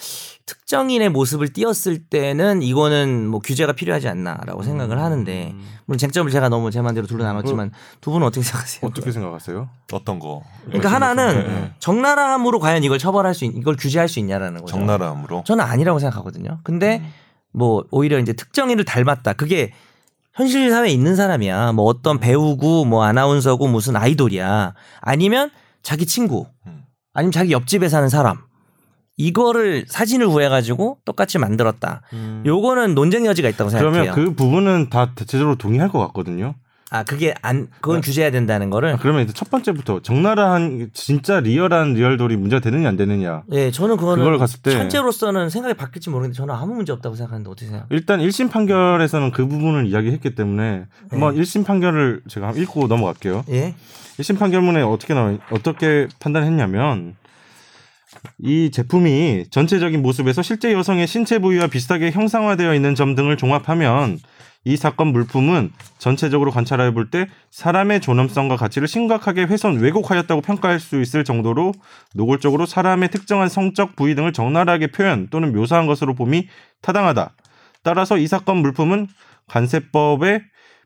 특정인의 0.46 1.10
모습을 1.10 1.52
띄었을 1.54 2.06
때는 2.10 2.62
이거는 2.62 3.28
뭐 3.28 3.40
규제가 3.40 3.74
필요하지 3.74 4.08
않나라고 4.08 4.62
생각을 4.64 5.00
하는데 5.00 5.56
물론 5.86 5.98
쟁점을 5.98 6.30
제가 6.32 6.50
너무 6.50 6.70
제 6.72 6.82
마음대로 6.82 7.08
둘러 7.08 7.24
나눴지만 7.24 7.72
두 8.00 8.12
분은 8.12 8.28
어떻게 8.28 8.44
생각하세요? 8.44 8.88
어떻게 8.88 9.12
생각하세요? 9.12 9.70
어떤 9.92 10.20
거? 10.20 10.44
그러니까 10.66 10.92
하나는 10.92 11.48
네. 11.48 11.74
적나라함으로 11.80 12.60
과연 12.60 12.84
이걸 12.84 13.00
처벌할 13.00 13.34
수 13.34 13.46
있, 13.46 13.54
이걸 13.56 13.76
규제할 13.76 14.08
수 14.08 14.20
있냐라는 14.20 14.62
거죠. 14.62 14.72
적나라함으로. 14.78 15.44
저는 15.48 15.64
아니라고 15.66 16.00
생각하거든요. 16.00 16.60
근데 16.64 16.98
음. 17.04 17.14
뭐 17.54 17.86
오히려 17.92 18.20
이제 18.20 18.34
특정인을 18.34 18.86
닮았다. 18.86 19.34
그게 19.34 19.72
현실 20.34 20.70
사회에 20.70 20.92
있는 20.92 21.16
사람이야. 21.16 21.72
뭐 21.74 21.86
어떤 21.86 22.20
배우고 22.20 22.86
뭐 22.86 23.04
아나운서고 23.04 23.68
무슨 23.68 23.96
아이돌이야. 23.96 24.74
아니면 25.02 25.50
자기 25.82 26.06
친구. 26.06 26.48
음. 26.68 26.84
아니면 27.14 27.32
자기 27.32 27.52
옆집에 27.52 27.90
사는 27.90 28.08
사람. 28.10 28.38
이거를 29.18 29.86
사진을 29.88 30.30
구해가지고 30.30 31.00
똑같이 31.06 31.38
만들었다. 31.38 32.02
요거는 32.46 32.96
논쟁 32.96 33.26
여지가 33.26 33.50
있다고 33.50 33.70
생각해요. 33.70 34.14
그러면 34.14 34.16
그 34.16 34.34
부분은 34.36 34.90
다 34.90 35.14
대체적으로 35.14 35.58
동의할 35.58 35.90
것 35.90 36.00
같거든요. 36.08 36.56
아 36.94 37.04
그게 37.04 37.34
안 37.42 37.70
그건 37.80 38.02
규제해야 38.02 38.32
된다는 38.32 38.70
거를. 38.70 38.90
아, 38.90 38.98
그러면 38.98 39.24
이제 39.24 39.32
첫 39.32 39.50
번째부터 39.50 40.02
적나라한 40.02 40.90
진짜 40.94 41.40
리얼한 41.40 41.94
리얼돌이 41.94 42.36
문제가 42.36 42.60
되느냐 42.60 42.90
안 42.90 42.98
되느냐. 42.98 43.44
예, 43.54 43.72
저는 43.72 43.96
그거는 43.96 44.22
그걸 44.22 44.38
갔을 44.38 44.62
때 44.62 44.76
현재로서는 44.76 45.50
생각이 45.50 45.74
바뀔지 45.76 46.10
모르겠는데 46.10 46.36
저는 46.36 46.54
아무 46.54 46.76
문제 46.76 46.92
없다고 46.92 47.16
생각하는데 47.16 47.50
어떻게 47.50 47.68
생각? 47.68 47.86
일단 47.92 48.20
1심 48.20 48.52
판결에서는 48.52 49.32
그 49.32 49.48
부분을 49.48 49.86
이야기했기 49.88 50.36
때문에 50.36 50.84
한번 51.10 51.36
1심 51.38 51.66
판결을 51.66 52.24
제가 52.28 52.52
읽고 52.52 52.88
넘어갈게요. 52.88 53.46
예. 53.52 53.74
1심 54.20 54.38
판결문에 54.38 54.82
어떻게 54.82 55.14
나와 55.14 55.38
어떻게 55.50 56.10
판단했냐면 56.20 57.16
이 58.40 58.72
제품이 58.72 59.46
전체적인 59.52 60.02
모습에서 60.02 60.42
실제 60.42 60.74
여성의 60.74 61.08
신체 61.08 61.40
부위와 61.40 61.68
비슷하게 61.68 62.12
형상화되어 62.12 62.74
있는 62.76 62.96
점 62.96 63.16
등을 63.16 63.38
종합하면 63.38 64.20
이 64.64 64.78
사건 64.78 65.08
물품은 65.08 65.72
전체적으로 65.98 66.52
관찰해 66.52 66.94
볼 66.94 67.10
때 67.10 67.28
사람의 67.50 68.00
존엄성과 68.02 68.58
가치를 68.58 68.88
심각하게 68.88 69.44
훼손 69.44 69.80
왜곡하였다고 69.80 70.42
평가할 70.42 70.80
수 70.80 71.02
있을 71.02 71.24
정도로 71.24 71.74
노골적으로 72.14 72.66
사람의 72.66 73.10
특정한 73.10 73.50
성적 73.50 73.96
부위 73.96 74.14
등을 74.14 74.34
적나라하게 74.34 74.88
표현 74.88 75.28
또는 75.30 75.52
묘사한 75.54 75.88
것으로 75.88 76.14
봄이 76.14 76.48
타당하다. 76.82 77.34
따라서 77.84 78.18
이 78.18 78.28
사건 78.28 78.58
물품은 78.58 79.08
관세법의 79.48 80.44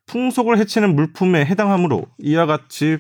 풍속을 0.08 0.58
해치는 0.60 0.96
물품에 0.96 1.46
해당하므로 1.46 2.06
이와 2.20 2.46
같이 2.46 3.00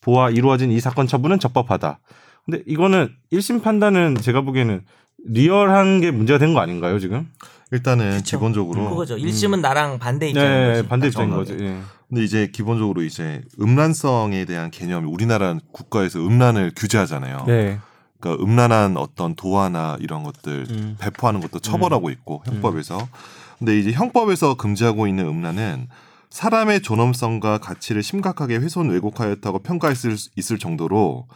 보아 0.00 0.30
이루어진 0.30 0.70
이 0.70 0.80
사건 0.80 1.06
처분은 1.06 1.38
적법하다. 1.38 1.98
근데 2.44 2.62
이거는 2.66 3.08
1심 3.32 3.62
판단은 3.62 4.16
제가 4.20 4.40
보기에는 4.42 4.82
리얼한 5.26 6.00
게 6.00 6.10
문제가 6.10 6.38
된 6.38 6.52
거 6.54 6.60
아닌가요, 6.60 6.98
지금? 6.98 7.28
일단은 7.72 8.18
그쵸. 8.18 8.36
기본적으로 8.36 8.90
그거죠. 8.90 9.16
1심은 9.16 9.60
나랑 9.60 9.98
반대 9.98 10.28
입장인 10.28 10.50
네, 10.50 10.66
거지. 10.74 10.88
반대 10.88 11.06
딱 11.10 11.22
입장인. 11.22 11.30
거지. 11.34 11.56
예. 11.58 11.78
근데 12.08 12.22
이제 12.22 12.50
기본적으로 12.52 13.02
이제 13.02 13.40
음란성에 13.60 14.44
대한 14.44 14.70
개념이 14.70 15.10
우리나라 15.10 15.56
국가에서 15.72 16.20
음란을 16.20 16.72
규제하잖아요. 16.76 17.44
네. 17.46 17.78
그러니까 18.20 18.44
음란한 18.44 18.96
어떤 18.96 19.34
도화나 19.34 19.96
이런 20.00 20.22
것들 20.22 20.66
음. 20.70 20.96
배포하는 21.00 21.40
것도 21.40 21.58
처벌하고 21.60 22.10
있고 22.10 22.42
형법에서. 22.46 23.08
근데 23.58 23.78
이제 23.78 23.92
형법에서 23.92 24.54
금지하고 24.56 25.06
있는 25.06 25.26
음란은 25.26 25.88
사람의 26.30 26.82
존엄성과 26.82 27.58
가치를 27.58 28.02
심각하게 28.02 28.56
훼손 28.56 28.90
왜곡하였다고 28.90 29.60
평가할 29.60 29.96
수 29.96 30.14
있을 30.36 30.58
정도로 30.58 31.26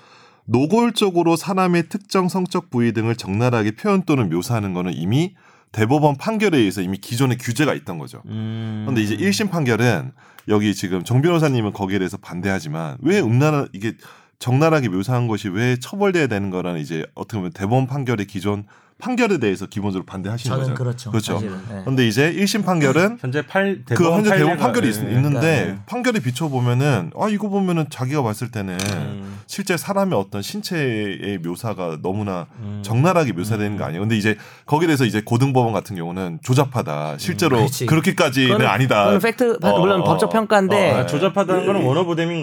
노골적으로 0.49 1.37
사람의 1.37 1.89
특정 1.89 2.29
성적 2.29 2.71
부위 2.71 2.93
등을 2.93 3.17
적나라하게 3.17 3.73
표현 3.73 4.03
또는 4.03 4.31
묘사하는 4.31 4.73
거는 4.73 4.95
이미 4.95 5.35
대법원 5.73 6.17
판결에 6.17 6.57
의해서 6.59 6.81
이미 6.81 6.97
기존에 6.97 7.37
규제가 7.37 7.75
있던 7.75 7.99
거죠. 7.99 8.23
음. 8.27 8.85
근데 8.87 9.03
이제 9.03 9.15
1심 9.15 9.51
판결은 9.51 10.13
여기 10.49 10.75
지금 10.75 11.05
정 11.05 11.21
변호사님은 11.21 11.75
거기에 11.75 11.99
대해서 11.99 12.17
반대하지만 12.17 12.97
왜 13.03 13.21
음란한 13.21 13.69
이게 13.75 13.93
적나라하게 14.39 14.89
묘사한 14.89 15.29
것이 15.29 15.49
왜 15.49 15.77
처벌돼야 15.77 16.27
되는 16.27 16.49
거라는 16.49 16.81
이제 16.81 17.05
어떻게 17.15 17.37
보면 17.37 17.53
대법원 17.53 17.87
판결의 17.87 18.27
기존 18.27 18.65
판결에 19.01 19.39
대해서 19.39 19.67
기본적으로 19.67 20.05
반대하시는 20.05 20.57
저는 20.57 20.75
거죠. 20.75 21.11
그렇죠. 21.13 21.39
그렇죠. 21.39 21.57
네. 21.71 21.83
근데 21.85 22.07
이제 22.09 22.33
1심 22.33 22.65
판결은 22.65 23.19
현재 23.21 23.47
팔그 23.47 23.85
대법원 23.87 24.17
현재 24.19 24.31
대법원 24.31 24.57
판례가- 24.57 24.61
판결이 24.61 24.89
있, 24.89 24.97
예. 24.97 25.13
있는데 25.13 25.41
네. 25.41 25.79
판결에 25.87 26.19
비춰 26.19 26.49
보면은 26.49 27.13
아 27.17 27.29
이거 27.29 27.49
보면은 27.49 27.87
자기가 27.91 28.23
봤을 28.23 28.51
때는 28.51 28.77
음. 28.97 29.39
실제 29.47 29.77
사람의 29.77 30.19
어떤 30.19 30.43
신체의 30.43 31.39
묘사가 31.45 31.99
너무나 32.03 32.47
음. 32.61 32.81
적나라하게 32.85 33.33
묘사되는 33.35 33.77
거 33.77 33.85
아니에요. 33.85 34.01
근데 34.01 34.17
이제 34.17 34.37
거기에 34.67 34.89
대해서 34.89 35.05
이제 35.05 35.23
고등법원 35.25 35.73
같은 35.73 35.95
경우는 35.95 36.41
조잡하다. 36.43 37.19
실제로 37.19 37.59
그렇지. 37.59 37.87
그렇게까지는 37.87 38.59
그거는- 38.59 38.67
아니다. 38.69 38.99
그거는 39.05 39.21
팩트 39.21 39.59
어, 39.63 39.79
물론 39.79 40.01
어, 40.01 40.05
법적 40.05 40.31
어. 40.31 40.33
평가인데 40.33 40.91
어, 40.93 40.97
아, 40.97 41.07
조잡하다는 41.07 41.67
거는 41.67 41.85
거고. 41.85 41.89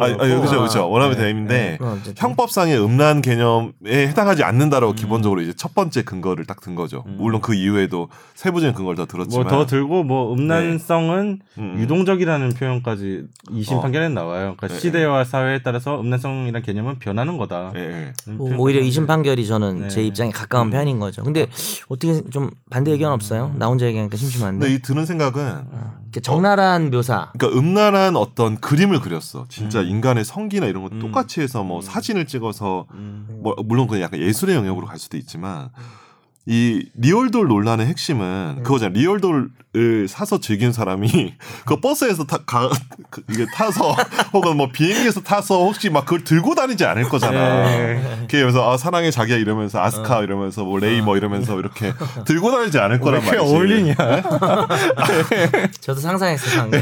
아, 0.03 0.18
그렇죠, 0.18 0.58
그렇죠. 0.58 0.89
네. 1.47 1.78
그건 1.78 1.93
어쨌든. 1.99 2.14
형법상의 2.18 2.82
음란 2.82 3.22
개념에 3.22 4.08
해당하지 4.08 4.43
않는다라고 4.43 4.93
기본적으로 4.93 5.41
이제 5.41 5.51
첫 5.56 5.76
번째 5.76 6.03
근거를 6.03 6.45
딱 6.46 6.62
든 6.62 6.74
거죠. 6.76 7.04
음. 7.08 7.18
물론 7.20 7.41
그 7.41 7.54
이후에도 7.54 8.10
세부적인 8.36 8.74
근거를 8.76 8.96
더 8.98 9.06
들었지만 9.06 9.48
뭐 9.48 9.52
더 9.56 9.66
들고 9.66 10.04
뭐 10.04 10.34
음란성은 10.34 11.39
음, 11.58 11.62
음. 11.76 11.80
유동적이라는 11.80 12.50
표현까지 12.50 13.24
이심 13.52 13.78
어. 13.78 13.82
판결에 13.82 14.10
나와요. 14.10 14.56
그러니까 14.58 14.68
네. 14.70 14.80
시대와 14.80 15.24
사회에 15.26 15.62
따라서 15.64 16.00
음란성이라는 16.00 16.62
개념은 16.64 17.00
변하는 17.00 17.38
거다. 17.38 17.72
예, 17.76 17.80
예. 17.80 18.14
음, 18.28 18.38
뭐 18.38 18.48
오히려 18.58 18.80
표현까지. 18.80 19.00
2심 19.02 19.08
판결이 19.08 19.46
저는 19.48 19.82
네. 19.82 19.88
제 19.89 20.04
입장에 20.04 20.32
가까운 20.32 20.68
음. 20.68 20.72
편인 20.72 21.00
거죠. 21.00 21.24
근데 21.24 21.48
어떻게 21.89 22.22
좀 22.30 22.50
반대 22.70 22.91
의견 22.91 23.12
없어요? 23.12 23.54
나 23.58 23.68
혼자 23.68 23.86
얘기하니까 23.86 24.18
심심한데. 24.18 24.60
근데 24.66 24.74
이 24.76 24.80
드는 24.82 25.06
생각은 25.06 25.64
이렇게 26.04 26.20
적나라한 26.22 26.89
묘사. 26.91 27.32
그러니까 27.38 27.60
음란한 27.60 28.16
어떤 28.16 28.58
그림을 28.60 29.02
그렸어. 29.02 29.46
진짜 29.50 29.82
음. 29.82 29.88
인간의 29.88 30.26
성기나 30.26 30.66
이런 30.68 30.84
거 30.84 30.89
음. 30.93 31.00
똑같이 31.00 31.41
해서 31.41 31.64
뭐 31.64 31.80
음. 31.80 31.82
사진을 31.82 32.26
찍어서 32.26 32.88
음. 32.93 33.39
뭐 33.43 33.56
물론 33.66 33.88
그냥 33.88 34.04
약간 34.04 34.20
예술의 34.20 34.56
영역으로 34.56 34.88
갈 34.88 34.98
수도 34.98 35.18
있지만 35.18 35.70
이 36.48 36.89
real 36.95 37.22
doll 37.22 37.47
논란의 37.48 37.88
핵심은 37.88 38.64
그거잖아. 38.64 38.93
real 38.93 39.49
doll을 39.76 40.08
사서 40.07 40.39
즐긴 40.39 40.71
사람이 40.71 41.34
그 41.65 41.80
버스에서 41.82 42.26
타, 42.26 42.38
가, 42.45 42.69
그 43.09 43.21
이게 43.30 43.45
타서 43.53 43.93
혹은 44.34 44.55
뭐 44.55 44.69
비행기에서 44.71 45.21
타서 45.21 45.57
혹시 45.65 45.89
막 45.89 46.05
그걸 46.05 46.23
들고 46.23 46.55
다니지 46.55 46.86
않을 46.86 47.03
거잖아. 47.09 47.65
네. 47.65 48.26
그래서 48.30 48.71
아 48.71 48.78
사랑해 48.78 49.11
자기야 49.11 49.38
이러면서 49.38 49.82
아스카 49.82 50.21
이러면서 50.21 50.63
뭐 50.63 50.80
레이 50.80 51.01
뭐 51.01 51.17
이러면서 51.17 51.59
이렇게 51.59 51.93
들고 52.26 52.51
다니지 52.51 52.80
않을 52.80 52.99
거란 53.01 53.23
말이지. 53.26 53.43
어울리냐? 53.43 53.95
저도 55.82 55.99
상상했어요. 55.99 56.61
방금. 56.61 56.82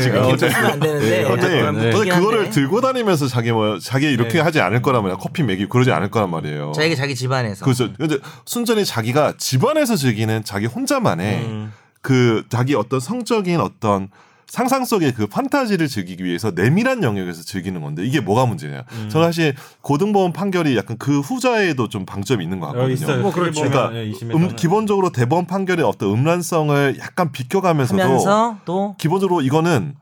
지금? 0.00 0.36
네, 0.36 0.56
안 0.56 0.80
되는데. 0.80 1.10
네, 1.10 1.24
어제 1.24 1.48
그런 1.48 1.76
네. 1.76 1.88
어제 1.88 1.98
웃기긴 1.98 2.18
그거를. 2.18 2.50
들고 2.50 2.80
다니면서 2.80 3.28
자기 3.28 3.52
뭐 3.52 3.78
자기 3.78 4.10
이렇게 4.10 4.34
네. 4.34 4.40
하지 4.40 4.60
않을 4.60 4.82
거란 4.82 5.02
말이야. 5.02 5.18
커피 5.18 5.42
먹이 5.42 5.66
그러지 5.68 5.92
않을 5.92 6.10
거란 6.10 6.30
말이에요. 6.30 6.72
자기가 6.72 6.96
자기 6.96 7.14
집안에서. 7.14 7.64
그렇죠. 7.64 7.92
근데 7.96 8.18
순전히 8.44 8.84
자기가 8.84 9.34
집안에서 9.38 9.96
즐기는 9.96 10.42
자기 10.44 10.66
혼자만의 10.66 11.36
음. 11.44 11.72
그 12.06 12.44
자기 12.48 12.76
어떤 12.76 13.00
성적인 13.00 13.58
어떤 13.60 14.08
상상 14.46 14.84
속의 14.84 15.12
그 15.14 15.26
판타지를 15.26 15.88
즐기기 15.88 16.22
위해서 16.24 16.52
내밀한 16.54 17.02
영역에서 17.02 17.42
즐기는 17.42 17.80
건데 17.80 18.06
이게 18.06 18.20
뭐가 18.20 18.46
문제냐. 18.46 18.84
음. 18.92 19.08
저는 19.10 19.26
사실 19.26 19.56
고등법원 19.80 20.32
판결이 20.32 20.76
약간 20.76 20.98
그 20.98 21.18
후자에도 21.18 21.88
좀 21.88 22.06
방점이 22.06 22.44
있는 22.44 22.60
것 22.60 22.68
어, 22.68 22.72
같거든요. 22.74 22.94
있어요. 22.94 23.22
뭐 23.22 23.32
그렇죠. 23.32 23.60
그러니까 23.62 23.92
예. 23.96 24.12
음, 24.34 24.54
기본적으로 24.54 25.10
대법원 25.10 25.46
판결의 25.48 25.84
어떤 25.84 26.10
음란성을 26.10 26.96
약간 27.00 27.32
비껴가면서도 27.32 28.94
기본적으로 28.98 29.40
이거는 29.40 29.96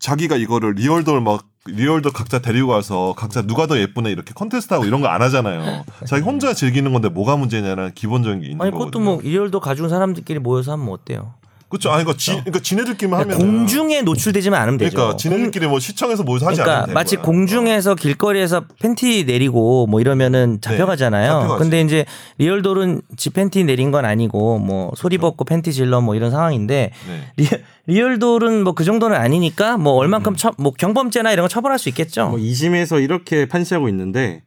자기가 0.00 0.34
이거를 0.34 0.72
real 0.72 0.96
doll 0.96 1.20
막 1.20 1.44
real 1.66 1.89
doll 1.89 2.12
각자 2.12 2.40
데리고 2.40 2.68
가서 2.68 3.14
각자 3.16 3.42
누가 3.42 3.68
더 3.68 3.78
예쁘네 3.78 4.10
이렇게 4.10 4.34
컨테스트하고 4.34 4.86
이런 4.86 5.00
거 5.02 5.06
안 5.08 5.22
하잖아요. 5.22 5.84
자기 6.04 6.22
혼자 6.24 6.52
즐기는 6.52 6.92
건데 6.92 7.08
뭐가 7.08 7.36
문제냐는 7.36 7.92
기본적인 7.94 8.40
게 8.40 8.46
있는 8.48 8.60
아니 8.60 8.72
거거든요. 8.72 8.90
그것도 8.90 9.04
뭐 9.04 9.22
real 9.22 9.41
doll 9.41 9.60
가진 9.60 9.88
사람들끼리 9.88 10.40
모여서 10.40 10.72
하면 10.72 10.84
뭐 10.86 10.94
어때요? 10.94 11.34
그렇죠. 11.74 11.90
아니 11.90 12.04
그러니까, 12.04 12.18
지, 12.18 12.30
그러니까 12.30 12.60
지네들끼리만 12.60 13.20
하면 13.20 13.38
공중에 13.38 14.02
노출되지만 14.02 14.60
않으면 14.60 14.78
되죠. 14.78 14.96
그러니까 14.96 15.16
지네들끼리 15.16 15.66
뭐 15.66 15.80
시청에서 15.80 16.22
모여서 16.22 16.46
하지 16.46 16.60
그러니까 16.60 16.82
않으면 16.82 16.94
마치 16.94 17.16
거야. 17.16 17.24
공중에서 17.24 17.94
길거리에서 17.94 18.64
팬티 18.80 19.24
내리고 19.24 19.86
뭐 19.86 20.00
이러면은 20.00 20.60
잡혀가잖아요. 20.60 21.22
네, 21.22 21.40
잡혀가지. 21.40 21.62
근데 21.62 21.80
이제 21.80 22.04
real 22.38 22.61
doll은 22.61 23.02
지 23.16 23.30
팬티 23.30 23.64
내린 23.64 23.90
건 23.90 24.04
아니고 24.04 24.58
뭐 24.58 24.92
소리 24.94 25.18
벗고 25.18 25.44
팬티 25.44 25.72
질러 25.72 26.00
뭐 26.00 26.14
이런 26.14 26.30
상황인데 26.30 26.92
어. 26.92 27.10
네. 27.10 27.32
리, 27.36 27.48
리얼돌은 27.86 28.62
뭐 28.62 28.74
그 28.74 28.84
정도는 28.84 29.16
아니니까 29.16 29.78
뭐 29.78 29.94
얼만큼 29.94 30.36
처, 30.36 30.52
뭐 30.58 30.72
경범죄나 30.72 31.32
이런 31.32 31.44
거 31.44 31.48
처벌할 31.48 31.78
수 31.78 31.88
있겠죠. 31.88 32.28
뭐 32.28 32.38
2심에서 32.38 33.02
이렇게 33.02 33.46
판시하고 33.46 33.88
있는데 33.88 34.42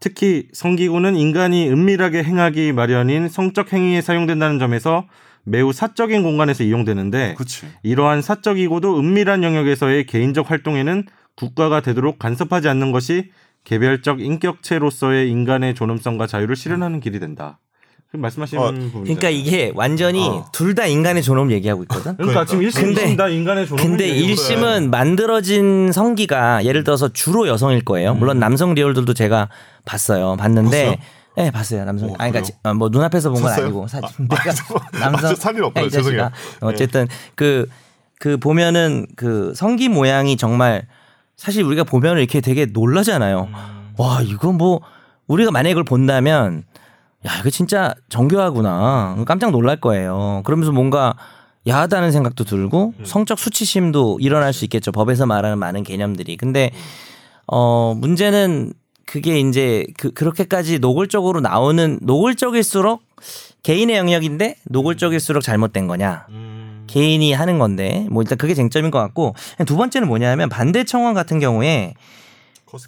특히 0.00 0.48
성기구는 0.52 1.16
인간이 1.16 1.68
은밀하게 1.68 2.22
행하기 2.22 2.72
마련인 2.72 3.28
성적 3.28 3.72
행위에 3.72 4.00
사용된다는 4.00 4.58
점에서 4.58 5.04
매우 5.44 5.72
사적인 5.72 6.22
공간에서 6.22 6.64
이용되는데 6.64 7.34
그렇지. 7.36 7.66
이러한 7.82 8.22
사적이고도 8.22 8.98
은밀한 8.98 9.42
영역에서의 9.42 10.06
개인적 10.06 10.50
활동에는 10.50 11.04
국가가 11.36 11.80
되도록 11.80 12.18
간섭하지 12.18 12.68
않는 12.68 12.92
것이 12.92 13.30
개별적 13.64 14.20
인격체로서의 14.20 15.30
인간의 15.30 15.74
존엄성과 15.74 16.26
자유를 16.26 16.56
실현하는 16.56 17.00
길이 17.00 17.18
된다. 17.20 17.58
그 18.10 18.16
말씀하시는 18.16 18.62
어. 18.62 18.72
그러니까 19.02 19.28
이게 19.28 19.72
완전히 19.74 20.24
어. 20.28 20.46
둘다 20.52 20.86
인간의 20.86 21.22
존엄 21.22 21.50
얘기하고 21.50 21.82
있거든. 21.82 22.16
그러니까 22.16 22.44
지금 22.44 22.62
1심, 22.64 22.80
근데- 22.94 23.06
2심 23.06 23.16
다 23.16 23.28
인간의 23.28 23.66
존엄. 23.66 23.84
근데 23.84 24.06
1심은 24.08 24.88
만들어진 24.88 25.90
성기가 25.90 26.64
예를 26.64 26.84
들어서 26.84 27.08
주로 27.12 27.48
여성일 27.48 27.84
거예요. 27.84 28.14
물론 28.14 28.38
남성 28.38 28.74
리얼들도 28.74 29.14
제가 29.14 29.48
봤어요. 29.84 30.36
봤는데 30.38 30.84
봤어요? 30.84 30.96
네, 31.36 31.50
봤어요. 31.50 31.84
남성. 31.84 32.10
어, 32.10 32.14
아니, 32.18 32.32
그러니까 32.32 32.54
어, 32.62 32.74
뭐 32.74 32.88
눈앞에서 32.88 33.30
본 33.30 33.42
건? 33.42 33.52
아니고 33.52 33.88
사실 33.88 34.04
아, 34.04 34.34
아, 34.34 34.98
남성 34.98 35.30
아, 35.30 35.34
살일 35.34 35.64
이 35.64 35.72
자식아. 35.74 35.88
죄송해요. 35.90 36.30
어, 36.60 36.66
어쨌든 36.68 37.08
그그 37.34 38.38
보면은 38.38 39.06
그 39.16 39.52
성기 39.56 39.88
모양이 39.88 40.36
정말 40.36 40.86
사실 41.36 41.64
우리가 41.64 41.84
보면 41.84 42.18
이렇게 42.18 42.40
되게 42.40 42.66
놀라잖아요. 42.66 43.48
와 43.96 44.22
이거 44.22 44.52
뭐 44.52 44.80
우리가 45.26 45.50
만약에 45.50 45.72
이걸 45.72 45.84
본다면 45.84 46.64
야 47.26 47.38
이거 47.40 47.50
진짜 47.50 47.94
정교하구나 48.08 49.16
깜짝 49.26 49.50
놀랄 49.50 49.80
거예요. 49.80 50.42
그러면서 50.44 50.70
뭔가 50.72 51.14
야하다는 51.66 52.12
생각도 52.12 52.44
들고 52.44 52.94
성적 53.04 53.38
수치심도 53.38 54.18
일어날 54.20 54.52
수 54.52 54.64
있겠죠. 54.66 54.92
법에서 54.92 55.26
말하는 55.26 55.58
많은 55.58 55.82
개념들이. 55.82 56.36
근데 56.36 56.70
어 57.46 57.94
문제는 57.96 58.74
그게 59.06 59.40
이제 59.40 59.86
그 59.98 60.12
그렇게까지 60.12 60.78
노골적으로 60.78 61.40
나오는 61.40 61.98
노골적일수록 62.02 63.02
개인의 63.62 63.96
영역인데 63.96 64.56
노골적일수록 64.64 65.42
잘못된 65.42 65.86
거냐. 65.86 66.26
개인이 66.86 67.32
하는 67.32 67.58
건데 67.58 68.06
뭐 68.10 68.22
일단 68.22 68.38
그게 68.38 68.54
쟁점인 68.54 68.90
것 68.90 68.98
같고 68.98 69.34
두 69.66 69.76
번째는 69.76 70.06
뭐냐면 70.06 70.48
반대 70.48 70.84
청원 70.84 71.14
같은 71.14 71.40
경우에 71.40 71.94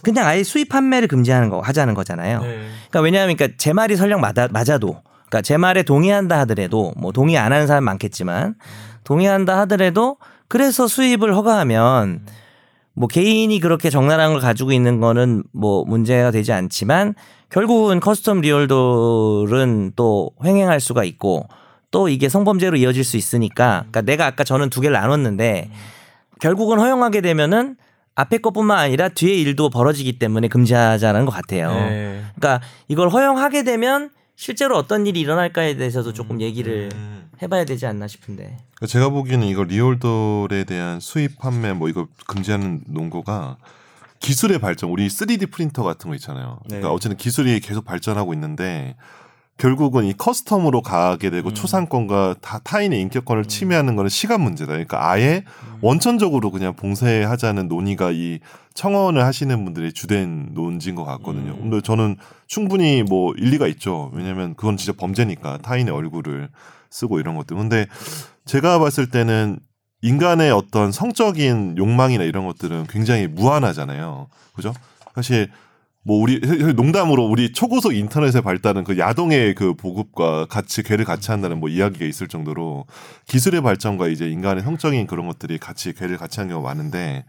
그냥 0.02 0.26
아예 0.26 0.42
수입 0.42 0.68
판매를 0.68 1.08
금지하는 1.08 1.48
거 1.48 1.60
하자는 1.60 1.94
거잖아요. 1.94 2.40
네. 2.42 2.68
그러니까 2.88 3.00
왜냐하면 3.00 3.36
그러니까 3.36 3.56
제 3.58 3.72
말이 3.72 3.96
설령 3.96 4.20
맞아, 4.20 4.48
맞아도 4.50 5.00
그러니까 5.26 5.42
제 5.42 5.56
말에 5.56 5.82
동의한다 5.82 6.38
하더라도 6.40 6.92
뭐 6.96 7.12
동의 7.12 7.38
안 7.38 7.52
하는 7.52 7.66
사람 7.66 7.84
많겠지만 7.84 8.54
동의한다 9.04 9.58
하더라도 9.60 10.18
그래서 10.48 10.86
수입을 10.86 11.34
허가하면 11.34 12.26
뭐 12.96 13.08
개인이 13.08 13.60
그렇게 13.60 13.90
적나라한 13.90 14.32
걸 14.32 14.40
가지고 14.40 14.72
있는 14.72 15.00
거는 15.00 15.44
뭐 15.52 15.84
문제가 15.84 16.30
되지 16.30 16.52
않지만 16.52 17.14
결국은 17.50 18.00
custom 18.00 18.40
real 18.40 18.95
doll은 18.95 19.92
또 19.94 20.30
횡행할 20.42 20.80
수가 20.80 21.04
있고 21.04 21.46
또 21.90 22.08
이게 22.08 22.28
성범죄로 22.28 22.76
이어질 22.78 23.04
수 23.04 23.18
있으니까 23.18 23.84
그러니까 23.90 24.00
내가 24.00 24.26
아까 24.26 24.44
저는 24.44 24.70
두 24.70 24.80
개를 24.80 24.94
나눴는데 24.94 25.70
결국은 26.40 26.78
허용하게 26.78 27.20
되면은 27.20 27.76
앞에 28.14 28.38
것뿐만 28.38 28.78
아니라 28.78 29.10
뒤에 29.10 29.34
일도 29.34 29.68
벌어지기 29.68 30.18
때문에 30.18 30.48
금지하자는 30.48 31.26
것 31.26 31.32
같아요. 31.32 31.70
네. 31.72 32.22
그러니까 32.34 32.66
이걸 32.88 33.10
허용하게 33.10 33.62
되면 33.62 34.10
실제로 34.36 34.76
어떤 34.76 35.06
일이 35.06 35.20
일어날까에 35.20 35.76
대해서도 35.76 36.12
조금 36.12 36.40
얘기를 36.40 36.90
해봐야 37.42 37.64
되지 37.64 37.86
않나 37.86 38.06
싶은데. 38.06 38.58
그러니까 38.74 38.86
제가 38.86 39.08
보기에는 39.08 39.46
이거 39.46 39.64
리얼돌에 39.64 40.64
대한 40.64 41.00
수입 41.00 41.38
판매 41.38 41.72
뭐 41.72 41.88
이거 41.88 42.06
금지하는 42.26 42.82
논거가 42.86 43.56
기술의 44.20 44.60
발전, 44.60 44.90
우리 44.90 45.08
3D 45.08 45.50
프린터 45.50 45.82
같은 45.82 46.08
거 46.10 46.14
있잖아요. 46.16 46.60
네. 46.64 46.76
그러니까 46.76 46.92
어쨌든 46.92 47.16
기술이 47.16 47.60
계속 47.60 47.84
발전하고 47.84 48.34
있는데 48.34 48.96
결국은 49.58 50.04
이 50.04 50.12
커스텀으로 50.12 50.82
가게 50.82 51.30
되고 51.30 51.52
초상권과 51.52 52.36
다 52.42 52.60
타인의 52.62 53.00
인격권을 53.00 53.46
침해하는 53.46 53.96
거는 53.96 54.10
시간 54.10 54.42
문제다. 54.42 54.72
그러니까 54.72 55.10
아예 55.10 55.44
원천적으로 55.80 56.50
그냥 56.50 56.74
봉쇄하자는 56.74 57.68
논의가 57.68 58.10
이 58.10 58.40
청원을 58.74 59.24
하시는 59.24 59.64
분들의 59.64 59.94
주된 59.94 60.50
논지인 60.52 60.94
것 60.94 61.04
같거든요. 61.04 61.56
근데 61.56 61.80
저는 61.80 62.16
충분히 62.46 63.02
뭐 63.02 63.32
일리가 63.34 63.66
있죠. 63.68 64.10
왜냐하면 64.12 64.54
그건 64.54 64.76
진짜 64.76 64.92
범죄니까 64.92 65.58
타인의 65.58 65.92
얼굴을 65.94 66.50
쓰고 66.90 67.18
이런 67.18 67.36
것들. 67.36 67.56
근데 67.56 67.86
제가 68.44 68.78
봤을 68.78 69.08
때는 69.08 69.58
인간의 70.02 70.50
어떤 70.50 70.92
성적인 70.92 71.78
욕망이나 71.78 72.24
이런 72.24 72.46
것들은 72.46 72.86
굉장히 72.88 73.26
무한하잖아요. 73.26 74.28
그죠? 74.54 74.74
사실 75.14 75.50
뭐 76.06 76.22
우리 76.22 76.38
농담으로 76.74 77.26
우리 77.26 77.52
초고속 77.52 77.92
인터넷의 77.92 78.40
발달은 78.40 78.84
그 78.84 78.96
야동의 78.96 79.56
그 79.56 79.74
보급과 79.74 80.46
같이 80.46 80.84
괴를 80.84 81.04
같이 81.04 81.32
한다는 81.32 81.58
뭐 81.58 81.68
이야기가 81.68 82.04
있을 82.04 82.28
정도로 82.28 82.86
기술의 83.26 83.60
발전과 83.60 84.06
이제 84.06 84.30
인간의 84.30 84.62
성적인 84.62 85.08
그런 85.08 85.26
것들이 85.26 85.58
같이 85.58 85.92
괴를 85.92 86.16
같이 86.16 86.38
하는 86.38 86.50
경우가 86.50 86.68
많은데 86.68 87.24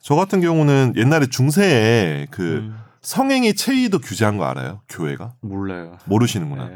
저 0.00 0.14
같은 0.14 0.40
경우는 0.40 0.94
옛날에 0.96 1.26
중세에 1.26 2.28
그 2.30 2.42
음. 2.42 2.78
성행위 3.02 3.54
체위도 3.54 3.98
규제한 3.98 4.38
거 4.38 4.46
알아요? 4.46 4.80
교회가 4.88 5.34
몰라요. 5.42 5.98
모르시는구나. 6.06 6.68
네. 6.68 6.74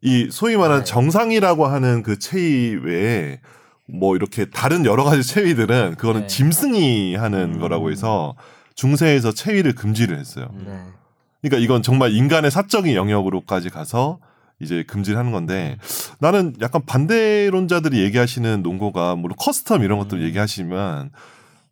이 0.00 0.28
소위 0.30 0.56
말하는 0.56 0.84
네. 0.84 0.90
정상이라고 0.90 1.66
하는 1.66 2.02
그 2.02 2.18
체위 2.18 2.76
외에 2.82 3.40
뭐 3.86 4.16
이렇게 4.16 4.46
다른 4.46 4.86
여러 4.86 5.04
가지 5.04 5.22
체위들은 5.22 5.96
그거는 5.96 6.22
네. 6.22 6.26
짐승이 6.28 7.14
하는 7.14 7.56
음. 7.56 7.60
거라고 7.60 7.90
해서 7.90 8.34
중세에서 8.76 9.32
체위를 9.32 9.74
금지를 9.74 10.18
했어요. 10.18 10.48
네. 10.54 10.80
그러니까 11.42 11.64
이건 11.64 11.82
정말 11.82 12.12
인간의 12.12 12.50
사적인 12.50 12.94
영역으로까지 12.94 13.70
가서 13.70 14.20
이제 14.60 14.84
금지를 14.84 15.18
하는 15.18 15.32
건데 15.32 15.76
나는 16.18 16.54
약간 16.60 16.82
반대론자들이 16.86 18.02
얘기하시는 18.02 18.62
논거가 18.62 19.16
물론 19.16 19.36
custom 19.36 19.82
이런 19.82 19.98
것들 19.98 20.22
얘기하시면 20.22 21.10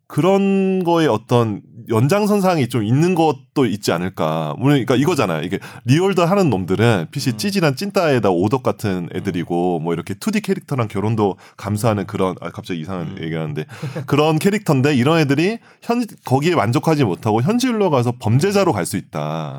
그런 0.07 0.83
거에 0.83 1.07
어떤 1.07 1.61
연장선상이 1.89 2.67
좀 2.69 2.83
있는 2.83 3.15
것도 3.15 3.65
있지 3.65 3.91
않을까. 3.91 4.55
물론 4.57 4.83
그러니까 4.85 4.95
이거잖아요. 4.95 5.43
이게 5.43 5.59
real 5.85 6.05
doll 6.05 6.25
하는 6.25 6.49
놈들은 6.49 7.07
PC 7.11 7.33
찌질한 7.37 7.75
찐따에다 7.75 8.29
오덕 8.29 8.63
같은 8.63 9.09
애들이고 9.13 9.79
뭐 9.79 9.93
이렇게 9.93 10.13
2D 10.15 10.43
캐릭터랑 10.43 10.87
결혼도 10.87 11.37
감수하는 11.57 12.07
그런 12.07 12.35
아 12.41 12.49
갑자기 12.49 12.79
이상한 12.81 13.17
얘기하는데 13.21 13.65
그런 14.05 14.39
캐릭터인데 14.39 14.95
이런 14.95 15.19
애들이 15.19 15.59
현 15.81 16.03
거기에 16.25 16.55
만족하지 16.55 17.03
못하고 17.03 17.41
현실로 17.41 17.89
가서 17.89 18.13
범죄자로 18.19 18.73
갈 18.73 18.85
수 18.85 18.97
있다. 18.97 19.57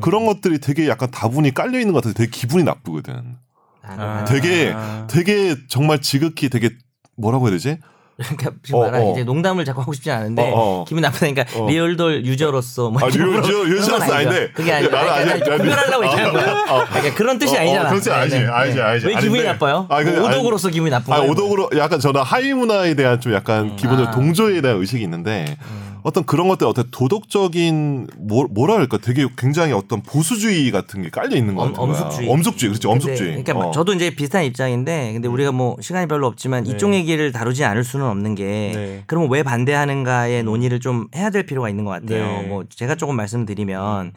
그런 0.00 0.26
것들이 0.26 0.58
되게 0.58 0.88
약간 0.88 1.10
다분히 1.10 1.52
깔려 1.52 1.78
있는 1.78 1.92
것 1.92 2.02
같아서 2.02 2.14
되게 2.14 2.30
기분이 2.30 2.64
나쁘거든. 2.64 3.36
아, 3.82 4.24
되게 4.24 4.72
아. 4.74 5.06
되게 5.08 5.54
정말 5.68 6.00
지극히 6.00 6.48
되게 6.48 6.70
뭐라고 7.16 7.46
해야 7.46 7.52
되지? 7.52 7.78
그러니까 8.16 8.50
어, 8.72 8.80
말하는 8.80 9.06
어. 9.08 9.12
이제 9.12 9.24
농담을 9.24 9.64
자꾸 9.64 9.80
하고 9.80 9.92
싶지 9.92 10.10
않은데 10.10 10.42
어, 10.42 10.52
어. 10.54 10.84
기분 10.86 11.02
나쁘다니까 11.02 11.44
어. 11.56 11.68
리얼돌 11.68 12.24
유저로서 12.24 12.90
뭐 12.90 13.00
아, 13.02 13.08
건 13.08 13.20
유저로서. 13.68 14.12
아닌데. 14.14 14.50
그게 14.54 14.72
아니라 14.72 15.02
나는 15.02 15.12
아니, 15.12 15.30
아니야, 15.32 15.34
아니. 15.34 15.58
구별하려고 15.58 16.04
얘기하는 16.06 16.32
거야. 16.32 16.64
어. 16.70 16.84
그러니까 16.90 17.14
그런 17.16 17.38
뜻이 17.38 17.56
아니잖아. 17.56 17.88
그렇지, 17.88 18.10
알지, 18.10 18.36
네, 18.36 18.42
네. 18.44 18.48
알지, 18.50 18.80
알지. 18.80 19.06
왜 19.08 19.14
기분이. 19.16 19.42
나빠요? 19.42 19.86
아, 19.88 20.02
뭐 20.02 20.28
오독으로서 20.28 20.68
기분이 20.68 20.90
나쁜 20.90 21.12
아, 21.12 21.16
거예요? 21.16 21.30
오독으로 21.32 21.70
약간 21.76 21.98
저는 21.98 22.22
하위 22.22 22.54
문화에 22.54 22.94
대한 22.94 23.20
좀 23.20 23.34
약간 23.34 23.74
기본적으로 23.76 24.08
아. 24.08 24.10
동조에 24.12 24.60
대한 24.60 24.78
의식이 24.78 25.02
있는데 25.02 25.56
어떤 26.04 26.24
그런 26.24 26.48
것들 26.48 26.66
어떤 26.66 26.90
도덕적인 26.90 28.08
뭐, 28.18 28.46
뭐라 28.50 28.74
할까 28.74 28.98
되게 28.98 29.26
굉장히 29.38 29.72
어떤 29.72 30.02
보수주의 30.02 30.70
같은 30.70 31.02
게 31.02 31.08
깔려 31.08 31.34
있는 31.34 31.54
것 31.54 31.72
거야. 31.72 31.82
엄숙주의. 31.82 32.30
엄숙주의. 32.30 32.72
그렇지. 32.72 32.86
근데 32.86 32.92
엄숙주의. 32.92 33.42
그러니까 33.42 33.58
어. 33.58 33.68
음. 33.68 33.72
저도 33.72 33.94
이제 33.94 34.14
비슷한 34.14 34.44
입장인데 34.44 35.14
근데 35.14 35.28
우리가 35.28 35.50
뭐 35.50 35.78
시간이 35.80 36.06
별로 36.06 36.26
없지만 36.26 36.66
이쪽 36.66 36.92
얘기를 36.92 37.32
다루지 37.32 37.64
않을 37.64 37.84
수는 37.84 38.04
없는 38.06 38.34
게 38.34 38.44
네. 38.74 39.02
그러면 39.06 39.30
왜 39.30 39.42
반대하는가의 39.42 40.42
논의를 40.42 40.78
좀 40.78 41.08
해야 41.16 41.30
될 41.30 41.46
필요가 41.46 41.70
있는 41.70 41.86
것 41.86 41.92
같아요. 41.92 42.42
네. 42.42 42.48
뭐 42.48 42.64
제가 42.68 42.96
조금 42.96 43.16
말씀드리면 43.16 44.12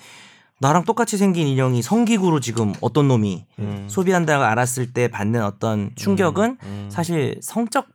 나랑 0.60 0.84
똑같이 0.84 1.16
생긴 1.16 1.48
인형이 1.48 1.82
성기구로 1.82 2.42
지금 2.42 2.74
어떤 2.82 3.08
놈이 3.08 3.46
음. 3.60 3.86
소비한다고 3.88 4.44
알았을 4.44 4.92
때 4.92 5.08
받는 5.08 5.42
어떤 5.42 5.92
충격은 5.96 6.58
음. 6.64 6.90
사실 6.92 7.38
성적 7.42 7.88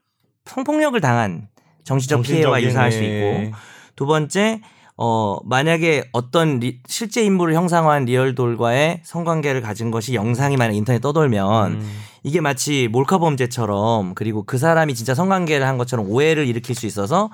성폭력을 0.46 0.98
당한 1.02 1.48
정신적인, 1.84 2.22
피해와 2.22 2.62
유사할 2.62 2.90
수 2.90 3.02
예. 3.02 3.44
있고 3.48 3.56
두 3.96 4.06
번째 4.06 4.60
어 4.96 5.38
만약에 5.44 6.04
어떤 6.12 6.60
리- 6.60 6.78
실제 6.86 7.22
인물을 7.24 7.54
형상화한 7.54 8.04
real 8.04 8.34
doll과의 8.34 9.00
성관계를 9.04 9.62
가진 9.62 9.90
것이 9.90 10.14
영상이 10.14 10.56
만약 10.56 10.74
인터넷 10.74 11.00
떠돌면 11.00 11.72
음. 11.72 11.92
이게 12.22 12.40
마치 12.40 12.88
몰카 12.92 13.18
범죄처럼 13.18 14.14
그리고 14.14 14.44
그 14.44 14.58
사람이 14.58 14.94
진짜 14.94 15.14
성관계를 15.14 15.66
한 15.66 15.78
것처럼 15.78 16.06
오해를 16.08 16.46
일으킬 16.46 16.74
수 16.74 16.86
있어서 16.86 17.30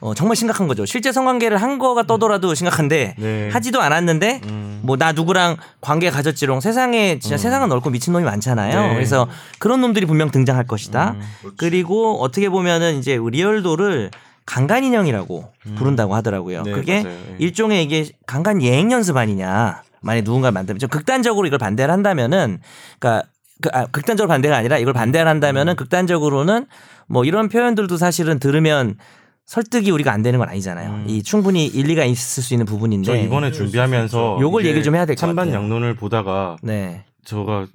어, 0.00 0.14
정말 0.14 0.36
심각한 0.36 0.68
거죠. 0.68 0.86
실제 0.86 1.10
성관계를 1.10 1.56
한 1.60 1.78
거가 1.78 2.02
떠더라도 2.04 2.54
심각한데 2.54 3.14
네. 3.18 3.48
하지도 3.52 3.80
않았는데 3.80 4.40
음. 4.44 4.80
뭐나 4.82 5.12
누구랑 5.12 5.56
관계 5.80 6.10
가졌지롱 6.10 6.60
세상에 6.60 7.18
진짜 7.20 7.36
세상은 7.36 7.68
넓고 7.68 7.90
미친 7.90 8.12
놈이 8.12 8.24
많잖아요. 8.24 8.88
네. 8.88 8.94
그래서 8.94 9.26
그런 9.58 9.80
놈들이 9.80 10.06
분명 10.06 10.30
등장할 10.30 10.66
것이다. 10.66 11.16
음. 11.16 11.50
그리고 11.56 12.20
어떻게 12.22 12.48
보면은 12.48 12.98
이제 12.98 13.18
리얼도를 13.20 14.10
강간 14.48 14.82
인형이라고 14.82 15.52
부른다고 15.76 16.14
하더라고요. 16.14 16.62
네, 16.62 16.72
그게 16.72 17.02
맞아요. 17.02 17.18
예. 17.32 17.36
일종의 17.38 17.84
이게 17.84 18.06
강간 18.26 18.62
예행 18.62 18.90
연습 18.90 19.18
아니냐. 19.18 19.82
만약 20.00 20.24
누군가 20.24 20.50
만들면 20.50 20.78
좀 20.78 20.88
극단적으로 20.88 21.46
이걸 21.46 21.58
반대를 21.58 21.92
한다면은 21.92 22.58
그러니까 22.98 23.28
그, 23.60 23.68
아, 23.74 23.84
극단적으로 23.86 24.28
반대가 24.28 24.56
아니라 24.56 24.78
이걸 24.78 24.94
반대를 24.94 25.26
음. 25.26 25.28
한다면은 25.28 25.76
극단적으로는 25.76 26.64
뭐 27.08 27.26
이런 27.26 27.50
표현들도 27.50 27.98
사실은 27.98 28.38
들으면 28.38 28.96
설득이 29.44 29.90
우리가 29.90 30.12
안 30.12 30.22
되는 30.22 30.38
건 30.38 30.48
아니잖아요. 30.48 30.90
음. 30.92 31.04
이 31.08 31.22
충분히 31.22 31.66
일리가 31.66 32.04
있을 32.04 32.42
수 32.42 32.54
있는 32.54 32.64
부분인데. 32.64 33.04
저 33.04 33.16
이번에 33.16 33.52
준비하면서 33.52 34.38
요걸 34.40 34.62
이게 34.62 34.70
얘기를 34.70 34.82
좀 34.82 34.94
해야 34.94 35.04
될것 35.04 35.18
찬반 35.18 35.48
같아요. 35.48 35.62
양론을 35.62 35.94
보다가 35.94 36.56
네. 36.62 37.04
저가 37.26 37.66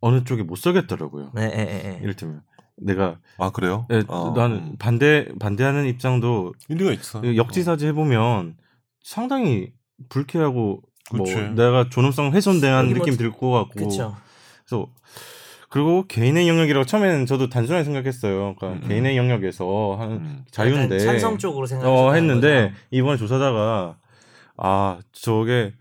어느 0.00 0.24
쪽에 0.24 0.42
못 0.44 0.56
서겠더라고요. 0.56 1.32
네, 1.34 1.48
네, 1.48 1.56
네, 1.56 1.64
네. 1.66 2.00
이를테면 2.02 2.40
내가 2.76 3.18
아 3.38 3.50
그래요? 3.50 3.86
예, 3.90 4.02
어, 4.08 4.32
나는 4.36 4.56
음. 4.56 4.76
반대 4.78 5.26
반대하는 5.40 5.86
입장도 5.86 6.52
일리가 6.68 6.92
있어. 6.92 7.22
역지사지 7.36 7.86
해보면 7.88 8.56
상당히 9.02 9.72
불쾌하고 10.08 10.82
뭐 11.14 11.24
그치. 11.24 11.36
내가 11.54 11.88
존엄성 11.88 12.32
훼손된 12.32 12.72
여기 12.74 12.94
뭐- 12.94 12.98
느낌 13.04 13.16
들 13.16 13.30
것 13.30 13.50
같고 13.50 13.74
그렇죠. 13.74 14.16
그래서 14.66 14.88
그리고 15.68 16.06
개인의 16.06 16.48
영역이라고 16.48 16.84
처음에는 16.86 17.26
저도 17.26 17.48
단순하게 17.48 17.84
생각했어요. 17.84 18.54
그러니까 18.56 18.84
음. 18.84 18.88
개인의 18.88 19.16
영역에서 19.16 19.96
하는 19.98 20.16
음. 20.16 20.44
자유인데 20.50 20.98
찬성 20.98 21.38
쪽으로 21.38 21.66
생각. 21.66 21.88
어 21.88 22.12
했는데 22.12 22.72
이번에 22.90 23.16
조사자가 23.16 23.96
아 24.58 24.98
저게 25.12 25.72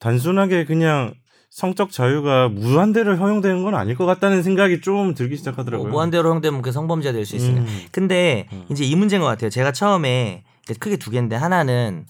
단순하게 0.00 0.64
그냥 0.64 1.14
성적 1.52 1.92
자유가 1.92 2.48
무한대로 2.48 3.14
허용되는 3.14 3.62
건 3.62 3.74
아닐 3.74 3.94
것 3.94 4.06
같다는 4.06 4.42
생각이 4.42 4.80
좀 4.80 5.12
들기 5.12 5.34
뭐 5.34 5.36
시작하더라고요. 5.36 5.90
무한대로 5.90 6.30
허용되면 6.30 6.62
그 6.62 6.72
성범죄가 6.72 7.12
될 7.12 7.26
수 7.26 7.36
있으니까. 7.36 7.60
음. 7.60 7.86
근데 7.92 8.48
음. 8.52 8.64
이제 8.70 8.84
이 8.84 8.96
문제인 8.96 9.20
것 9.20 9.28
같아요. 9.28 9.50
제가 9.50 9.70
처음에 9.70 10.44
크게 10.80 10.96
두 10.96 11.10
개인데 11.10 11.36
하나는 11.36 12.06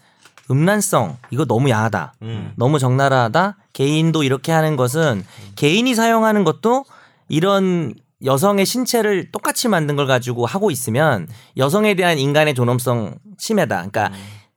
음란성 0.49 1.17
이거 1.31 1.45
너무 1.45 1.71
야하다. 1.71 2.15
음. 2.23 2.53
너무 2.55 2.79
적나라하다. 2.79 3.57
개인도 3.73 4.23
이렇게 4.23 4.53
하는 4.53 4.77
것은 4.77 5.25
개인이 5.57 5.93
사용하는 5.93 6.45
것도 6.45 6.85
이런 7.29 7.95
여성의 8.25 8.65
신체를 8.65 9.33
똑같이 9.33 9.67
만든 9.67 9.97
걸 9.97 10.07
가지고 10.07 10.47
하고 10.47 10.71
있으면 10.71 11.27
여성에 11.57 11.95
대한 11.95 12.17
인간의 12.17 12.55
존엄성 12.55 13.17
침해다. 13.39 13.89
그러니까 13.91 14.13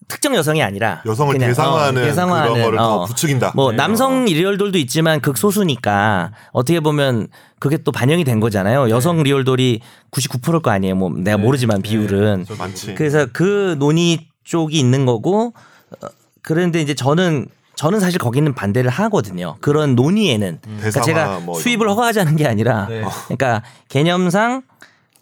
특정 0.08 0.36
여성이 0.36 0.62
아니라 0.62 1.02
여성을 1.06 1.34
그냥, 1.34 1.50
대상화하는, 1.50 2.02
어, 2.02 2.06
대상화하는, 2.06 2.54
그런 2.54 2.66
거를 2.66 2.78
더 2.78 2.96
어. 3.02 3.06
부추긴다. 3.06 3.54
뭐 3.56 3.72
네. 3.72 3.78
남성 3.78 4.26
리얼돌도 4.26 4.78
있지만 4.80 5.20
극소수니까 5.20 6.32
어떻게 6.52 6.80
보면 6.80 7.28
그게 7.60 7.78
또 7.78 7.92
반영이 7.92 8.24
된 8.24 8.40
거잖아요. 8.40 8.90
여성 8.90 9.24
리얼돌이 9.24 9.82
99%일 10.12 10.62
거 10.62 10.72
아니에요. 10.72 10.96
뭐 10.96 11.12
내가 11.16 11.38
모르지만 11.38 11.82
비율은. 11.82 12.46
어, 12.50 12.56
많지. 12.58 12.96
그래서 12.96 13.28
그 13.32 13.76
논의 13.80 14.28
쪽이 14.44 14.78
있는 14.78 15.06
거고 15.06 15.54
어, 16.02 16.08
그런데 16.42 16.82
이제 16.82 16.94
저는 16.94 17.48
저는 17.76 18.00
사실 18.00 18.20
거기는 18.20 18.54
반대를 18.54 18.90
하거든요. 18.90 19.58
그런 19.60 19.96
논의에는 19.96 20.60
그러니까 20.62 20.84
대상화 20.86 21.06
제가 21.06 21.40
뭐 21.40 21.60
수입을 21.60 21.88
거. 21.88 21.94
허가하자는 21.94 22.36
게 22.38 22.48
아니라 22.48 22.88
네. 22.88 23.04
그러니까 23.26 23.64
개념상 23.90 24.62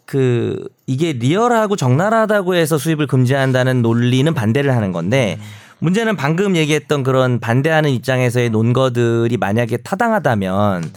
그 0.06 0.68
이게 0.86 1.12
리얼하고 1.12 1.76
적나라하다고 1.76 2.54
해서 2.54 2.76
수입을 2.78 3.06
금지한다는 3.06 3.82
논리는 3.82 4.32
반대를 4.34 4.74
하는 4.76 4.92
건데 4.92 5.38
문제는 5.78 6.16
방금 6.16 6.56
얘기했던 6.56 7.02
그런 7.02 7.40
반대하는 7.40 7.90
입장에서의 7.90 8.50
논거들이 8.50 9.36
만약에 9.36 9.78
타당하다면 9.78 10.90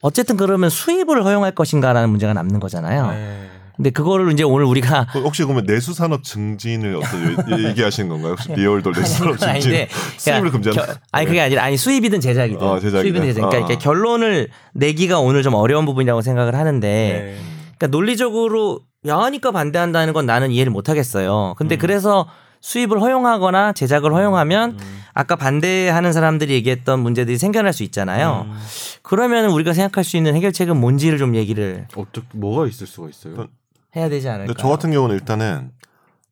어쨌든 0.00 0.36
그러면 0.36 0.70
수입을 0.70 1.24
허용할 1.24 1.52
것인가라는 1.52 2.10
문제가 2.10 2.32
남는 2.32 2.58
거잖아요. 2.60 3.10
네. 3.12 3.48
근데 3.76 3.90
그거를 3.90 4.30
이제 4.32 4.42
오늘 4.44 4.66
우리가 4.66 5.06
그 5.12 5.20
혹시 5.20 5.42
그러면 5.44 5.64
내수 5.66 5.94
산업 5.94 6.22
증진을 6.24 6.96
어떤 6.96 7.68
얘기하시는 7.68 8.08
건가요? 8.08 8.32
혹시 8.32 8.52
리얼돌 8.52 8.92
내수 8.92 9.14
산업 9.18 9.32
그건 9.34 9.54
증진 9.60 9.86
수입을 10.18 10.40
그러니까 10.40 10.50
금지한다. 10.50 10.86
겨- 10.92 10.98
아니 11.10 11.26
그게 11.26 11.40
아니라 11.40 11.64
아니 11.64 11.76
수입이든 11.76 12.20
제작이든 12.20 12.62
어, 12.62 12.78
제작이든. 12.78 13.00
수입이든 13.02 13.26
제작. 13.34 13.48
그러니까 13.48 13.72
어, 13.72 13.76
어. 13.76 13.78
결론을 13.78 14.48
내기가 14.74 15.20
오늘 15.20 15.42
좀 15.42 15.54
어려운 15.54 15.86
부분이라고 15.86 16.20
생각을 16.20 16.54
하는데 16.54 16.86
네. 16.88 17.36
그러니까 17.82 17.88
논리적으로 17.88 18.80
야하니까 19.06 19.50
반대한다는 19.50 20.12
건 20.12 20.24
나는 20.24 20.52
이해를 20.52 20.70
못 20.70 20.88
하겠어요. 20.88 21.50
음. 21.50 21.54
근데 21.56 21.76
그래서 21.76 22.28
수입을 22.60 23.00
허용하거나 23.00 23.72
제작을 23.72 24.12
허용하면 24.12 24.78
음. 24.80 25.02
아까 25.14 25.34
반대하는 25.34 26.12
사람들이 26.12 26.54
얘기했던 26.54 27.00
문제들이 27.00 27.36
생겨날 27.36 27.72
수 27.72 27.82
있잖아요. 27.82 28.46
음. 28.48 28.58
그러면 29.02 29.50
우리가 29.50 29.72
생각할 29.72 30.04
수 30.04 30.16
있는 30.16 30.36
해결책은 30.36 30.76
뭔지를 30.76 31.18
좀 31.18 31.34
얘기를 31.34 31.88
어떻게 31.96 32.24
뭐가 32.34 32.68
있을 32.68 32.86
수가 32.86 33.08
있어요? 33.08 33.48
해야 33.96 34.08
되지 34.08 34.28
않을까? 34.28 34.54
저 34.56 34.68
같은 34.68 34.92
경우는 34.92 35.16
일단은 35.16 35.72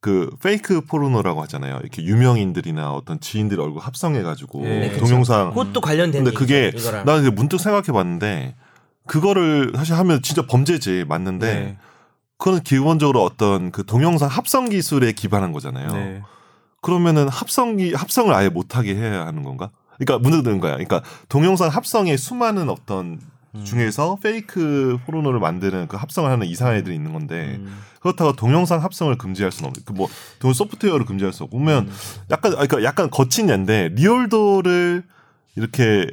그 0.01 0.31
페이크 0.41 0.83
포르노라고 0.83 1.43
하잖아요. 1.43 1.79
이렇게 1.83 2.05
유명인들이나 2.05 2.93
어떤 2.93 3.19
지인들 3.21 3.61
얼굴 3.61 3.83
합성해가지고 3.83 4.63
네, 4.63 4.91
그쵸. 4.91 5.05
동영상. 5.05 5.51
그것도 5.51 5.81
관련된 5.81 6.25
근데 6.25 6.37
그게. 6.37 6.73
나는 7.05 7.23
이제 7.23 7.31
문득 7.31 7.59
생각해봤는데 7.59 8.55
그거를 9.07 9.73
사실 9.75 9.95
하면 9.95 10.23
진짜 10.23 10.47
범죄지 10.47 11.05
맞는데 11.09 11.55
네. 11.55 11.77
그거는 12.39 12.61
기본적으로 12.63 13.23
어떤 13.23 13.71
그 13.71 13.85
동영상 13.85 14.29
합성 14.29 14.69
기술에 14.69 15.13
기반한 15.13 15.53
거잖아요. 15.53 15.93
네. 15.93 16.23
그러면은 16.81 17.29
합성기 17.29 17.95
합성을 17.95 18.33
아예 18.33 18.49
못하게 18.49 18.95
해야 18.95 19.27
하는 19.27 19.43
건가? 19.43 19.71
그러니까 19.99 20.19
문득 20.19 20.43
드는 20.43 20.61
거야. 20.61 20.73
그러니까 20.73 21.03
동영상 21.29 21.69
합성에 21.69 22.17
수많은 22.17 22.71
어떤 22.71 23.21
음. 23.55 23.65
중에서 23.65 24.17
페이크 24.23 24.99
포르노를 25.05 25.41
만드는 25.41 25.89
그 25.89 25.97
합성을 25.97 26.31
하는 26.31 26.47
이상한 26.47 26.77
애들이 26.77 26.95
있는 26.95 27.13
건데 27.13 27.57
음. 27.59 27.79
그렇다고 28.01 28.33
동영상 28.33 28.83
합성을 28.83 29.17
금지할 29.19 29.53
수는 29.53 29.71
없고 29.71 30.09
그뭐 30.41 30.53
소프트웨어를 30.55 31.05
금지할 31.05 31.33
수 31.33 31.45
없고 31.45 31.59
그러면 31.59 31.89
음. 31.89 31.93
약간 32.31 32.53
아, 32.53 32.67
그러니까 32.67 32.85
약간 32.85 33.11
거친 33.11 33.51
예인데 33.51 33.91
real 33.93 34.33
doll을 34.33 35.03
이렇게 35.57 36.07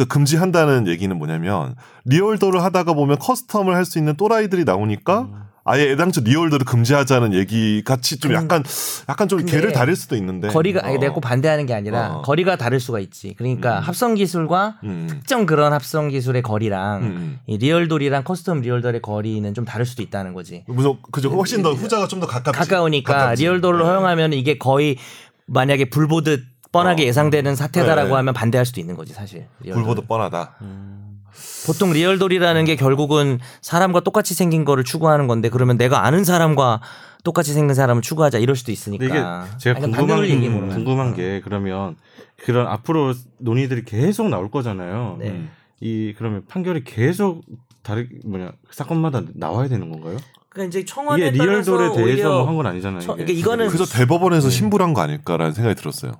그 0.00 0.06
금지한다는 0.06 0.86
얘기는 0.88 1.14
뭐냐면 1.16 1.74
real 2.06 2.26
doll을 2.26 2.62
하다가 2.64 2.94
보면 2.94 3.18
custom을 3.18 3.72
할 3.72 3.84
수 3.84 3.98
있는 3.98 4.16
또라이들이 4.16 4.64
나오니까 4.64 5.20
음. 5.22 5.34
아예 5.64 5.90
애당초 5.90 6.22
real 6.22 6.37
doll을 6.37 6.64
금지하자는 6.64 7.34
얘기 7.34 7.82
같이 7.84 8.18
좀 8.18 8.30
근- 8.32 8.36
약간 8.42 8.64
약간 9.10 9.28
좀 9.28 9.44
궤가 9.44 9.72
다를 9.72 9.94
수도 9.96 10.16
있는데 10.16 10.48
거리가 10.48 10.80
아니 10.86 10.96
어. 10.96 11.00
내가 11.00 11.12
꼭 11.12 11.20
반대하는 11.20 11.66
게 11.66 11.74
아니라 11.74 12.14
어. 12.16 12.22
거리가 12.22 12.56
다를 12.56 12.80
수가 12.80 12.98
있지. 13.00 13.34
그러니까 13.36 13.78
음. 13.78 13.82
합성 13.82 14.14
기술과 14.14 14.78
음, 14.84 15.06
특정 15.10 15.44
그런 15.44 15.74
합성 15.74 16.08
기술의 16.08 16.40
거리랑 16.42 17.02
음, 17.02 17.38
이 17.46 17.58
리얼돌이랑 17.58 18.24
커스텀 18.24 18.62
리얼돌의 18.62 19.02
거리는 19.02 19.52
좀 19.52 19.66
다를 19.66 19.84
수도 19.84 20.02
있다는 20.02 20.32
거지. 20.32 20.64
음. 20.70 20.76
무슨 20.76 20.96
그죠 21.12 21.28
훨씬 21.30 21.62
더 21.62 21.74
후자가 21.74 22.06
좀 22.08 22.20
더 22.20 22.26
가깝지 22.26 22.58
가까우니까 22.58 23.12
가깝지. 23.12 23.42
리얼돌로 23.42 23.84
네. 23.84 23.84
허용하면 23.90 24.32
이게 24.32 24.56
거의 24.56 24.96
만약에 25.46 25.90
불보듯 25.90 26.42
뻔하게 26.72 27.04
어. 27.04 27.06
예상되는 27.06 27.56
사태다라고 27.56 28.08
네. 28.10 28.14
하면 28.14 28.34
반대할 28.34 28.64
수도 28.64 28.80
있는 28.80 28.96
거지 28.96 29.12
사실. 29.12 29.46
real 29.60 29.70
doll. 29.70 29.82
불보듯 29.82 30.08
뻔하다. 30.08 30.56
보통 31.66 31.92
real 31.92 32.11
doll이라는 32.11 32.64
게 32.64 32.76
결국은 32.76 33.38
사람과 33.62 34.00
똑같이 34.00 34.34
생긴 34.34 34.64
거를 34.64 34.84
추구하는 34.84 35.26
건데 35.26 35.48
그러면 35.48 35.76
내가 35.76 36.04
아는 36.04 36.24
사람과 36.24 36.80
똑같이 37.24 37.52
생긴 37.52 37.74
사람을 37.74 38.02
추구하자 38.02 38.38
이럴 38.38 38.56
수도 38.56 38.72
있으니까. 38.72 39.04
이게 39.04 39.14
제가 39.58 39.78
아니, 39.82 39.92
궁금한, 39.92 40.24
음. 40.24 40.68
궁금한 40.70 41.14
게 41.14 41.40
그러면 41.44 41.96
그런 42.44 42.66
앞으로 42.66 43.14
논의들이 43.38 43.84
계속 43.84 44.28
나올 44.28 44.50
거잖아요. 44.50 45.16
네. 45.20 45.28
음. 45.28 45.50
이 45.80 46.14
그러면 46.16 46.44
판결이 46.48 46.84
계속 46.84 47.42
다르 47.82 48.06
뭐냐 48.24 48.52
사건마다 48.70 49.22
나와야 49.34 49.68
되는 49.68 49.90
건가요? 49.90 50.18
그러니까 50.50 50.68
이제 50.78 50.84
청원에 50.84 51.28
이게 51.28 51.42
리얼돌에 51.42 51.92
대해서 51.94 52.28
뭐 52.30 52.46
한 52.46 52.56
건 52.56 52.66
아니잖아요. 52.66 53.00
저- 53.00 53.14
이게. 53.14 53.24
그러니까 53.24 53.38
이거는 53.40 53.68
그래서 53.68 53.84
대법원에서 53.98 54.48
네. 54.48 54.54
신불한 54.54 54.94
거 54.94 55.00
아닐까라는 55.02 55.52
생각이 55.52 55.74
들었어요. 55.76 56.12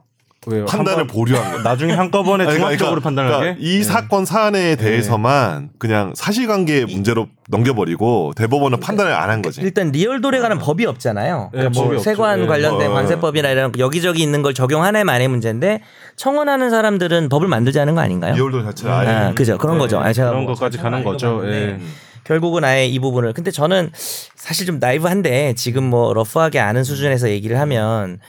왜요? 0.47 0.65
판단을 0.65 1.01
한번- 1.01 1.15
보류한 1.15 1.53
거. 1.53 1.59
나중에 1.63 1.93
한꺼번에 1.93 2.47
종합적으로 2.51 3.03
판단하게 3.03 3.37
그러니까 3.37 3.59
이 3.61 3.77
네. 3.77 3.83
사건 3.85 4.25
사안에 4.25 4.77
대해서만 4.77 5.69
그냥 5.79 6.15
사실관계 6.17 6.87
문제로 6.87 7.29
넘겨버리고 7.51 8.33
대법원은 8.37 8.81
판단을 8.81 9.13
안 9.13 9.29
한 9.29 9.43
거지. 9.43 9.61
일단 9.61 9.91
리얼돌에 9.93 10.39
관한 10.39 10.59
법이 10.59 10.87
없잖아요. 10.87 11.51
네, 11.53 11.59
그러니까 11.59 11.71
뭐 11.75 11.85
법이 11.85 11.97
없죠. 11.97 12.05
세관 12.11 12.41
네. 12.41 12.47
관련된 12.47 12.91
어. 12.91 12.95
관세법이나 12.95 13.51
이런 13.51 13.71
여기저기 13.79 14.23
있는 14.23 14.41
걸 14.41 14.55
적용하는 14.55 15.05
만의 15.05 15.29
문제인데 15.29 15.83
청원하는 16.17 16.71
사람들은 16.71 17.29
법을 17.29 17.47
만들자는 17.47 17.95
거 17.95 18.01
아닌가요? 18.01 18.35
리얼돌 18.35 18.65
자체를 18.65 18.93
아예 18.93 19.09
아, 19.09 19.35
그죠. 19.35 19.59
그런 19.59 19.77
네, 19.77 19.81
거죠. 19.81 19.99
아니, 20.01 20.15
제가 20.15 20.31
그런 20.31 20.45
뭐 20.45 20.55
것까지 20.55 20.79
참 20.79 20.85
가는 20.85 21.05
거죠. 21.05 21.43
예. 21.45 21.77
음. 21.79 21.93
결국은 22.25 22.65
아예 22.65 22.87
이 22.87 22.99
부분을. 22.99 23.35
근데 23.35 23.51
저는 23.51 23.91
사실 24.37 24.65
좀 24.65 24.79
나이브한데 24.79 25.53
지금 25.55 25.85
뭐 25.85 26.15
rough하게 26.15 26.61
아는 26.61 26.83
수준에서 26.83 27.29
얘기를 27.29 27.59
하면 27.61 28.21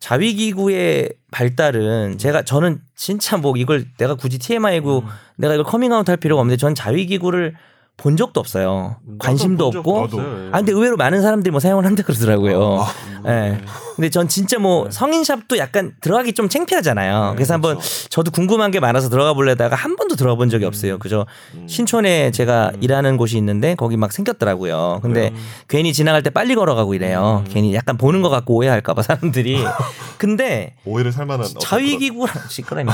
자위기구의 0.00 1.10
발달은 1.30 2.18
제가 2.18 2.42
저는 2.42 2.80
진짜 2.96 3.36
뭐 3.36 3.56
이걸 3.56 3.86
내가 3.98 4.14
굳이 4.14 4.38
TMI고 4.38 5.04
내가 5.36 5.54
이걸 5.54 5.64
커밍아웃 5.64 6.08
할 6.08 6.16
필요가 6.16 6.40
없는데 6.40 6.56
전 6.56 6.74
자위기구를 6.74 7.54
본 8.00 8.16
적도 8.16 8.40
없어요. 8.40 8.96
관심도 9.18 9.66
없고. 9.66 10.08
아 10.52 10.58
근데 10.58 10.72
의외로 10.72 10.96
많은 10.96 11.20
사람들이 11.20 11.50
뭐 11.50 11.60
사용을 11.60 11.84
한다 11.84 12.02
그러더라고요. 12.02 12.80
아, 13.24 13.30
예. 13.30 13.60
근데 13.94 14.08
전 14.08 14.26
진짜 14.26 14.58
뭐 14.58 14.84
네. 14.84 14.90
성인샵도 14.90 15.58
약간 15.58 15.92
들어가기 16.00 16.32
좀 16.32 16.48
창피하잖아요. 16.48 17.34
그래서 17.36 17.52
한번 17.52 17.78
저도 18.08 18.30
궁금한 18.30 18.70
게 18.70 18.80
많아서 18.80 19.10
들어가 19.10 19.34
보려다가 19.34 19.76
한 19.76 19.96
번도 19.96 20.16
들어가 20.16 20.36
본 20.36 20.48
적이 20.48 20.64
없어요. 20.64 20.98
그저 20.98 21.26
신촌에 21.66 22.30
제가 22.30 22.72
일하는 22.80 23.18
곳이 23.18 23.36
있는데 23.36 23.74
거기 23.74 23.98
막 23.98 24.12
생겼더라고요. 24.12 25.00
근데 25.02 25.34
괜히 25.68 25.92
지나갈 25.92 26.22
때 26.22 26.30
빨리 26.30 26.54
걸어가고 26.54 26.94
이래요. 26.94 27.44
괜히 27.50 27.74
약간 27.74 27.98
보는 27.98 28.22
것 28.22 28.30
같고 28.30 28.54
오해할까 28.54 28.94
봐 28.94 29.02
사람들이. 29.02 29.62
근데 30.16 30.74
오해를 30.86 31.12
살 31.12 31.26
만한 31.26 31.46
자위기구랑 31.60 32.34
시끄러워. 32.48 32.86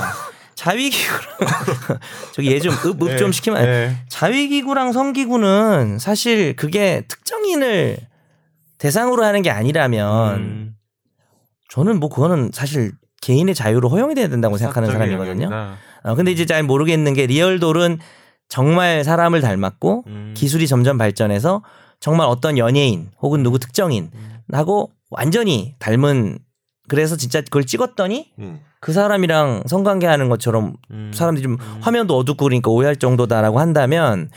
자위기구랑 0.57 1.21
저기 2.35 2.51
얘 2.53 2.59
좀 2.59 2.75
읍읍 2.75 3.19
좀 3.19 3.31
시키면 3.31 3.63
네. 3.63 3.97
자위기구랑 4.09 4.93
성기구는 4.93 5.99
사실 6.01 6.57
그게 6.57 7.05
특정인을 7.09 7.99
대상으로 8.79 9.25
하는 9.25 9.43
게 9.43 9.51
아니라면 9.51 10.35
음. 10.39 10.75
저는 11.69 12.01
뭐 12.01 12.09
그거는 12.09 12.51
사실 12.53 12.93
개인의 13.23 13.55
자유로 13.55 13.89
허용이 13.89 14.15
돼야 14.15 14.29
된다고 14.29 14.57
생각하는 14.57 14.91
사람이거든요. 14.91 15.45
영역이다. 15.45 15.77
어, 16.05 16.15
근데 16.15 16.31
이제 16.33 16.47
잘 16.47 16.63
모르겠는 16.63 17.13
게 17.15 17.27
리얼돌은 17.27 17.99
정말 18.49 19.05
사람을 19.05 19.41
닮았고 19.41 20.05
음. 20.07 20.35
기술이 20.37 20.67
점점 20.69 20.97
발전해서 20.99 21.63
정말 22.01 22.29
어떤 22.29 22.59
연예인 22.59 23.11
혹은 23.21 23.43
누구 23.43 23.59
특정인 23.59 24.11
하고 24.53 24.91
완전히 25.11 25.75
닮은 25.81 26.39
그래서 26.89 27.17
진짜 27.17 27.41
그걸 27.41 27.65
찍었더니 27.65 28.33
음. 28.39 28.61
그 28.81 28.93
사람이랑 28.93 29.65
성관계 29.67 30.07
하는 30.07 30.29
것처럼 30.29 30.75
음. 30.91 31.11
사람들이 31.15 31.43
좀 31.43 31.57
화면도 31.81 32.17
어둡고 32.17 32.45
그러니까 32.45 32.71
오해할 32.71 32.97
정도다라고 32.97 33.59
한다면 33.59 34.31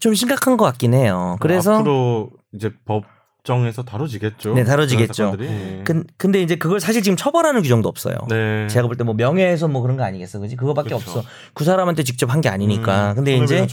좀 0.00 0.14
심각한 0.14 0.56
것 0.56 0.64
같긴 0.64 0.94
해요. 0.94 1.36
그래서 1.40 1.76
앞으로 1.76 2.30
이제 2.52 2.70
법 2.84 3.04
법정에서 3.44 3.82
다뤄지겠죠. 3.82 4.54
네, 4.54 4.62
다뤄지겠죠. 4.62 5.34
네. 5.36 5.80
근, 5.84 6.04
근데 6.16 6.40
이제 6.40 6.54
그걸 6.54 6.78
사실 6.78 7.02
지금 7.02 7.16
처벌하는 7.16 7.62
규정도 7.62 7.88
없어요. 7.88 8.14
네. 8.28 8.68
제가 8.68 8.86
볼 8.86 8.96
때 8.96 9.02
뭐 9.02 9.14
명예훼손 9.14 9.72
뭐 9.72 9.82
그런 9.82 9.96
거 9.96 10.04
아니겠어, 10.04 10.38
그지? 10.38 10.54
그거밖에 10.54 10.90
그렇죠. 10.90 11.10
없어. 11.18 11.28
그 11.52 11.64
사람한테 11.64 12.04
직접 12.04 12.30
한 12.32 12.40
게 12.40 12.48
아니니까. 12.48 13.10
음, 13.10 13.14
근데 13.16 13.36
이제. 13.38 13.66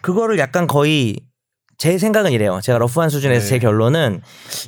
그거를 0.00 0.38
약간 0.38 0.66
거의 0.66 1.16
제 1.82 1.98
생각은 1.98 2.30
이래요. 2.30 2.60
제가 2.62 2.78
러프한 2.78 3.10
수준에서 3.10 3.44
네. 3.44 3.48
제 3.48 3.58
결론은 3.58 4.20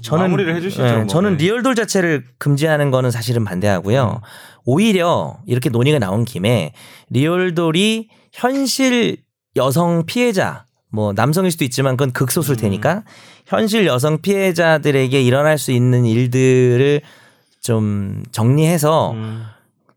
저는 0.02 0.24
마무리를 0.24 0.56
해주시죠, 0.56 0.84
예, 0.84 0.92
뭐. 0.96 1.06
저는 1.06 1.36
네. 1.36 1.44
리얼돌 1.44 1.76
자체를 1.76 2.24
금지하는 2.38 2.90
거는 2.90 3.12
사실은 3.12 3.44
반대하고요. 3.44 4.20
음. 4.20 4.26
오히려 4.64 5.38
이렇게 5.46 5.70
논의가 5.70 6.00
나온 6.00 6.24
김에 6.24 6.72
리얼돌이 7.10 8.08
현실 8.32 9.18
여성 9.54 10.06
피해자 10.06 10.64
뭐 10.90 11.12
남성일 11.12 11.52
수도 11.52 11.64
있지만 11.64 11.96
그건 11.96 12.12
극소수일 12.12 12.58
음. 12.58 12.62
테니까 12.62 13.04
현실 13.46 13.86
여성 13.86 14.20
피해자들에게 14.20 15.22
일어날 15.22 15.56
수 15.56 15.70
있는 15.70 16.06
일들을 16.06 17.00
좀 17.60 18.24
정리해서 18.32 19.12
음, 19.12 19.44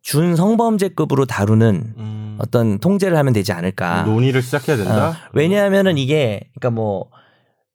준 0.08 0.38
성범죄급으로 0.38 1.26
다루는 1.26 1.94
음. 1.98 2.38
어떤 2.40 2.80
통제를 2.80 3.18
하면 3.18 3.34
되지 3.34 3.52
않을까. 3.52 4.04
논의를 4.04 4.42
시작해야 4.42 4.78
된다. 4.78 5.10
어, 5.10 5.14
왜냐하면은 5.34 5.98
이게 5.98 6.50
그러니까 6.56 6.70
뭐 6.70 7.10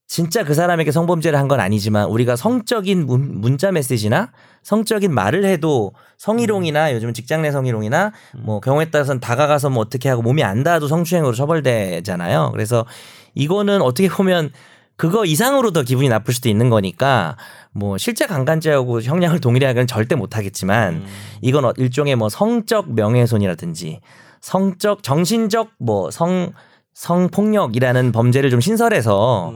진짜 0.07 0.43
그 0.43 0.55
사람에게 0.55 0.93
성범죄를 0.93 1.39
한 1.39 1.47
건 1.47 1.61
아니지만 1.61 2.07
우리가 2.09 2.37
성적인 2.37 3.05
문, 3.05 3.39
문자 3.43 3.71
메시지나 3.71 4.33
성적인 4.63 5.13
말을 5.13 5.45
해도 5.45 5.93
성희롱이나 6.17 6.95
요즘 6.95 7.13
직장 7.13 7.43
내 7.43 7.51
성희롱이나 7.51 8.13
뭐 8.39 8.61
경우에 8.61 8.87
따라서는 8.87 9.21
다가가서 9.21 9.69
뭐 9.69 9.83
어떻게 9.83 10.09
하고 10.09 10.23
몸이 10.23 10.43
안 10.43 10.63
닿아도 10.63 10.89
성추행으로 10.89 11.35
처벌되잖아요. 11.35 12.49
그래서 12.53 12.87
이거는 13.35 13.83
어떻게 13.83 14.09
보면 14.09 14.53
그거 14.97 15.27
이상으로 15.27 15.73
더 15.73 15.83
기분이 15.83 16.09
나쁠 16.09 16.33
수도 16.33 16.49
있는 16.49 16.71
거니까 16.71 17.37
뭐 17.75 17.97
실제 17.99 18.27
강간죄하고 18.27 19.01
형량을 19.03 19.41
동일히 19.41 19.65
하기는 19.67 19.87
절대 19.87 20.15
못 20.15 20.37
하겠지만 20.37 20.95
음. 20.95 21.07
이건 21.41 21.65
어- 21.65 21.73
일종의 21.77 22.17
뭐 22.17 22.29
성적 22.29 22.93
명예훼손이라든지 22.95 24.01
성적 24.41 25.03
정신적 25.03 25.71
뭐 25.79 26.11
성 26.11 26.53
성폭력이라는 26.95 28.13
범죄를 28.13 28.51
좀 28.51 28.61
신설해서 28.61 29.55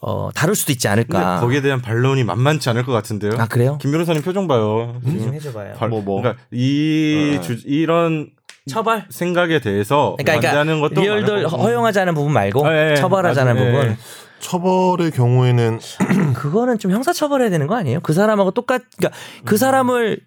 어 0.00 0.30
다룰 0.34 0.54
수도 0.56 0.72
있지 0.72 0.88
않을까. 0.88 1.38
거기에 1.40 1.60
대한 1.60 1.80
반론이 1.82 2.24
만만치 2.24 2.68
않을 2.70 2.84
것 2.84 2.92
같은데요. 2.92 3.32
아 3.38 3.46
그래요? 3.46 3.78
김 3.80 3.92
변호사님 3.92 4.22
표정 4.22 4.48
봐요. 4.48 4.98
얘기 5.06 5.20
좀 5.20 5.34
해줘봐요. 5.34 5.74
발- 5.74 5.88
뭐, 5.90 6.00
뭐. 6.00 6.22
그러니까 6.22 6.42
이 6.50 7.32
네. 7.36 7.40
주, 7.42 7.56
이런 7.66 8.30
처벌. 8.68 9.04
생각에 9.10 9.60
대해서 9.60 10.14
그러니까, 10.18 10.32
반대하는 10.48 10.80
그러니까 10.80 11.00
것도 11.02 11.50
거고. 11.50 11.62
허용하지 11.62 12.00
않은 12.00 12.14
부분 12.14 12.32
말고 12.32 12.66
아, 12.66 12.72
예, 12.74 12.90
예. 12.92 12.96
처벌하자는. 12.96 13.54
부분. 13.56 13.96
예. 14.42 14.48
처벌의 14.48 15.10
경우에는 15.12 15.80
그거는 16.34 16.78
좀 16.78 16.90
형사 16.90 17.12
처벌해야 17.12 17.50
되는 17.50 17.66
거 17.66 17.74
아니에요? 17.76 18.00
그 18.00 18.12
사람하고 18.12 18.50
똑같. 18.50 18.82
그러니까 18.96 19.16
음. 19.16 19.42
그 19.44 19.56
사람을 19.56 20.20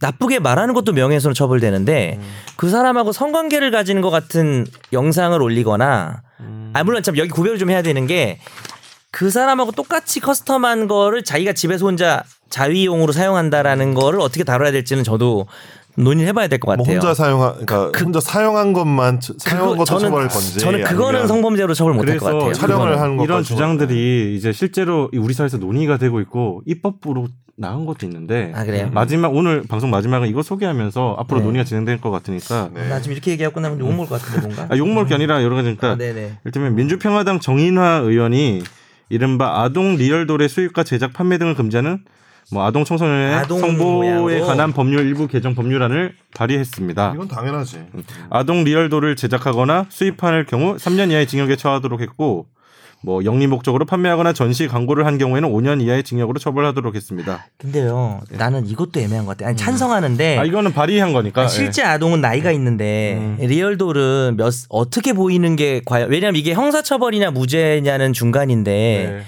나쁘게 0.00 0.38
말하는 0.38 0.72
것도 0.74 0.92
명예훼손 0.92 1.34
처벌되는데 1.34 2.18
음. 2.18 2.32
그 2.56 2.70
사람하고 2.70 3.12
성관계를 3.12 3.70
가지는 3.70 4.02
것 4.02 4.10
같은 4.10 4.66
영상을 4.92 5.40
올리거나 5.40 6.22
음. 6.40 6.70
아 6.74 6.84
물론 6.84 7.02
참 7.02 7.16
여기 7.18 7.28
구별을 7.28 7.58
좀 7.58 7.70
해야 7.70 7.82
되는 7.82 8.06
게 8.06 8.38
그 9.10 9.30
사람하고 9.30 9.72
똑같이 9.72 10.20
커스텀한 10.20 10.88
거를 10.88 11.24
자기가 11.24 11.52
집에서 11.52 11.86
혼자 11.86 12.22
자위용으로 12.48 13.12
사용한다라는 13.12 13.94
거를 13.94 14.20
어떻게 14.20 14.44
다뤄야 14.44 14.70
될지는 14.72 15.04
저도 15.04 15.46
논의를 16.02 16.28
해봐야 16.28 16.48
될것뭐 16.48 16.76
같아요. 16.76 16.94
혼자 16.96 17.14
사용한 17.14 17.66
그러니까 17.66 17.98
혼자 18.04 18.20
사용한 18.20 18.72
것만 18.72 19.20
처- 19.20 19.34
사용한 19.38 19.76
것도 19.78 19.84
처벌할 19.98 20.28
건지 20.28 20.58
저는 20.58 20.84
그거는 20.84 21.26
성범죄로 21.26 21.74
처벌 21.74 21.94
못할 21.94 22.16
것 22.18 22.24
그래서 22.26 22.38
같아요. 22.38 22.52
촬영을. 22.54 23.00
하는 23.00 23.14
이런 23.16 23.26
처벌- 23.26 23.44
주장들이 23.44 24.36
이제 24.36 24.52
실제로 24.52 25.10
우리 25.14 25.34
사회에서 25.34 25.58
논의가 25.58 25.98
되고 25.98 26.20
있고 26.20 26.62
입법부로 26.66 27.28
나온 27.56 27.84
것도 27.84 28.06
있는데 28.06 28.52
아 28.54 28.64
그래요? 28.64 28.88
마지막 28.92 29.34
오늘 29.34 29.62
방송 29.68 29.90
마지막은 29.90 30.28
이거 30.28 30.42
소개하면서 30.42 31.16
앞으로 31.18 31.40
네. 31.40 31.46
논의가 31.46 31.64
진행될 31.64 32.00
것 32.00 32.10
같으니까 32.10 32.70
네. 32.72 32.88
나 32.88 33.00
지금 33.00 33.12
이렇게 33.12 33.32
얘기하고 33.32 33.56
끝나면 33.56 33.78
욕 33.80 33.90
먹을 33.90 34.06
것 34.06 34.20
같은데 34.22 34.46
뭔가. 34.46 34.74
아, 34.74 34.78
욕먹을 34.78 35.06
게 35.06 35.14
아니라 35.14 35.42
여러 35.42 35.56
가지니까 35.56 35.90
아, 35.90 35.96
네네. 35.96 36.38
이를테면 36.44 36.74
민주평화당 36.74 37.40
정인화 37.40 37.98
의원이 38.04 38.62
이른바 39.10 39.60
아동 39.62 39.96
리얼돌의 39.96 40.48
수입과 40.48 40.84
제작 40.84 41.12
판매 41.12 41.36
등을 41.36 41.54
금지하는 41.54 41.98
뭐 42.52 42.64
아동 42.64 42.84
청소년의 42.84 43.34
아동 43.34 43.60
성보에 43.60 44.14
모양으로. 44.14 44.46
관한 44.46 44.72
법률 44.72 45.06
일부 45.06 45.28
개정 45.28 45.54
법률안을 45.54 46.14
발의했습니다. 46.34 47.12
이건 47.14 47.28
당연하지. 47.28 47.78
아동 48.28 48.64
리얼돌을 48.64 49.16
제작하거나 49.16 49.86
수입할 49.88 50.46
경우 50.46 50.76
3년 50.76 51.10
이하의 51.10 51.26
징역에 51.26 51.56
처하도록 51.56 52.00
했고 52.00 52.46
뭐 53.02 53.24
영리 53.24 53.46
목적으로 53.46 53.86
판매하거나 53.86 54.34
전시 54.34 54.66
광고를 54.66 55.06
한 55.06 55.16
경우에는 55.16 55.48
5년 55.50 55.80
이하의 55.80 56.02
징역으로 56.02 56.38
처벌하도록 56.38 56.94
했습니다. 56.94 57.46
근데요, 57.56 58.20
나는 58.30 58.66
이것도 58.66 59.00
애매한 59.00 59.24
것 59.24 59.38
같아. 59.38 59.48
아니 59.48 59.56
찬성하는데 59.56 60.38
아 60.38 60.44
이거는 60.44 60.72
발의한 60.74 61.12
거니까. 61.14 61.42
아, 61.42 61.46
실제 61.48 61.82
아동은 61.82 62.20
나이가 62.20 62.50
있는데 62.52 63.16
음. 63.18 63.36
리얼돌은 63.40 64.36
몇 64.36 64.52
어떻게 64.68 65.14
보이는 65.14 65.56
게 65.56 65.80
과연 65.86 66.10
왜냐면 66.10 66.36
이게 66.36 66.52
형사처벌이냐 66.52 67.30
무죄냐는 67.30 68.12
중간인데 68.12 68.70
예. 68.72 69.10
네. 69.10 69.22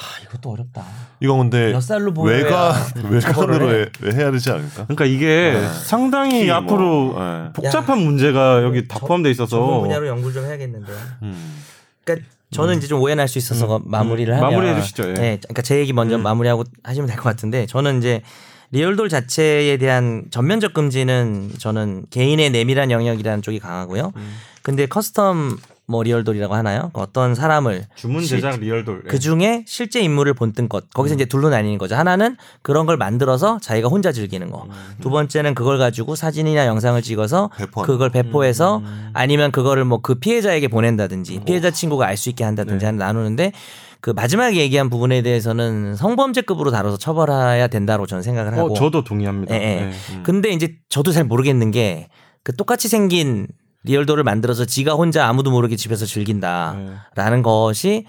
아, 0.00 0.22
이것도 0.22 0.50
어렵다. 0.52 0.84
이거 1.20 1.34
근데 1.36 1.72
몇 1.72 1.80
살로 1.80 2.14
보여야 2.14 2.36
외가 2.36 2.72
외관으로 3.10 3.70
해? 3.74 3.86
해야 4.12 4.30
되지 4.30 4.50
않을까? 4.50 4.84
그러니까 4.84 5.04
이게 5.06 5.26
네. 5.54 5.68
상당히 5.84 6.44
키 6.44 6.50
앞으로 6.52 7.04
뭐, 7.12 7.20
네. 7.24 7.52
복잡한 7.52 7.98
문제가 7.98 8.62
여기 8.62 8.86
다 8.86 8.96
저- 9.00 9.06
포함돼 9.06 9.30
있어서 9.32 9.56
전문 9.56 9.80
분야로 9.80 10.06
연구를 10.06 10.32
좀 10.34 10.44
해야겠는데. 10.44 10.92
음. 11.22 11.62
그러니까 12.04 12.28
저는 12.52 12.78
이제 12.78 12.86
좀 12.86 13.00
오해 13.02 13.14
날 13.14 13.26
수 13.28 13.38
있어서 13.38 13.80
마무리를 13.84 14.32
하면 14.34 14.50
마무리해 14.50 14.80
주시죠, 14.80 15.08
예. 15.10 15.12
네, 15.14 15.38
그러니까 15.42 15.62
제 15.62 15.78
얘기 15.78 15.92
먼저 15.92 16.14
음. 16.16 16.22
마무리하고 16.22 16.64
하시면 16.84 17.08
될 17.08 17.16
것 17.16 17.24
같은데 17.24 17.66
저는 17.66 17.98
이제 17.98 18.22
리얼돌 18.70 19.08
자체에 19.08 19.76
대한 19.78 20.24
전면적 20.30 20.72
금지는 20.74 21.50
저는 21.58 22.04
개인의 22.10 22.50
내밀한 22.50 22.90
영역이라는 22.90 23.42
쪽이 23.42 23.58
강하고요. 23.58 24.12
음. 24.16 24.34
근데 24.62 24.86
custom 24.86 25.58
뭐 25.90 26.02
리얼돌이라고 26.02 26.54
하나요? 26.54 26.90
그 26.92 27.00
어떤 27.00 27.34
사람을 27.34 27.86
주문 27.94 28.20
실- 28.22 28.36
제작 28.42 28.60
리얼돌. 28.60 29.02
예. 29.06 29.08
그 29.08 29.18
중에 29.18 29.64
실제 29.66 30.00
인물을 30.00 30.34
본뜬 30.34 30.68
것 30.68 30.84
음. 30.84 30.88
거기서 30.94 31.14
이제 31.14 31.24
둘로 31.24 31.48
나뉘는 31.48 31.78
거죠. 31.78 31.96
하나는 31.96 32.36
그런 32.60 32.84
걸 32.84 32.98
만들어서 32.98 33.58
자기가 33.62 33.88
혼자 33.88 34.12
즐기는 34.12 34.50
거. 34.50 34.64
음. 34.64 34.70
두 35.00 35.08
번째는 35.08 35.54
그걸 35.54 35.78
가지고 35.78 36.14
사진이나 36.14 36.66
영상을 36.66 37.00
찍어서 37.00 37.50
배포하는 37.56 37.86
그걸 37.90 38.10
배포해서 38.10 38.78
음. 38.78 39.10
아니면 39.14 39.50
그거를 39.50 39.84
뭐 39.86 40.00
그 40.02 40.16
피해자에게 40.16 40.68
보낸다든지 40.68 41.40
피해자 41.46 41.70
친구가 41.70 42.06
알 42.06 42.16
수 42.18 42.28
있게 42.28 42.44
한다든지 42.44 42.80
네. 42.80 42.86
하는 42.86 42.98
나누는데 42.98 43.52
그 44.00 44.10
마지막에 44.10 44.56
얘기한 44.56 44.90
부분에 44.90 45.22
대해서는 45.22 45.96
성범죄급으로 45.96 46.70
다뤄서 46.70 46.98
처벌해야 46.98 47.66
된다고 47.68 48.06
저는 48.06 48.22
생각을 48.22 48.52
하고. 48.56 48.72
어, 48.72 48.74
저도 48.74 49.04
동의합니다. 49.04 49.54
예, 49.54 49.58
예. 49.60 49.66
예. 49.80 49.82
음. 50.14 50.22
근데 50.22 50.50
이제 50.50 50.76
저도 50.90 51.12
잘 51.12 51.24
모르겠는 51.24 51.70
게 51.70 52.08
그 52.44 52.56
똑같이 52.56 52.88
생긴 52.88 53.46
리얼돌을 53.84 54.24
만들어서 54.24 54.64
지가 54.64 54.94
혼자 54.94 55.26
아무도 55.26 55.50
모르게 55.50 55.76
집에서 55.76 56.04
즐긴다라는 56.06 57.38
예. 57.38 57.42
것이 57.42 58.06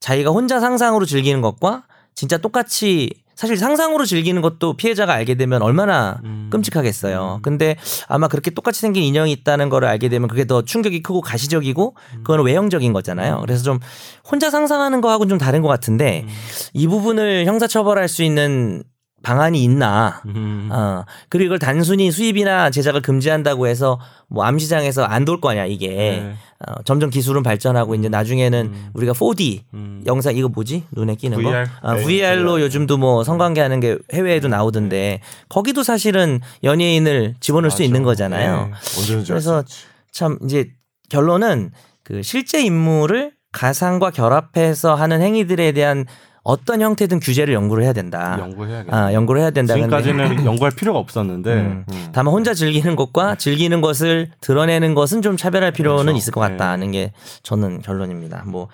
자기가 0.00 0.30
혼자 0.30 0.60
상상으로 0.60 1.06
즐기는 1.06 1.40
것과 1.40 1.84
진짜 2.14 2.38
똑같이 2.38 3.10
사실 3.40 3.56
상상으로 3.56 4.04
즐기는 4.04 4.42
것도 4.42 4.76
피해자가 4.76 5.14
알게 5.14 5.34
되면 5.34 5.62
얼마나 5.62 6.20
음. 6.24 6.48
끔찍하겠어요. 6.50 7.36
음. 7.38 7.42
근데 7.42 7.76
아마 8.06 8.28
그렇게 8.28 8.50
똑같이 8.50 8.82
생긴 8.82 9.02
인형이 9.02 9.32
있다는 9.32 9.70
거를 9.70 9.88
알게 9.88 10.10
되면 10.10 10.28
그게 10.28 10.44
더 10.44 10.60
충격이 10.60 11.02
크고 11.02 11.22
가시적이고 11.22 11.96
그건 12.22 12.44
외형적인 12.44 12.92
거잖아요. 12.92 13.40
그래서 13.40 13.62
좀 13.62 13.78
혼자 14.30 14.50
상상하는 14.50 15.00
거하고는 15.00 15.30
좀 15.30 15.38
다른 15.38 15.62
것 15.62 15.68
같은데 15.68 16.26
이 16.74 16.86
부분을 16.86 17.46
형사처벌할 17.46 18.08
수 18.08 18.22
있는 18.22 18.82
방안이 19.22 19.62
있나? 19.62 20.22
음. 20.26 20.68
어, 20.72 21.04
그리고 21.28 21.46
이걸 21.46 21.58
단순히 21.58 22.10
수입이나 22.10 22.70
제작을 22.70 23.02
금지한다고 23.02 23.66
해서 23.66 24.00
뭐 24.28 24.44
암시장에서 24.44 25.04
안 25.04 25.24
돌 25.24 25.40
거냐 25.40 25.66
이게 25.66 25.88
네. 25.88 26.34
어, 26.66 26.82
점점 26.84 27.10
기술은 27.10 27.42
발전하고 27.42 27.94
이제 27.94 28.08
나중에는 28.08 28.66
음. 28.72 28.90
우리가 28.94 29.12
4D 29.12 29.60
음. 29.74 30.02
영상 30.06 30.34
이거 30.36 30.48
뭐지 30.48 30.84
눈에 30.92 31.14
끼는 31.16 31.38
VR? 31.38 31.64
거 31.64 31.70
아, 31.82 31.94
네, 31.94 32.02
VR로 32.04 32.52
VR. 32.52 32.62
요즘도 32.64 32.96
뭐 32.96 33.22
성관계 33.24 33.60
하는 33.60 33.80
게 33.80 33.98
해외에도 34.12 34.48
나오던데 34.48 35.20
거기도 35.48 35.82
사실은 35.82 36.40
연예인을 36.64 37.34
집어넣을 37.40 37.70
수 37.70 37.76
맞아. 37.76 37.84
있는 37.84 38.02
거잖아요. 38.02 38.70
네. 39.06 39.24
그래서. 39.26 39.62
참 40.12 40.38
이제 40.42 40.70
결론은 41.08 41.70
그 42.02 42.22
실제 42.24 42.60
인물을 42.60 43.30
가상과 43.52 44.10
결합해서 44.10 44.96
하는 44.96 45.20
행위들에 45.22 45.70
대한 45.70 46.04
어떤 46.50 46.80
형태든 46.80 47.20
규제를 47.20 47.54
연구를 47.54 47.84
해야 47.84 47.92
된다. 47.92 48.36
연구해야겠다. 48.40 48.96
아, 48.96 49.12
연구를 49.12 49.40
해야 49.40 49.50
된다. 49.50 49.74
지금까지는 49.74 50.44
연구할 50.44 50.72
필요가 50.74 50.98
없었는데 50.98 51.54
음. 51.54 51.84
음. 51.88 52.08
다만 52.12 52.34
혼자 52.34 52.54
즐기는 52.54 52.96
것과 52.96 53.36
즐기는 53.36 53.80
것을 53.80 54.30
드러내는 54.40 54.94
것은 54.94 55.22
좀 55.22 55.36
차별할 55.36 55.70
필요는 55.70 56.06
그렇죠. 56.06 56.18
있을 56.18 56.32
것 56.32 56.40
같다는 56.40 56.90
게 56.90 57.12
저는 57.44 57.82
결론입니다. 57.82 58.42
뭐 58.46 58.66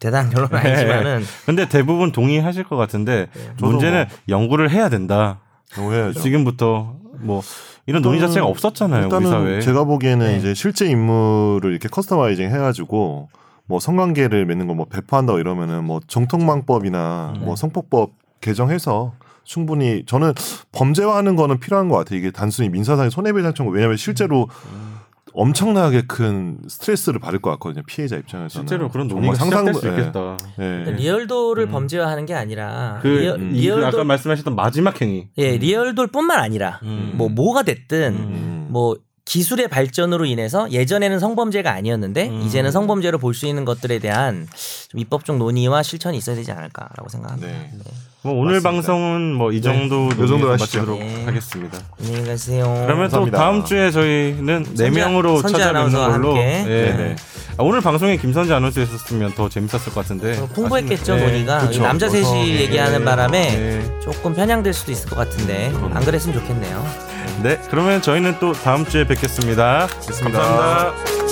대단한 0.00 0.30
결론은 0.30 0.62
네. 0.62 0.70
아니지만은 0.70 1.22
근데 1.44 1.68
대부분 1.68 2.12
동의하실 2.12 2.64
것 2.64 2.76
같은데 2.76 3.28
문제는 3.60 4.06
연구를 4.30 4.70
해야 4.70 4.88
된다. 4.88 5.40
해야죠. 5.76 6.20
지금부터 6.20 6.94
뭐 7.20 7.42
이런 7.84 8.00
논의 8.00 8.20
자체가 8.20 8.46
없었잖아요 8.46 9.00
우리 9.00 9.04
일단은 9.04 9.30
사회에. 9.30 9.60
제가 9.60 9.84
보기에는 9.84 10.26
네. 10.26 10.38
이제 10.38 10.54
실제 10.54 10.86
인물을 10.86 11.70
이렇게 11.72 11.88
커스터마이징 11.88 12.48
해가지고 12.48 13.28
뭐 13.68 13.78
성관계를 13.78 14.46
맺는 14.46 14.66
걸 14.66 14.76
뭐 14.76 14.86
배포한다 14.86 15.34
이러면은 15.34 15.84
뭐 15.84 16.00
정통망법이나 16.06 17.34
네. 17.38 17.44
뭐 17.44 17.54
성폭법 17.56 18.12
개정해서 18.40 19.12
충분히 19.44 20.04
저는 20.06 20.32
범죄화하는 20.72 21.36
거는 21.36 21.58
필요한 21.58 21.88
것 21.88 21.96
같아요. 21.96 22.18
이게 22.18 22.30
단순히 22.30 22.68
민사상의 22.68 23.10
손해배상 23.10 23.54
청구 23.54 23.72
왜냐하면 23.72 23.96
실제로 23.96 24.48
음. 24.72 24.98
엄청나게 25.34 26.02
큰 26.08 26.58
스트레스를 26.68 27.20
받을 27.20 27.38
것 27.38 27.50
같거든요. 27.52 27.82
피해자 27.86 28.16
입장에서는 28.16 28.66
실제로 28.66 28.88
그런 28.88 29.08
논의가 29.08 29.34
시작될 29.34 29.74
수 29.74 29.86
예, 29.86 29.90
있겠다. 29.90 30.36
예. 30.58 30.62
그러니까 30.62 30.90
리얼돌을 30.92 31.64
음. 31.66 31.70
범죄화하는 31.70 32.26
게 32.26 32.34
아니라 32.34 32.98
그, 33.02 33.08
리얼, 33.08 33.38
음, 33.40 33.50
이- 33.50 33.54
그 33.54 33.60
리얼돌 33.66 33.86
아까 33.86 34.04
말씀하셨던 34.04 34.54
마지막 34.56 35.00
행위. 35.00 35.28
예 35.38 35.56
리얼돌뿐만 35.58 36.38
아니라 36.40 36.80
음. 36.82 37.12
뭐 37.14 37.28
뭐가 37.28 37.62
됐든 37.62 38.14
음. 38.14 38.66
뭐 38.70 38.96
기술의 39.28 39.68
발전으로 39.68 40.24
인해서 40.24 40.70
예전에는 40.72 41.18
성범죄가 41.18 41.70
아니었는데 41.72 42.28
음. 42.30 42.42
이제는 42.46 42.70
성범죄로 42.72 43.18
볼 43.18 43.34
수 43.34 43.46
있는 43.46 43.64
것들에 43.66 43.98
대한 43.98 44.48
좀 44.88 44.98
입법적 45.00 45.36
논의와 45.36 45.82
실천이 45.82 46.16
있어야 46.16 46.34
되지 46.34 46.50
않을까라고 46.50 47.08
생각합니다. 47.10 47.46
네. 47.46 47.70
네. 47.72 47.84
뭐 48.22 48.32
오늘 48.32 48.54
맞습니다. 48.54 48.70
방송은 48.70 49.34
뭐 49.34 49.52
이 49.52 49.60
정도 49.62 50.06
이 50.08 50.16
정도로 50.26 50.52
하시죠. 50.54 50.78
마치도록 50.80 50.98
네. 50.98 51.24
하겠습니다. 51.26 51.78
안녕히 52.00 52.26
가세요. 52.26 52.64
그러면 52.86 53.08
또 53.10 53.20
감사합니다. 53.20 53.38
다음 53.38 53.64
주에 53.64 53.90
저희는 53.90 54.66
네 54.76 54.90
명으로 54.90 55.40
선재 55.42 55.58
찾아뵙는 55.58 55.92
걸로. 55.92 56.28
함께. 56.34 56.40
예. 56.40 56.64
네네. 56.90 57.16
아, 57.58 57.62
오늘 57.62 57.80
방송에 57.82 58.16
김선재 58.16 58.52
아나운서 58.54 58.80
있었으면 58.80 59.34
더 59.34 59.48
재밌었을 59.48 59.92
것 59.92 60.00
같은데. 60.00 60.38
어, 60.38 60.46
풍부했겠죠 60.54 61.14
아쉽네. 61.14 61.26
논의가 61.30 61.58
그쵸. 61.68 61.82
남자 61.82 62.08
셋이 62.08 62.24
어서, 62.24 62.46
얘기하는 62.48 63.00
네. 63.00 63.04
바람에 63.04 63.50
네. 63.56 64.00
조금 64.02 64.34
편향될 64.34 64.72
수도 64.72 64.90
있을 64.90 65.08
것 65.10 65.16
같은데 65.16 65.70
안 65.92 66.02
그랬으면 66.04 66.38
좋겠네요. 66.40 67.17
네, 67.42 67.60
그러면 67.70 68.02
저희는 68.02 68.36
또 68.40 68.52
다음 68.52 68.84
주에 68.84 69.06
뵙겠습니다. 69.06 69.86
좋습니다. 69.86 70.40
감사합니다. 70.40 71.27